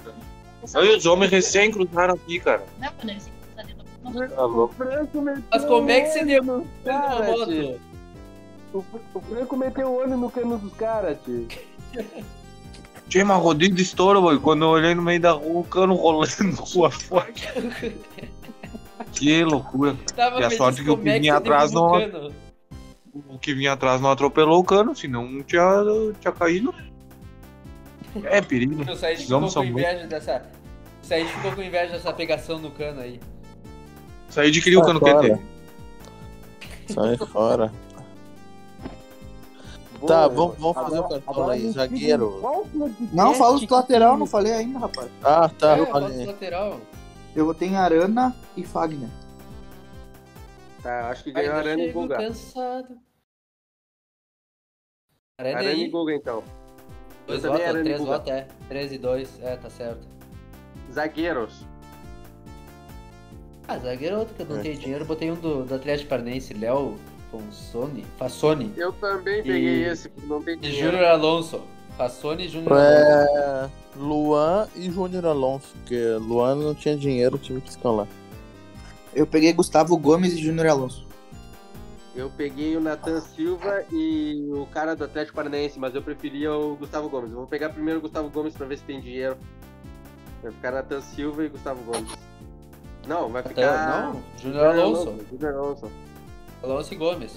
Aí 0.75 0.97
os 0.97 1.07
homens 1.07 1.31
recém 1.31 1.71
cruzaram 1.71 2.15
aqui, 2.15 2.39
cara. 2.41 2.63
Não, 2.79 2.89
quando 2.93 3.11
ele 3.11 3.21
se 3.21 3.31
cruzar 3.31 3.67
dentro 3.67 3.85
do 3.85 4.29
Tá 4.29 4.43
louco. 4.45 4.75
Mas 5.51 5.65
como 5.65 5.91
é 5.91 6.01
que 6.03 6.09
você 6.11 6.25
deu 6.25 6.67
Cara, 6.85 7.17
uma 7.33 7.47
tio. 7.47 7.63
moto? 7.73 7.81
O, 8.75 8.79
o 9.15 9.21
Franco 9.21 9.57
meteu 9.57 9.89
o 9.89 9.97
olho 9.97 10.17
no 10.17 10.31
cano 10.31 10.57
dos 10.59 10.73
caras, 10.75 11.19
tio. 11.25 11.47
Tinha 13.09 13.25
uma 13.25 13.35
rodinha 13.35 13.71
de 13.73 13.83
estouro, 13.83 14.23
mano. 14.23 14.41
Quando 14.41 14.65
eu 14.65 14.69
olhei 14.71 14.95
no 14.95 15.03
meio 15.03 15.21
da 15.21 15.33
rua, 15.33 15.61
o 15.61 15.65
cano 15.65 15.95
rolando 15.95 16.31
rua 16.59 16.91
fora. 16.91 17.29
Que 19.13 19.45
loucura. 19.45 19.95
Tava 20.17 20.41
E 20.41 20.45
a 20.45 20.51
sorte 20.51 20.83
que 20.83 20.89
o 20.91 20.97
que 20.97 21.09
é 21.09 21.19
vinha 21.19 21.35
você 21.35 21.39
atrás 21.39 21.71
o 21.73 21.75
não- 21.75 21.91
cano. 21.93 22.33
O 23.15 23.39
que 23.39 23.53
vinha 23.55 23.73
atrás 23.73 24.01
não 24.01 24.11
atropelou 24.11 24.59
o 24.61 24.65
cano, 24.65 24.95
senão 24.97 25.27
não 25.31 25.43
tinha, 25.43 25.63
tinha 26.21 26.33
caído. 26.33 26.75
É 28.25 28.41
perigo. 28.41 28.83
O 28.91 28.97
Said 28.97 29.19
ficou 29.23 29.51
com 29.53 29.65
inveja 29.65 30.07
dessa. 30.07 30.43
O 31.03 31.07
Said 31.07 31.29
ficou 31.29 31.53
com 31.53 31.63
inveja 31.63 31.93
dessa 31.93 32.13
pegação 32.13 32.59
no 32.59 32.71
cano 32.71 33.01
aí. 33.01 33.21
Saí 34.31 34.51
de 34.51 34.63
queria 34.63 34.79
o 34.79 34.83
cano 34.83 34.99
Fora. 34.99 35.29
QT. 35.29 35.41
Sai 36.95 37.17
fora. 37.19 37.73
Tá, 40.07 40.27
vamos, 40.27 40.57
vamos 40.59 40.75
fazer 40.75 40.97
o 40.97 41.05
Agora- 41.05 41.09
cartão 41.21 41.33
agora 41.35 41.53
aí, 41.53 41.71
zagueiro. 41.71 42.43
Não, 43.13 43.35
fala 43.35 43.55
os 43.55 43.69
lateral, 43.69 44.17
não 44.17 44.27
falei 44.27 44.53
ainda, 44.53 44.79
rapaz. 44.81 45.09
Ah, 45.23 45.49
tá, 45.49 45.77
é, 45.77 45.83
olha. 45.93 46.27
lateral. 46.27 46.81
Eu 47.37 47.47
votei 47.47 47.69
em 47.69 47.77
Arana 47.77 48.35
e 48.57 48.65
Fagner. 48.65 49.09
Tá, 50.83 51.11
acho 51.11 51.25
que 51.25 51.33
ganhou 51.33 51.55
Arana 51.55 51.83
e 51.85 51.93
Guga. 51.93 52.17
cansado. 52.17 52.99
Arana 55.39 55.59
Arana 55.59 55.73
e. 55.73 55.89
Guga, 55.89 56.15
então. 56.15 56.43
Dois 57.27 57.43
votos, 57.43 57.61
e 57.61 57.83
três 57.83 58.01
votos, 58.01 58.29
é. 58.33 58.49
Três 58.69 58.93
e 58.93 58.99
dois, 58.99 59.41
é, 59.43 59.57
tá 59.57 59.71
certo. 59.71 60.07
Zagueiros. 60.93 61.65
Ah, 63.69 63.79
zagueiro 63.79 64.17
é 64.17 64.19
outro 64.19 64.35
que 64.35 64.43
eu 64.43 64.47
não 64.47 64.59
É. 64.59 64.63
tenho 64.63 64.77
dinheiro, 64.77 65.05
botei 65.05 65.31
um 65.31 65.37
do, 65.37 65.65
do 65.65 65.75
Atlético 65.77 66.11
Paranaense, 66.11 66.53
Léo 66.53 66.99
Fonsone, 67.31 68.05
Fassone 68.19 68.73
Eu 68.77 68.93
também 68.93 69.39
E- 69.39 69.43
peguei 69.45 69.85
esse, 69.85 70.09
porque 70.09 70.27
não 70.27 70.43
tem 70.43 70.55
e 70.55 70.59
dinheiro. 70.59 70.91
Júnior 70.91 71.05
Alonso. 71.09 71.63
Fassone 71.97 72.47
e 72.47 72.49
Júnior 72.49 72.73
Alonso. 72.73 73.39
É, 73.39 73.71
Luan 73.97 74.69
e 74.75 74.91
Júnior 74.91 75.27
Alonso, 75.27 75.73
porque 75.77 76.15
Luan 76.21 76.57
não 76.57 76.75
tinha 76.75 76.97
dinheiro, 76.97 77.39
tive 77.39 77.61
que 77.61 77.71
escalar. 77.71 78.09
Eu 79.15 79.27
peguei 79.27 79.53
Gustavo 79.53 79.97
Gomes 79.97 80.33
e 80.33 80.39
Júnior 80.43 80.67
Alonso. 80.67 81.07
Eu 82.15 82.31
peguei 82.37 82.77
o 82.77 82.81
Nathan 82.81 83.21
Silva 83.21 83.85
e 83.91 84.47
o 84.51 84.67
cara 84.67 84.95
do 84.95 85.05
Atlético 85.05 85.37
Paranaense, 85.37 85.79
mas 85.79 85.95
eu 85.95 86.03
preferia 86.03 86.53
o 86.53 86.77
Gustavo 86.77 87.09
Gomes. 87.09 87.31
Eu 87.31 87.39
vou 87.39 87.47
pegar 87.47 87.71
primeiro 87.71 88.01
o 88.01 88.03
Gustavo 88.03 88.29
Gomes 88.29 88.55
pra 88.55 88.67
ver 88.67 88.77
se 88.79 88.85
tem 88.85 89.01
dinheiro. 89.01 89.37
Vai 90.43 90.53
ficar 90.53 90.73
Nathan 90.73 91.01
Silva 91.01 91.45
e 91.45 91.49
Gustavo 91.49 91.83
Gomes. 91.85 92.13
Não, 93.07 93.31
vai 93.31 93.41
Até- 93.41 93.49
ficar. 93.51 94.13
Não, 94.13 94.23
Júnior 94.39 94.67
Alonso. 94.67 95.15
Júnior 95.31 95.55
Alonso. 95.55 95.91
Alonso 96.63 96.95
e 96.95 96.97
Gomes. 96.97 97.33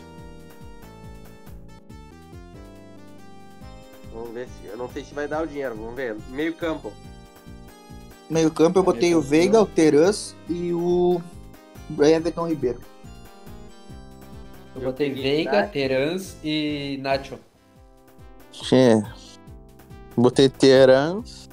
Vamos 4.13 4.31
ver 4.31 4.47
se. 4.47 4.67
Eu 4.67 4.77
não 4.77 4.89
sei 4.89 5.03
se 5.03 5.13
vai 5.13 5.27
dar 5.27 5.43
o 5.43 5.47
dinheiro, 5.47 5.75
vamos 5.75 5.95
ver. 5.95 6.15
Meio 6.29 6.53
campo. 6.53 6.91
Meio 8.29 8.49
campo 8.51 8.79
eu 8.79 8.83
botei 8.83 9.09
Meio 9.09 9.17
o 9.19 9.21
campo, 9.21 9.29
Veiga, 9.29 9.61
o 9.61 9.65
Terãs 9.67 10.35
e 10.49 10.73
o 10.73 11.21
Everton 11.99 12.47
Ribeiro. 12.47 12.79
Eu, 14.75 14.81
Eu 14.81 14.87
botei 14.91 15.13
Veiga. 15.13 15.67
Terans 15.67 16.35
e 16.43 16.99
Nacho. 17.01 17.37
Tinha. 18.51 19.13
Botei 20.17 20.47
Terans, 20.49 21.49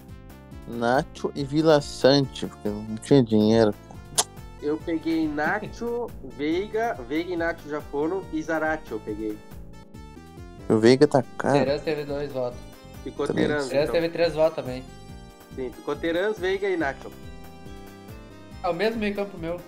Nacho 0.68 1.32
e 1.34 1.44
Vila 1.44 1.80
Sante, 1.80 2.46
porque 2.46 2.68
não 2.68 2.96
tinha 2.96 3.22
dinheiro. 3.22 3.74
Eu 4.62 4.76
peguei 4.78 5.26
Nacho, 5.26 6.06
Veiga, 6.36 6.94
Veiga 7.08 7.32
e 7.32 7.36
Nacho 7.36 7.68
já 7.68 7.80
foram, 7.80 8.22
e 8.32 8.40
Zarate 8.40 8.92
eu 8.92 9.00
peguei. 9.00 9.36
O 10.68 10.78
Veiga 10.78 11.06
tá 11.08 11.24
caro. 11.36 11.58
Terans 11.58 11.82
teve 11.82 12.04
dois 12.04 12.30
votos. 12.32 12.58
Ficou 13.02 13.26
Três. 13.26 13.48
Terans. 13.48 13.68
Terans 13.68 13.82
Então. 13.88 13.94
teve 14.00 14.08
três 14.10 14.34
votos 14.34 14.54
também. 14.54 14.84
Sim, 15.56 15.70
ficou 15.72 15.96
Terans, 15.96 16.38
Veiga 16.38 16.68
e 16.68 16.76
Nacho. 16.76 17.10
É 18.62 18.68
o 18.68 18.72
mesmo 18.72 19.00
meio 19.00 19.14
campo 19.16 19.36
meu. 19.36 19.60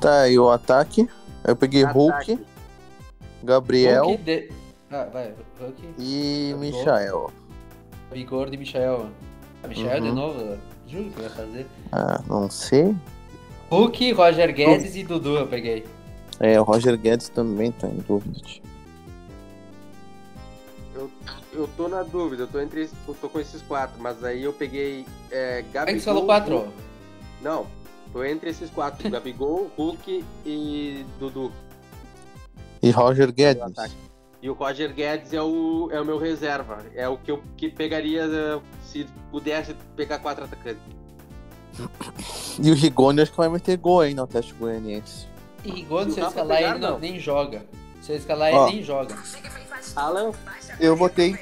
Tá, 0.00 0.28
e 0.28 0.38
o 0.38 0.50
ataque? 0.50 1.08
Eu 1.44 1.56
peguei 1.56 1.84
Hulk, 1.84 2.12
Ataque. 2.12 2.38
Gabriel 3.42 4.04
Hulk 4.06 4.22
de... 4.22 4.50
Ah, 4.90 5.04
vai. 5.12 5.34
Hulk, 5.60 5.88
e. 5.98 6.54
Michael. 6.58 7.30
Vigor 8.12 8.50
de 8.50 8.56
Michael. 8.56 9.08
Ah, 9.62 9.68
Michael 9.68 10.00
de 10.00 10.08
Uhum. 10.08 10.14
novo? 10.14 10.58
Juro 10.86 11.10
que 11.10 11.20
vai 11.20 11.30
fazer. 11.30 11.66
Ah, 11.92 12.20
não 12.28 12.48
sei. 12.50 12.94
Hulk, 13.70 14.12
Roger 14.12 14.54
Guedes 14.54 14.94
e 14.94 15.02
Dudu 15.02 15.36
eu 15.36 15.46
peguei. 15.48 15.84
É, 16.38 16.60
o 16.60 16.62
Roger 16.64 16.96
Guedes 16.96 17.28
também 17.28 17.72
tá 17.72 17.88
em 17.88 17.96
dúvida. 17.98 18.38
tio. 18.40 18.62
Eu 21.52 21.68
tô 21.76 21.88
na 21.88 22.02
dúvida, 22.02 22.42
eu 22.42 22.46
tô 22.46 22.60
entre 22.60 22.88
eu 23.08 23.14
tô 23.14 23.28
com 23.30 23.40
esses 23.40 23.62
quatro, 23.62 24.00
mas 24.00 24.22
aí 24.22 24.42
eu 24.42 24.52
peguei 24.52 25.06
é, 25.30 25.62
Como 25.62 25.70
é 25.70 25.72
Gabigol. 25.72 25.94
que 25.94 26.00
você 26.00 26.04
falou 26.04 26.26
quatro? 26.26 26.56
Hulk- 26.58 26.72
Não, 27.42 27.66
tô 28.16 28.24
entre 28.24 28.48
esses 28.48 28.70
quatro, 28.70 29.10
Gabigol, 29.10 29.70
Hulk 29.76 30.24
e 30.46 31.04
Dudu. 31.20 31.52
E 32.82 32.90
Roger 32.90 33.30
Guedes. 33.30 33.94
E 34.42 34.48
o 34.48 34.54
Roger 34.54 34.94
Guedes 34.94 35.34
é 35.34 35.42
o, 35.42 35.90
é 35.92 36.00
o 36.00 36.04
meu 36.04 36.16
reserva. 36.16 36.82
É 36.94 37.06
o 37.06 37.18
que 37.18 37.30
eu 37.30 37.42
que 37.58 37.68
pegaria 37.68 38.22
eh, 38.22 38.60
se 38.82 39.06
pudesse 39.30 39.74
pegar 39.94 40.18
quatro 40.20 40.44
atacantes. 40.44 40.82
E 42.58 42.70
o 42.70 42.74
Rigoni 42.74 43.20
acho 43.20 43.32
que 43.32 43.36
vai 43.36 43.50
meter 43.50 43.76
gol 43.76 44.00
aí 44.00 44.14
no 44.14 44.22
Atlético 44.22 44.60
Goianiense. 44.60 45.26
E 45.62 45.70
Rigon, 45.70 46.08
se 46.08 46.20
escalar 46.20 46.56
pegar, 46.56 46.70
ele, 46.70 46.78
não, 46.78 46.90
não. 46.92 46.98
nem 46.98 47.20
joga. 47.20 47.66
Se 48.00 48.12
eu 48.12 48.16
escalar 48.16 48.50
Ó. 48.54 48.66
ele, 48.66 48.76
nem 48.76 48.84
joga. 48.84 49.14
Alan, 49.94 50.32
Eu 50.80 50.96
votei 50.96 51.38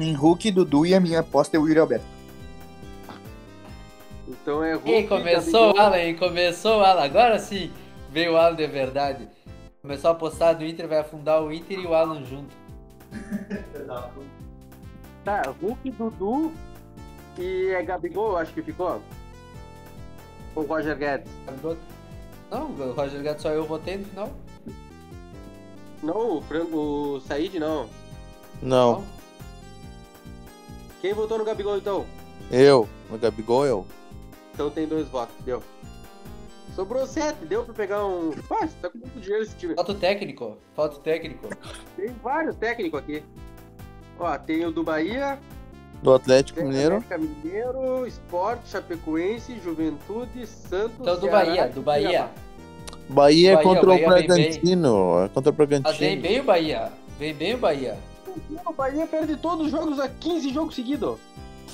em 0.00 0.14
Hulk, 0.14 0.50
Dudu 0.50 0.84
e 0.84 0.94
a 0.94 1.00
minha 1.00 1.20
aposta 1.20 1.56
é 1.56 1.60
o 1.60 1.68
Yuri 1.68 1.78
Alberto. 1.78 2.13
Então 4.28 4.62
é 4.62 4.74
Hulk. 4.74 4.90
E 4.90 5.06
começou 5.06 5.74
o. 5.74 5.78
Alan? 5.78 6.14
Começou 6.14 6.78
o 6.80 6.84
Alan. 6.84 7.02
Agora 7.02 7.38
sim 7.38 7.72
veio 8.10 8.32
o 8.32 8.36
Alan 8.36 8.56
de 8.56 8.66
verdade. 8.66 9.28
Começou 9.82 10.10
a 10.10 10.12
apostar 10.12 10.58
no 10.58 10.64
Inter, 10.66 10.88
vai 10.88 10.98
afundar 10.98 11.42
o 11.42 11.52
Inter 11.52 11.78
e 11.78 11.86
o 11.86 11.94
Alan 11.94 12.24
junto. 12.24 12.54
Tá, 15.24 15.40
Hulk, 15.58 15.90
Dudu 15.92 16.52
e 17.38 17.68
é 17.70 17.82
Gabigol, 17.82 18.36
acho 18.36 18.52
que 18.52 18.62
ficou. 18.62 19.00
O 20.54 20.60
Roger 20.60 20.96
Guedes. 20.98 21.32
Não, 22.50 22.66
o 22.66 22.92
Roger 22.92 23.22
Guedes 23.22 23.40
só 23.40 23.48
eu 23.48 23.64
votei 23.64 23.96
no 23.96 24.04
final. 24.04 24.30
Não, 26.02 26.36
o 26.36 26.42
Franco, 26.42 26.76
o 26.76 27.20
Said 27.22 27.58
não. 27.58 27.88
Não, 28.62 29.02
Quem 31.00 31.14
votou 31.14 31.38
no 31.38 31.44
Gabigol 31.44 31.78
então? 31.78 32.04
eu. 32.50 32.86
No 33.10 33.18
Gabigol, 33.18 33.64
eu. 33.66 33.86
Então 34.54 34.70
tem 34.70 34.86
dois 34.86 35.08
votos, 35.08 35.34
deu. 35.44 35.62
Sobrou 36.74 37.06
sete, 37.06 37.44
deu 37.44 37.64
pra 37.64 37.74
pegar 37.74 38.04
um. 38.06 38.32
Pá, 38.48 38.66
você 38.66 38.74
tá 38.80 38.88
com 38.88 38.98
muito 38.98 39.20
dinheiro 39.20 39.44
esse 39.44 39.54
time. 39.56 39.74
Falta 39.74 39.92
o 39.92 39.94
técnico. 39.94 40.56
Falta 40.74 40.96
o 40.96 41.00
técnico. 41.00 41.48
Tem 41.96 42.08
vários 42.22 42.56
técnicos 42.56 43.00
aqui. 43.00 43.22
Ó, 44.18 44.38
tem 44.38 44.64
o 44.64 44.70
do 44.72 44.82
Bahia, 44.82 45.38
Do 46.02 46.14
Atlético 46.14 46.62
Mineiro. 46.62 46.96
América 46.96 47.18
Mineiro, 47.18 48.06
Sport, 48.06 48.60
Chapecoense, 48.66 49.58
Juventude, 49.60 50.46
Santos. 50.46 50.96
Então 51.00 51.14
do 51.16 51.20
Ceará 51.22 51.44
Bahia, 51.44 51.68
do 51.68 51.82
Bahia. 51.82 52.30
Bahia 53.08 53.50
é 53.50 53.54
Bahia, 53.54 53.62
contra 53.68 53.86
Bahia 53.86 54.06
o 54.06 54.10
bem. 54.14 54.26
Bragantino. 54.26 55.24
É 55.24 55.28
contra 55.28 55.50
o 55.52 55.54
Mas 55.56 55.68
vem 55.68 55.80
Bragantino. 55.80 56.22
bem 56.22 56.40
o 56.40 56.44
Bahia. 56.44 56.92
Vem 57.18 57.34
bem 57.34 57.54
o 57.54 57.58
Bahia. 57.58 57.98
O 58.66 58.72
Bahia 58.72 59.06
perde 59.06 59.36
todos 59.36 59.66
os 59.66 59.70
jogos 59.72 59.98
a 60.00 60.08
15 60.08 60.52
jogos 60.52 60.74
seguidos. 60.74 61.18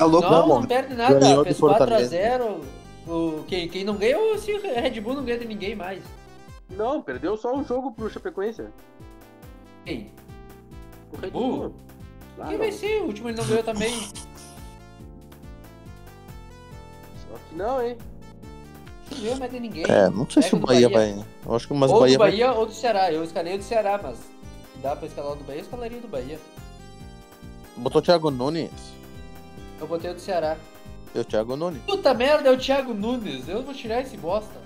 É 0.00 0.04
louco, 0.04 0.28
Não, 0.30 0.48
bom. 0.48 0.60
não 0.60 0.66
perde 0.66 0.94
nada. 0.94 1.18
Ganhou 1.18 1.44
Fez 1.44 1.56
do 1.56 1.60
Fortaleza. 1.60 2.16
4x0. 2.16 2.60
O, 3.06 3.44
quem, 3.46 3.68
quem 3.68 3.84
não 3.84 3.96
ganha, 3.96 4.18
o 4.18 4.38
se 4.38 4.52
o 4.52 4.60
Red 4.62 5.00
Bull 5.00 5.14
não 5.14 5.24
ganha 5.24 5.38
de 5.38 5.44
ninguém 5.46 5.74
mais. 5.74 6.02
Não, 6.70 7.02
perdeu 7.02 7.36
só 7.36 7.54
um 7.54 7.64
jogo 7.64 7.92
pro 7.92 8.08
Chapecoense. 8.08 8.64
Quem? 9.84 10.10
O 11.12 11.16
Red 11.16 11.30
Bull? 11.30 11.58
Bull. 11.58 11.74
Ah, 12.38 12.46
Quem 12.48 12.56
vai 12.58 12.70
ser? 12.72 13.02
O 13.02 13.06
último 13.06 13.28
ele 13.28 13.36
não 13.38 13.44
ganhou 13.46 13.62
também. 13.64 13.92
Só 17.28 17.36
que 17.48 17.54
não, 17.54 17.82
hein? 17.82 17.96
Não 19.10 19.20
ganhou 19.20 19.36
mais 19.38 19.50
de 19.52 19.60
ninguém. 19.60 19.84
É, 19.88 20.08
não 20.08 20.28
sei 20.30 20.42
se 20.42 20.50
Pega 20.50 20.56
o 20.56 20.60
do 20.60 20.66
Bahia, 20.66 20.88
Bahia. 20.88 21.14
vai. 21.16 21.24
Eu 21.46 21.54
acho 21.56 21.66
que 21.66 21.72
umas 21.72 21.90
ou 21.90 22.00
Bahia 22.00 22.16
do 22.16 22.18
vai. 22.18 22.30
Bahia 22.30 22.52
ou 22.52 22.66
do 22.66 22.72
Ceará. 22.72 23.12
Eu 23.12 23.24
escalei 23.24 23.54
o 23.54 23.58
do 23.58 23.64
Ceará, 23.64 24.00
mas 24.02 24.16
se 24.18 24.78
dá 24.82 24.94
pra 24.96 25.06
escalar 25.06 25.32
o 25.32 25.36
do 25.36 25.44
Bahia, 25.44 25.58
eu 25.60 25.64
escalaria 25.64 25.98
o 25.98 26.00
do 26.00 26.08
Bahia. 26.08 26.38
Botou 27.76 28.00
o 28.00 28.02
Thiago 28.04 28.30
Nunes. 28.30 28.70
Eu 29.80 29.86
botei 29.86 30.10
o 30.10 30.14
do 30.14 30.20
Ceará. 30.20 30.56
E 31.14 31.18
o 31.18 31.24
Thiago 31.24 31.56
Nunes. 31.56 31.82
Puta 31.82 32.14
merda, 32.14 32.48
é 32.48 32.52
o 32.52 32.58
Thiago 32.58 32.94
Nunes. 32.94 33.48
Eu 33.48 33.62
vou 33.62 33.74
tirar 33.74 34.00
esse 34.02 34.16
bosta. 34.16 34.60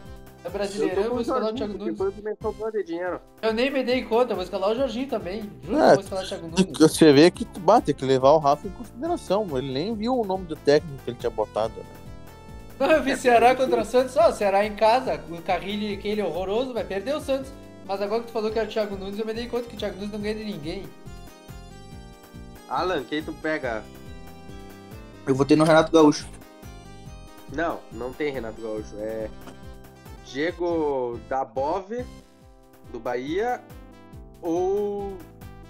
É 0.45 0.51
brasileirão, 0.51 1.05
eu 1.05 1.11
vou 1.13 1.21
escalar 1.23 1.51
o 1.53 1.55
Thiago 1.55 1.79
Nunes. 1.79 1.97
Foi 1.97 2.09
o 2.09 2.13
que 2.13 2.21
me 2.23 2.35
sobrou 2.43 2.71
de 2.71 2.85
dinheiro. 2.85 3.19
Eu 3.41 3.55
nem 3.55 3.71
me 3.71 3.83
dei 3.83 4.03
conta, 4.03 4.33
eu 4.33 4.37
vou 4.37 4.45
escalar 4.45 4.71
o 4.71 4.75
Jorginho 4.75 5.09
também. 5.09 5.51
Juro 5.63 5.77
que 5.79 5.83
É, 5.83 5.91
eu 5.91 5.95
vou 5.95 6.01
escalar 6.01 6.25
o 6.25 6.29
Thiago 6.29 6.49
Nunes. 6.49 6.79
Você 6.79 7.13
vê 7.15 7.31
que 7.31 7.47
bate, 7.61 7.87
tem 7.87 7.95
que 7.95 8.05
levar 8.05 8.33
o 8.33 8.39
Rafa 8.39 8.67
em 8.67 8.71
consideração. 8.73 9.47
Ele 9.57 9.73
nem 9.73 9.95
viu 9.95 10.19
o 10.19 10.25
nome 10.27 10.45
do 10.45 10.57
técnico 10.57 11.03
que 11.03 11.11
ele 11.11 11.17
tinha 11.19 11.31
botado. 11.31 11.73
né? 11.79 11.85
Não, 12.79 12.91
eu 12.91 13.03
vi 13.03 13.17
Ceará 13.17 13.55
contra 13.55 13.81
o 13.81 13.85
Santos. 13.87 14.17
Ó, 14.17 14.31
Ceará 14.33 14.67
em 14.67 14.75
casa, 14.75 15.19
o 15.31 15.41
Carrilho 15.41 15.97
aquele 15.97 16.21
horroroso, 16.21 16.75
vai 16.75 16.85
perder 16.85 17.17
o 17.17 17.21
Santos. 17.21 17.51
Mas 17.87 18.03
agora 18.03 18.21
que 18.21 18.27
tu 18.27 18.33
falou 18.33 18.51
que 18.51 18.59
era 18.59 18.69
o 18.69 18.71
Thiago 18.71 18.97
Nunes, 18.97 19.19
eu 19.19 19.25
me 19.25 19.33
dei 19.33 19.47
conta 19.47 19.67
que 19.69 19.77
o 19.77 19.79
Thiago 19.79 19.97
Nunes 19.97 20.13
não 20.13 20.21
ganha 20.21 20.35
de 20.35 20.45
ninguém. 20.45 20.83
Alan, 22.69 23.03
quem 23.05 23.23
tu 23.23 23.33
pega? 23.33 23.83
Eu 25.27 25.35
votei 25.35 25.57
no 25.57 25.65
Renato 25.65 25.91
Gaúcho. 25.91 26.27
Não, 27.53 27.81
não 27.93 28.13
tem 28.13 28.33
Renato 28.33 28.61
Gaúcho. 28.61 28.95
É 28.99 29.29
Diego 30.27 31.19
Dabove, 31.29 32.05
do 32.93 32.99
Bahia, 32.99 33.61
ou 34.43 35.17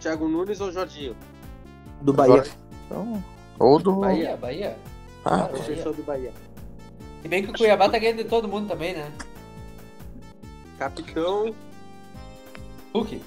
Thiago 0.00 0.28
Nunes 0.28 0.60
ou 0.60 0.72
Jorginho? 0.72 1.16
Do 2.00 2.12
Bahia. 2.12 2.44
Então, 2.86 3.22
ou 3.58 3.78
do. 3.78 3.96
Bahia, 3.96 4.36
Bahia. 4.36 4.76
Ah, 5.24 5.48
Claro. 5.48 5.62
Fechou 5.62 5.92
do 5.92 6.02
Bahia. 6.02 6.32
Se 7.22 7.28
bem 7.28 7.42
que 7.42 7.50
o 7.50 7.54
Cuiabá 7.54 7.88
tá 7.88 7.98
ganhando 7.98 8.18
de 8.18 8.28
todo 8.28 8.48
mundo 8.48 8.68
também, 8.68 8.94
né? 8.94 9.10
Capitão, 10.78 11.54
Hulk, 12.92 13.22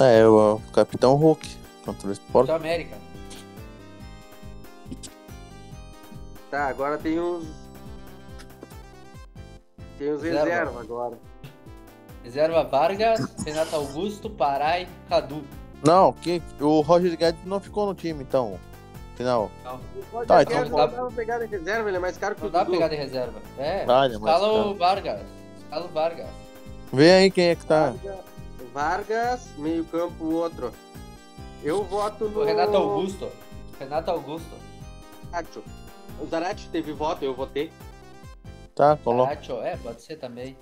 é, 0.00 0.26
o 0.26 0.60
Capitão 0.72 1.14
Hulk 1.14 1.56
contra 1.84 2.08
o 2.08 2.12
Sport. 2.12 2.46
do 2.46 2.52
América. 2.52 2.96
Tá, 6.54 6.68
agora 6.68 6.96
tem 6.98 7.18
os... 7.18 7.44
Tem 9.98 10.12
os 10.12 10.22
Reserva. 10.22 10.44
reserva 10.48 10.80
agora. 10.80 11.18
Reserva 12.22 12.62
Vargas, 12.64 13.20
Renato 13.44 13.74
Augusto, 13.74 14.30
Parai, 14.30 14.88
Cadu. 15.08 15.42
Não, 15.84 16.12
que, 16.12 16.40
o 16.60 16.80
Roger 16.80 17.16
Guedes 17.16 17.44
não 17.44 17.58
ficou 17.60 17.86
no 17.86 17.94
time, 17.94 18.22
então. 18.22 18.58
Final. 19.16 19.50
Pode 20.10 20.26
Tá, 20.28 20.42
então 20.42 20.64
não 20.64 20.76
dá- 20.76 20.88
pra 20.88 21.06
pegar 21.10 21.38
de 21.38 21.46
reserva, 21.46 21.88
ele 21.88 21.96
é 21.96 22.00
mais 22.00 22.16
caro 22.16 22.34
que 22.34 22.40
Não 22.40 22.48
o 22.48 22.52
dá 22.52 22.58
pra 22.60 22.66
Dudu. 22.66 22.76
pegar 22.78 22.88
de 22.88 22.96
reserva. 22.96 23.40
É, 23.58 23.84
Ah, 23.86 24.06
é 24.06 24.08
mais 24.08 24.12
escala 24.12 24.48
o 24.52 24.54
caro. 24.64 24.74
Vargas. 24.76 25.20
Escala 25.58 25.84
o 25.84 25.88
Vargas. 25.88 26.26
Vê 26.92 27.10
aí 27.12 27.30
quem 27.30 27.48
é 27.48 27.54
que 27.56 27.66
tá. 27.66 27.92
Vargas, 28.72 29.48
meio 29.58 29.84
campo, 29.84 30.24
outro. 30.32 30.72
Eu 31.62 31.84
voto 31.84 32.28
no... 32.28 32.40
O 32.40 32.44
Renato 32.44 32.76
Augusto. 32.76 33.28
Renato 33.78 34.10
Augusto. 34.10 34.54
Zaratio. 35.30 35.62
O 36.20 36.26
Zaratio 36.26 36.68
teve 36.70 36.92
voto, 36.92 37.24
eu 37.24 37.34
votei. 37.34 37.70
Tá, 38.74 38.96
coloca. 38.96 39.34
Nacho, 39.34 39.52
é, 39.62 39.76
pode 39.76 40.02
ser 40.02 40.16
também. 40.16 40.56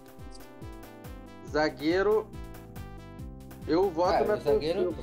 Zagueiro. 1.48 2.26
Eu 3.66 3.90
voto 3.90 4.24
na 4.24 4.36
zagueiro- 4.36 4.80
Silva. 4.80 5.02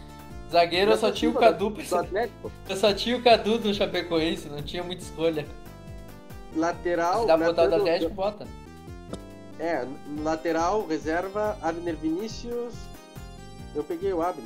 Zagueiro 0.52 0.92
eu 0.92 0.98
só 0.98 1.12
tinha 1.12 1.32
o 1.32 1.34
Cadu. 1.36 1.70
Do 1.70 1.96
Atlético. 1.96 2.52
Eu 2.68 2.76
só 2.76 2.94
tinha 2.94 3.16
o 3.18 3.24
Cadu 3.24 3.58
do 3.60 3.74
Chapecoense, 3.74 4.50
não 4.50 4.62
tinha 4.62 4.84
muita 4.84 5.04
escolha. 5.04 5.46
Lateral. 6.56 7.22
Se 7.22 7.28
dá 7.28 7.38
pra 7.38 7.48
botar 7.48 7.62
o 7.64 7.66
do 7.66 7.72
lateral- 7.72 7.82
Atlético, 7.96 8.14
bota. 8.16 8.48
É, 9.60 9.86
lateral, 10.24 10.88
reserva, 10.88 11.58
Abner 11.62 11.96
Vinícius. 11.96 12.74
Eu 13.76 13.84
peguei 13.84 14.12
o 14.14 14.22
Abner. 14.22 14.46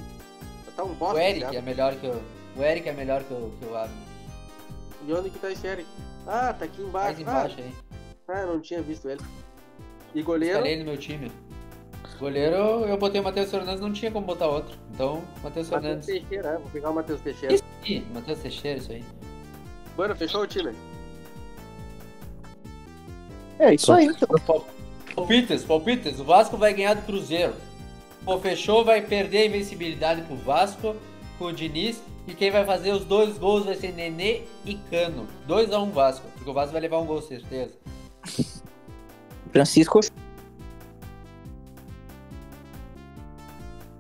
Tá 0.76 0.84
um 0.84 0.94
bosta. 0.94 1.16
O 1.16 1.20
Eric 1.20 1.56
é 1.56 1.62
melhor 1.62 1.96
que 1.96 2.08
o. 2.08 2.22
O 2.58 2.64
Eric 2.64 2.90
é 2.90 2.94
melhor 2.94 3.24
que 3.24 3.34
o, 3.34 3.52
que 3.60 3.66
o 3.66 3.76
Abner. 3.78 4.03
E 5.08 5.14
onde 5.14 5.30
que 5.30 5.40
tá 5.40 5.52
esse 5.52 5.66
Eric? 5.68 5.88
Ah, 6.26 6.54
tá 6.54 6.66
aqui 6.66 6.82
embaixo. 6.82 7.06
Mais 7.08 7.20
embaixo 7.20 7.56
aí. 7.60 7.74
Ah, 8.28 8.40
ah, 8.42 8.46
não 8.46 8.60
tinha 8.60 8.82
visto 8.82 9.10
ele. 9.10 9.22
E 10.16 10.22
goleiro? 10.22 10.58
Escalei 10.58 10.80
no 10.80 10.86
meu 10.86 10.98
time. 10.98 11.32
Goleiro, 12.20 12.56
eu 12.86 12.98
botei 12.98 13.20
o 13.20 13.24
Matheus 13.24 13.50
Fernandes, 13.50 13.82
não 13.82 13.92
tinha 13.92 14.12
como 14.12 14.26
botar 14.26 14.48
outro. 14.48 14.78
Então, 14.94 15.22
Matheus 15.44 15.68
Matheus 15.68 15.70
Fernandes. 15.70 16.06
Teixeira, 16.06 16.50
é, 16.50 16.58
vou 16.58 16.70
pegar 16.70 16.92
o 16.92 16.94
Matheus 16.94 17.22
Teixeira. 17.22 17.56
Ih, 17.86 18.04
Matheus 18.14 18.40
Teixeira, 18.40 18.80
isso 18.80 18.92
aí. 18.92 19.04
Mano, 19.98 20.16
fechou 20.16 20.42
o 20.42 20.48
time. 20.48 20.74
É 23.60 23.74
isso 23.74 23.92
aí. 23.92 24.06
então. 24.06 24.66
Palpites, 25.16 25.64
palpites. 25.64 26.20
O 26.20 26.24
Vasco 26.24 26.56
vai 26.58 26.74
ganhar 26.74 26.96
do 26.96 27.02
Cruzeiro. 27.02 27.56
O 28.26 28.40
fechou, 28.40 28.86
vai 28.86 29.02
perder 29.02 29.40
a 29.40 29.46
invencibilidade 29.48 30.22
pro 30.22 30.36
Vasco, 30.38 30.96
com 31.38 31.46
o 31.46 31.54
Diniz. 31.54 32.02
E 32.28 32.34
quem 32.34 32.52
vai 32.52 32.66
fazer 32.66 32.92
os 32.92 33.04
dois 33.04 33.38
gols 33.38 33.66
vai 33.66 33.76
ser 33.76 33.92
Nenê 33.94 34.44
e 34.66 34.76
Cano. 34.90 35.28
2x1 35.48 35.92
Vasco, 35.92 36.26
porque 36.36 36.50
o 36.50 36.54
Vasco 36.54 36.72
vai 36.72 36.82
levar 36.82 37.00
um 37.00 37.06
gol, 37.06 37.22
certeza. 37.22 37.74
Francisco. 39.52 40.00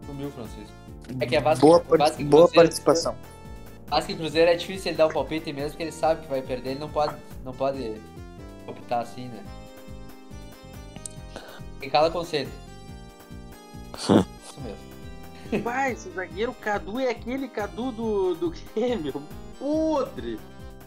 Sumiu, 0.06 0.32
Francisco. 0.32 0.74
É 1.20 1.26
que 1.26 1.36
é 1.36 1.42
Vasco, 1.42 1.66
Boa, 1.66 1.80
Vasco 1.98 2.22
e 2.22 2.24
boa 2.24 2.44
Cruzeiro. 2.44 2.54
participação. 2.70 3.16
Vasco 3.88 4.12
e 4.12 4.16
Cruzeiro 4.16 4.52
é 4.52 4.56
difícil 4.56 4.90
ele 4.92 4.98
dar 4.98 5.08
o 5.08 5.14
palpite 5.14 5.52
mesmo, 5.52 5.72
porque 5.72 5.84
ele 5.84 5.92
sabe 5.92 6.22
que 6.22 6.30
vai 6.30 6.42
perder, 6.42 6.72
ele 6.72 6.80
não 6.80 6.90
pode, 6.90 7.16
não 7.44 7.54
pode 7.54 8.02
optar 8.66 9.02
assim, 9.02 9.28
né? 9.28 9.44
Quem 11.80 11.90
cala 11.90 12.10
consente. 12.10 12.50
Pai, 15.60 15.92
esse 15.94 16.10
zagueiro 16.12 16.54
Cadu 16.54 17.00
é 17.00 17.10
aquele 17.10 17.48
Cadu 17.48 17.92
do, 17.92 18.36
do 18.36 18.54
Grêmio. 18.76 19.22
Podre. 19.60 20.40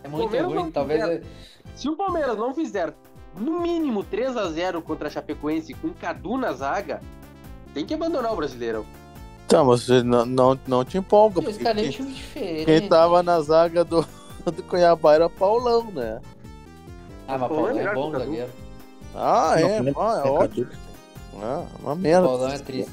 É 0.03 0.09
muito 0.09 0.23
Palmeiras 0.25 0.53
ruim, 0.53 0.71
talvez. 0.71 1.01
fizeram. 1.01 1.23
é- 1.23 1.77
Se 1.77 1.89
o 1.89 1.97
Palmeiras 1.97 2.37
não 2.37 2.55
fizer 2.55 2.95
no 3.39 3.61
mínimo 3.61 4.03
3 4.05 4.37
a 4.37 4.49
0 4.51 4.81
contra 4.83 5.09
a 5.09 5.11
Chapecoense 5.11 5.75
com 5.75 5.91
Cadu 5.91 6.37
na 6.39 6.53
zaga, 6.53 7.01
tem 7.75 7.85
que 7.85 7.95
abandonar 7.95 8.33
o 8.33 8.37
Brasileirão. 8.37 8.85
Tá, 9.49 9.63
mas 9.63 9.83
você 9.83 10.03
não, 10.03 10.27
não, 10.27 10.59
não 10.67 10.85
te 10.85 10.99
empolga, 10.99 11.41
porque 11.41 11.63
quem, 11.63 11.91
diferente. 11.91 12.65
quem 12.65 12.89
tava 12.89 13.23
na 13.23 13.41
zaga 13.41 13.85
do, 13.85 14.05
do 14.45 14.63
Cuiabá 14.65 15.15
era 15.15 15.31
Paulão, 15.31 15.85
né? 15.93 16.21
Ah, 17.29 17.39
mas 17.39 17.49
Paulão 17.49 17.79
é 17.79 17.83
é 17.83 17.95
bom 17.95 18.11
zagueiro. 18.11 18.51
Ah, 19.15 19.55
é, 19.57 19.81
Não, 19.81 20.01
ah, 20.03 20.23
é 20.25 20.29
é 20.29 20.31
ótimo. 20.31 20.67
Ah, 21.41 21.65
uma 21.81 21.95
merda. 21.95 22.27
Paulão 22.27 22.49
é 22.49 22.59
triste. 22.59 22.91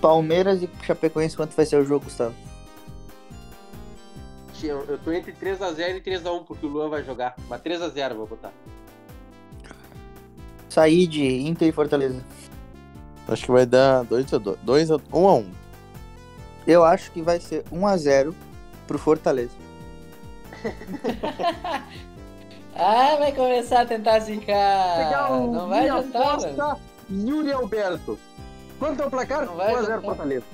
Palmeiras 0.00 0.62
e 0.62 0.70
Chapecoense, 0.82 1.36
quanto 1.36 1.54
vai 1.54 1.66
ser 1.66 1.76
o 1.76 1.84
jogo, 1.84 2.04
Gustavo? 2.04 2.34
Eu 4.62 4.98
tô 4.98 5.12
entre 5.12 5.32
3 5.32 5.62
a 5.62 5.72
0 5.72 5.98
e 5.98 6.00
3 6.00 6.26
a 6.26 6.32
1 6.32 6.44
porque 6.44 6.66
o 6.66 6.68
Luan 6.68 6.88
vai 6.88 7.04
jogar. 7.04 7.36
Mas 7.48 7.60
3 7.60 7.80
a 7.80 7.88
0 7.88 8.16
vou 8.16 8.26
botar. 8.26 8.52
Sair 10.68 11.06
de 11.06 11.24
Inter 11.42 11.68
e 11.68 11.72
Fortaleza. 11.72 12.24
Acho 13.28 13.44
que 13.44 13.52
vai 13.52 13.66
dar 13.66 14.04
2x2. 14.04 14.56
2 14.62 14.90
a 14.90 14.96
1 14.96 15.00
um 15.12 15.28
a 15.28 15.34
1 15.34 15.50
Eu 16.66 16.84
acho 16.84 17.12
que 17.12 17.22
vai 17.22 17.38
ser 17.38 17.62
1x0 17.64 18.34
pro 18.86 18.98
Fortaleza. 18.98 19.54
Ah, 22.80 23.16
vai 23.18 23.32
começar 23.32 23.80
a 23.80 23.86
tentar 23.86 24.20
zicar. 24.20 25.30
Não 25.32 25.68
vai 25.68 25.88
adiantar, 25.88 26.78
Yuri 27.10 27.50
Alberto. 27.50 28.16
Quanto 28.78 29.02
é 29.02 29.06
o 29.06 29.10
placar? 29.10 29.44
Não 29.46 29.56
vai 29.56 29.66
1 29.74 29.76
a 29.76 29.80
0 29.82 29.92
adiantar. 29.94 30.02
Fortaleza. 30.16 30.44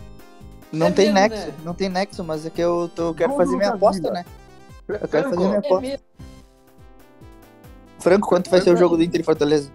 Não 0.72 0.87
É 0.89 0.91
tem 0.91 1.12
mesmo, 1.12 1.29
nexo, 1.29 1.47
né? 1.47 1.55
não 1.64 1.75
tem 1.75 1.89
nexo, 1.89 2.25
mas 2.25 2.47
é 2.47 2.51
que 2.51 2.61
eu, 2.61 2.91
tô, 2.95 3.09
eu 3.11 3.14
quero 3.14 3.31
Gol 3.31 3.39
fazer 3.39 3.57
minha 3.57 3.70
aposta, 3.70 4.03
Lima. 4.03 4.12
né? 4.14 4.25
Eu 4.89 5.09
quero 5.09 5.31
fazer 5.31 5.37
minha 5.37 5.51
Franco, 5.51 5.55
É 5.55 5.68
aposta. 5.68 5.81
mesmo. 5.81 6.05
Franco, 8.01 8.29
quanto 8.29 8.51
vai 8.51 8.61
ser 8.61 8.70
o 8.75 8.77
jogo 8.77 8.97
do 8.97 9.03
Inter 9.03 9.20
e 9.20 9.25
Fortaleza? 9.25 9.70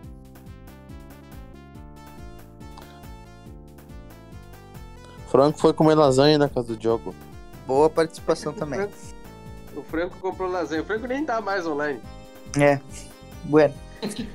Franco 5.30 5.60
foi 5.60 5.74
comer 5.74 5.96
lasanha 5.96 6.38
na 6.38 6.50
casa 6.50 6.68
do 6.70 6.78
Diogo. 6.78 7.14
Boa 7.68 7.90
participação 7.90 8.54
também. 8.54 8.88
O 9.76 9.84
Franco 9.84 10.18
comprou 10.20 10.50
lasanha. 10.50 10.82
O 10.82 10.86
Franco 10.86 11.06
nem 11.08 11.24
tá 11.24 11.40
mais 11.40 11.66
online. 11.66 12.02
É. 12.60 12.80
Bueno. 13.46 13.74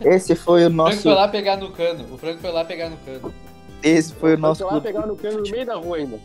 Esse 0.01 0.35
foi 0.37 0.63
o 0.65 0.69
O 0.69 0.71
Franco 0.71 0.77
nosso. 0.77 1.03
foi 1.03 1.13
lá 1.13 1.29
pegar 1.29 1.57
no 1.59 1.71
cano. 1.73 2.15
O 2.15 2.17
Franco 2.17 2.41
foi 2.41 2.51
lá 2.53 2.65
pegar 2.65 2.89
no 2.89 2.97
cano. 2.99 3.35
Esse 3.85 4.15
foi 4.15 4.35
o 4.35 4.39
nosso 4.39 4.67
clube. 4.67 4.87
pegar 4.87 5.07
no 5.07 5.15
cano 5.17 5.43
no 5.43 5.51
meio 5.51 5.67
da 5.67 5.75
rua 5.77 5.99
ainda. 5.99 6.19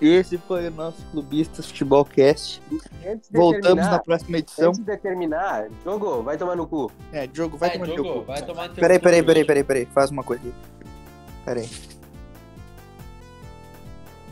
Esse 0.00 0.36
foi 0.38 0.68
o 0.68 0.70
nosso 0.70 1.02
clubistas 1.10 1.66
Futebolcast. 1.70 2.62
Antes 3.04 3.28
de 3.30 3.36
Voltamos 3.36 3.84
na 3.86 3.98
próxima 3.98 4.38
edição. 4.38 4.68
Antes 4.68 4.84
de 4.84 4.96
terminar, 4.98 5.68
jogo, 5.82 6.22
vai 6.22 6.36
tomar 6.36 6.54
no 6.54 6.66
cu. 6.66 6.92
É, 7.12 7.26
Diogo, 7.26 7.56
vai 7.56 7.70
Vai, 7.70 7.78
tomar 7.78 7.88
no 7.88 7.94
teu 7.94 8.04
Diogo, 8.04 8.20
cu. 8.20 8.26
vai 8.26 8.42
tomar 8.42 8.68
no 8.68 8.74
teu 8.74 8.80
Peraí, 8.82 8.98
peraí, 8.98 9.14
Diogo. 9.20 9.26
peraí, 9.26 9.44
peraí, 9.44 9.64
peraí. 9.64 9.86
Faz 9.86 10.10
uma 10.10 10.22
coisa 10.22 10.42
aqui. 10.46 10.54
Peraí. 11.44 11.68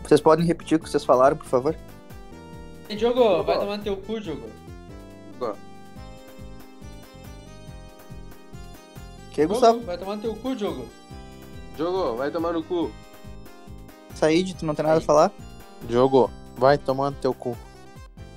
Vocês 0.05 0.21
podem 0.21 0.45
repetir 0.47 0.77
o 0.77 0.81
que 0.81 0.89
vocês 0.89 1.05
falaram, 1.05 1.37
por 1.37 1.47
favor? 1.47 1.75
Ei, 2.89 2.95
Diogo, 2.97 3.43
vai 3.43 3.59
tomar 3.59 3.79
no 3.79 3.83
teu 3.83 3.97
cu, 3.97 4.21
Diogo. 4.21 4.49
Que, 9.33 9.47
Gustavo? 9.47 9.79
Diogo, 9.79 9.87
vai 9.87 9.99
tomar 9.99 10.17
no 10.17 10.23
teu 10.23 10.35
cu, 10.37 10.55
Diogo. 10.55 10.87
Jogo, 11.77 12.17
vai 12.17 12.31
tomar 12.31 12.53
no 12.53 12.63
cu. 12.63 12.91
Saíde, 14.15 14.55
tu 14.55 14.65
não 14.65 14.75
tem 14.75 14.85
nada 14.85 14.99
a 14.99 15.01
falar? 15.01 15.33
Diogo, 15.83 16.31
vai 16.57 16.79
tomando 16.79 17.17
teu 17.21 17.35
cu. 17.35 17.57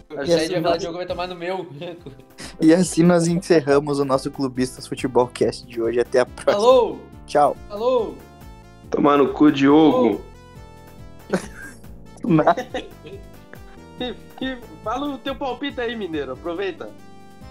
Eu 0.09 0.23
E 0.23 0.27
já 0.27 0.35
assim 0.37 0.53
ia 0.53 0.61
falar, 0.61 0.69
nós- 0.73 0.79
Diogo 0.81 0.97
vai 0.97 1.05
tomar 1.05 1.27
no 1.27 1.35
meu. 1.35 1.67
E 2.59 2.73
assim 2.73 3.03
nós 3.03 3.27
encerramos 3.27 3.99
o 3.99 4.05
nosso 4.05 4.31
Clubistas 4.31 4.87
Futebolcast 4.87 5.67
de 5.67 5.79
hoje. 5.79 5.99
Até 5.99 6.21
a 6.21 6.25
próxima. 6.25 6.55
Alô, 6.65 6.97
Tchau. 7.27 7.55
alô. 7.69 8.15
Tomar 8.89 9.15
no 9.19 9.31
cu, 9.31 9.51
Diogo. 9.51 10.21
Fala 14.83 15.07
o 15.07 15.17
teu 15.19 15.35
palpite 15.35 15.79
aí, 15.81 15.95
Mineiro. 15.95 16.33
Aproveita. 16.33 16.89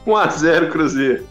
1x0 0.06 0.70
Cruzeiro. 0.72 1.26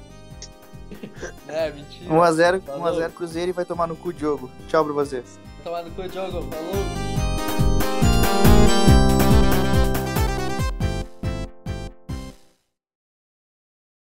É, 1.47 1.71
mentira. 1.71 2.09
1x0 2.09 2.61
Falou. 2.61 2.93
1x0 2.93 3.11
Cruzeiro 3.11 3.49
e 3.49 3.53
vai 3.53 3.65
tomar 3.65 3.87
no 3.87 3.95
cu 3.95 4.11
Diogo. 4.13 4.49
Tchau 4.67 4.83
pra 4.83 4.93
vocês. 4.93 5.39
Tomar 5.63 5.83
no 5.83 5.91
cu, 5.91 6.07
Diogo. 6.07 6.41
Falou. 6.51 7.05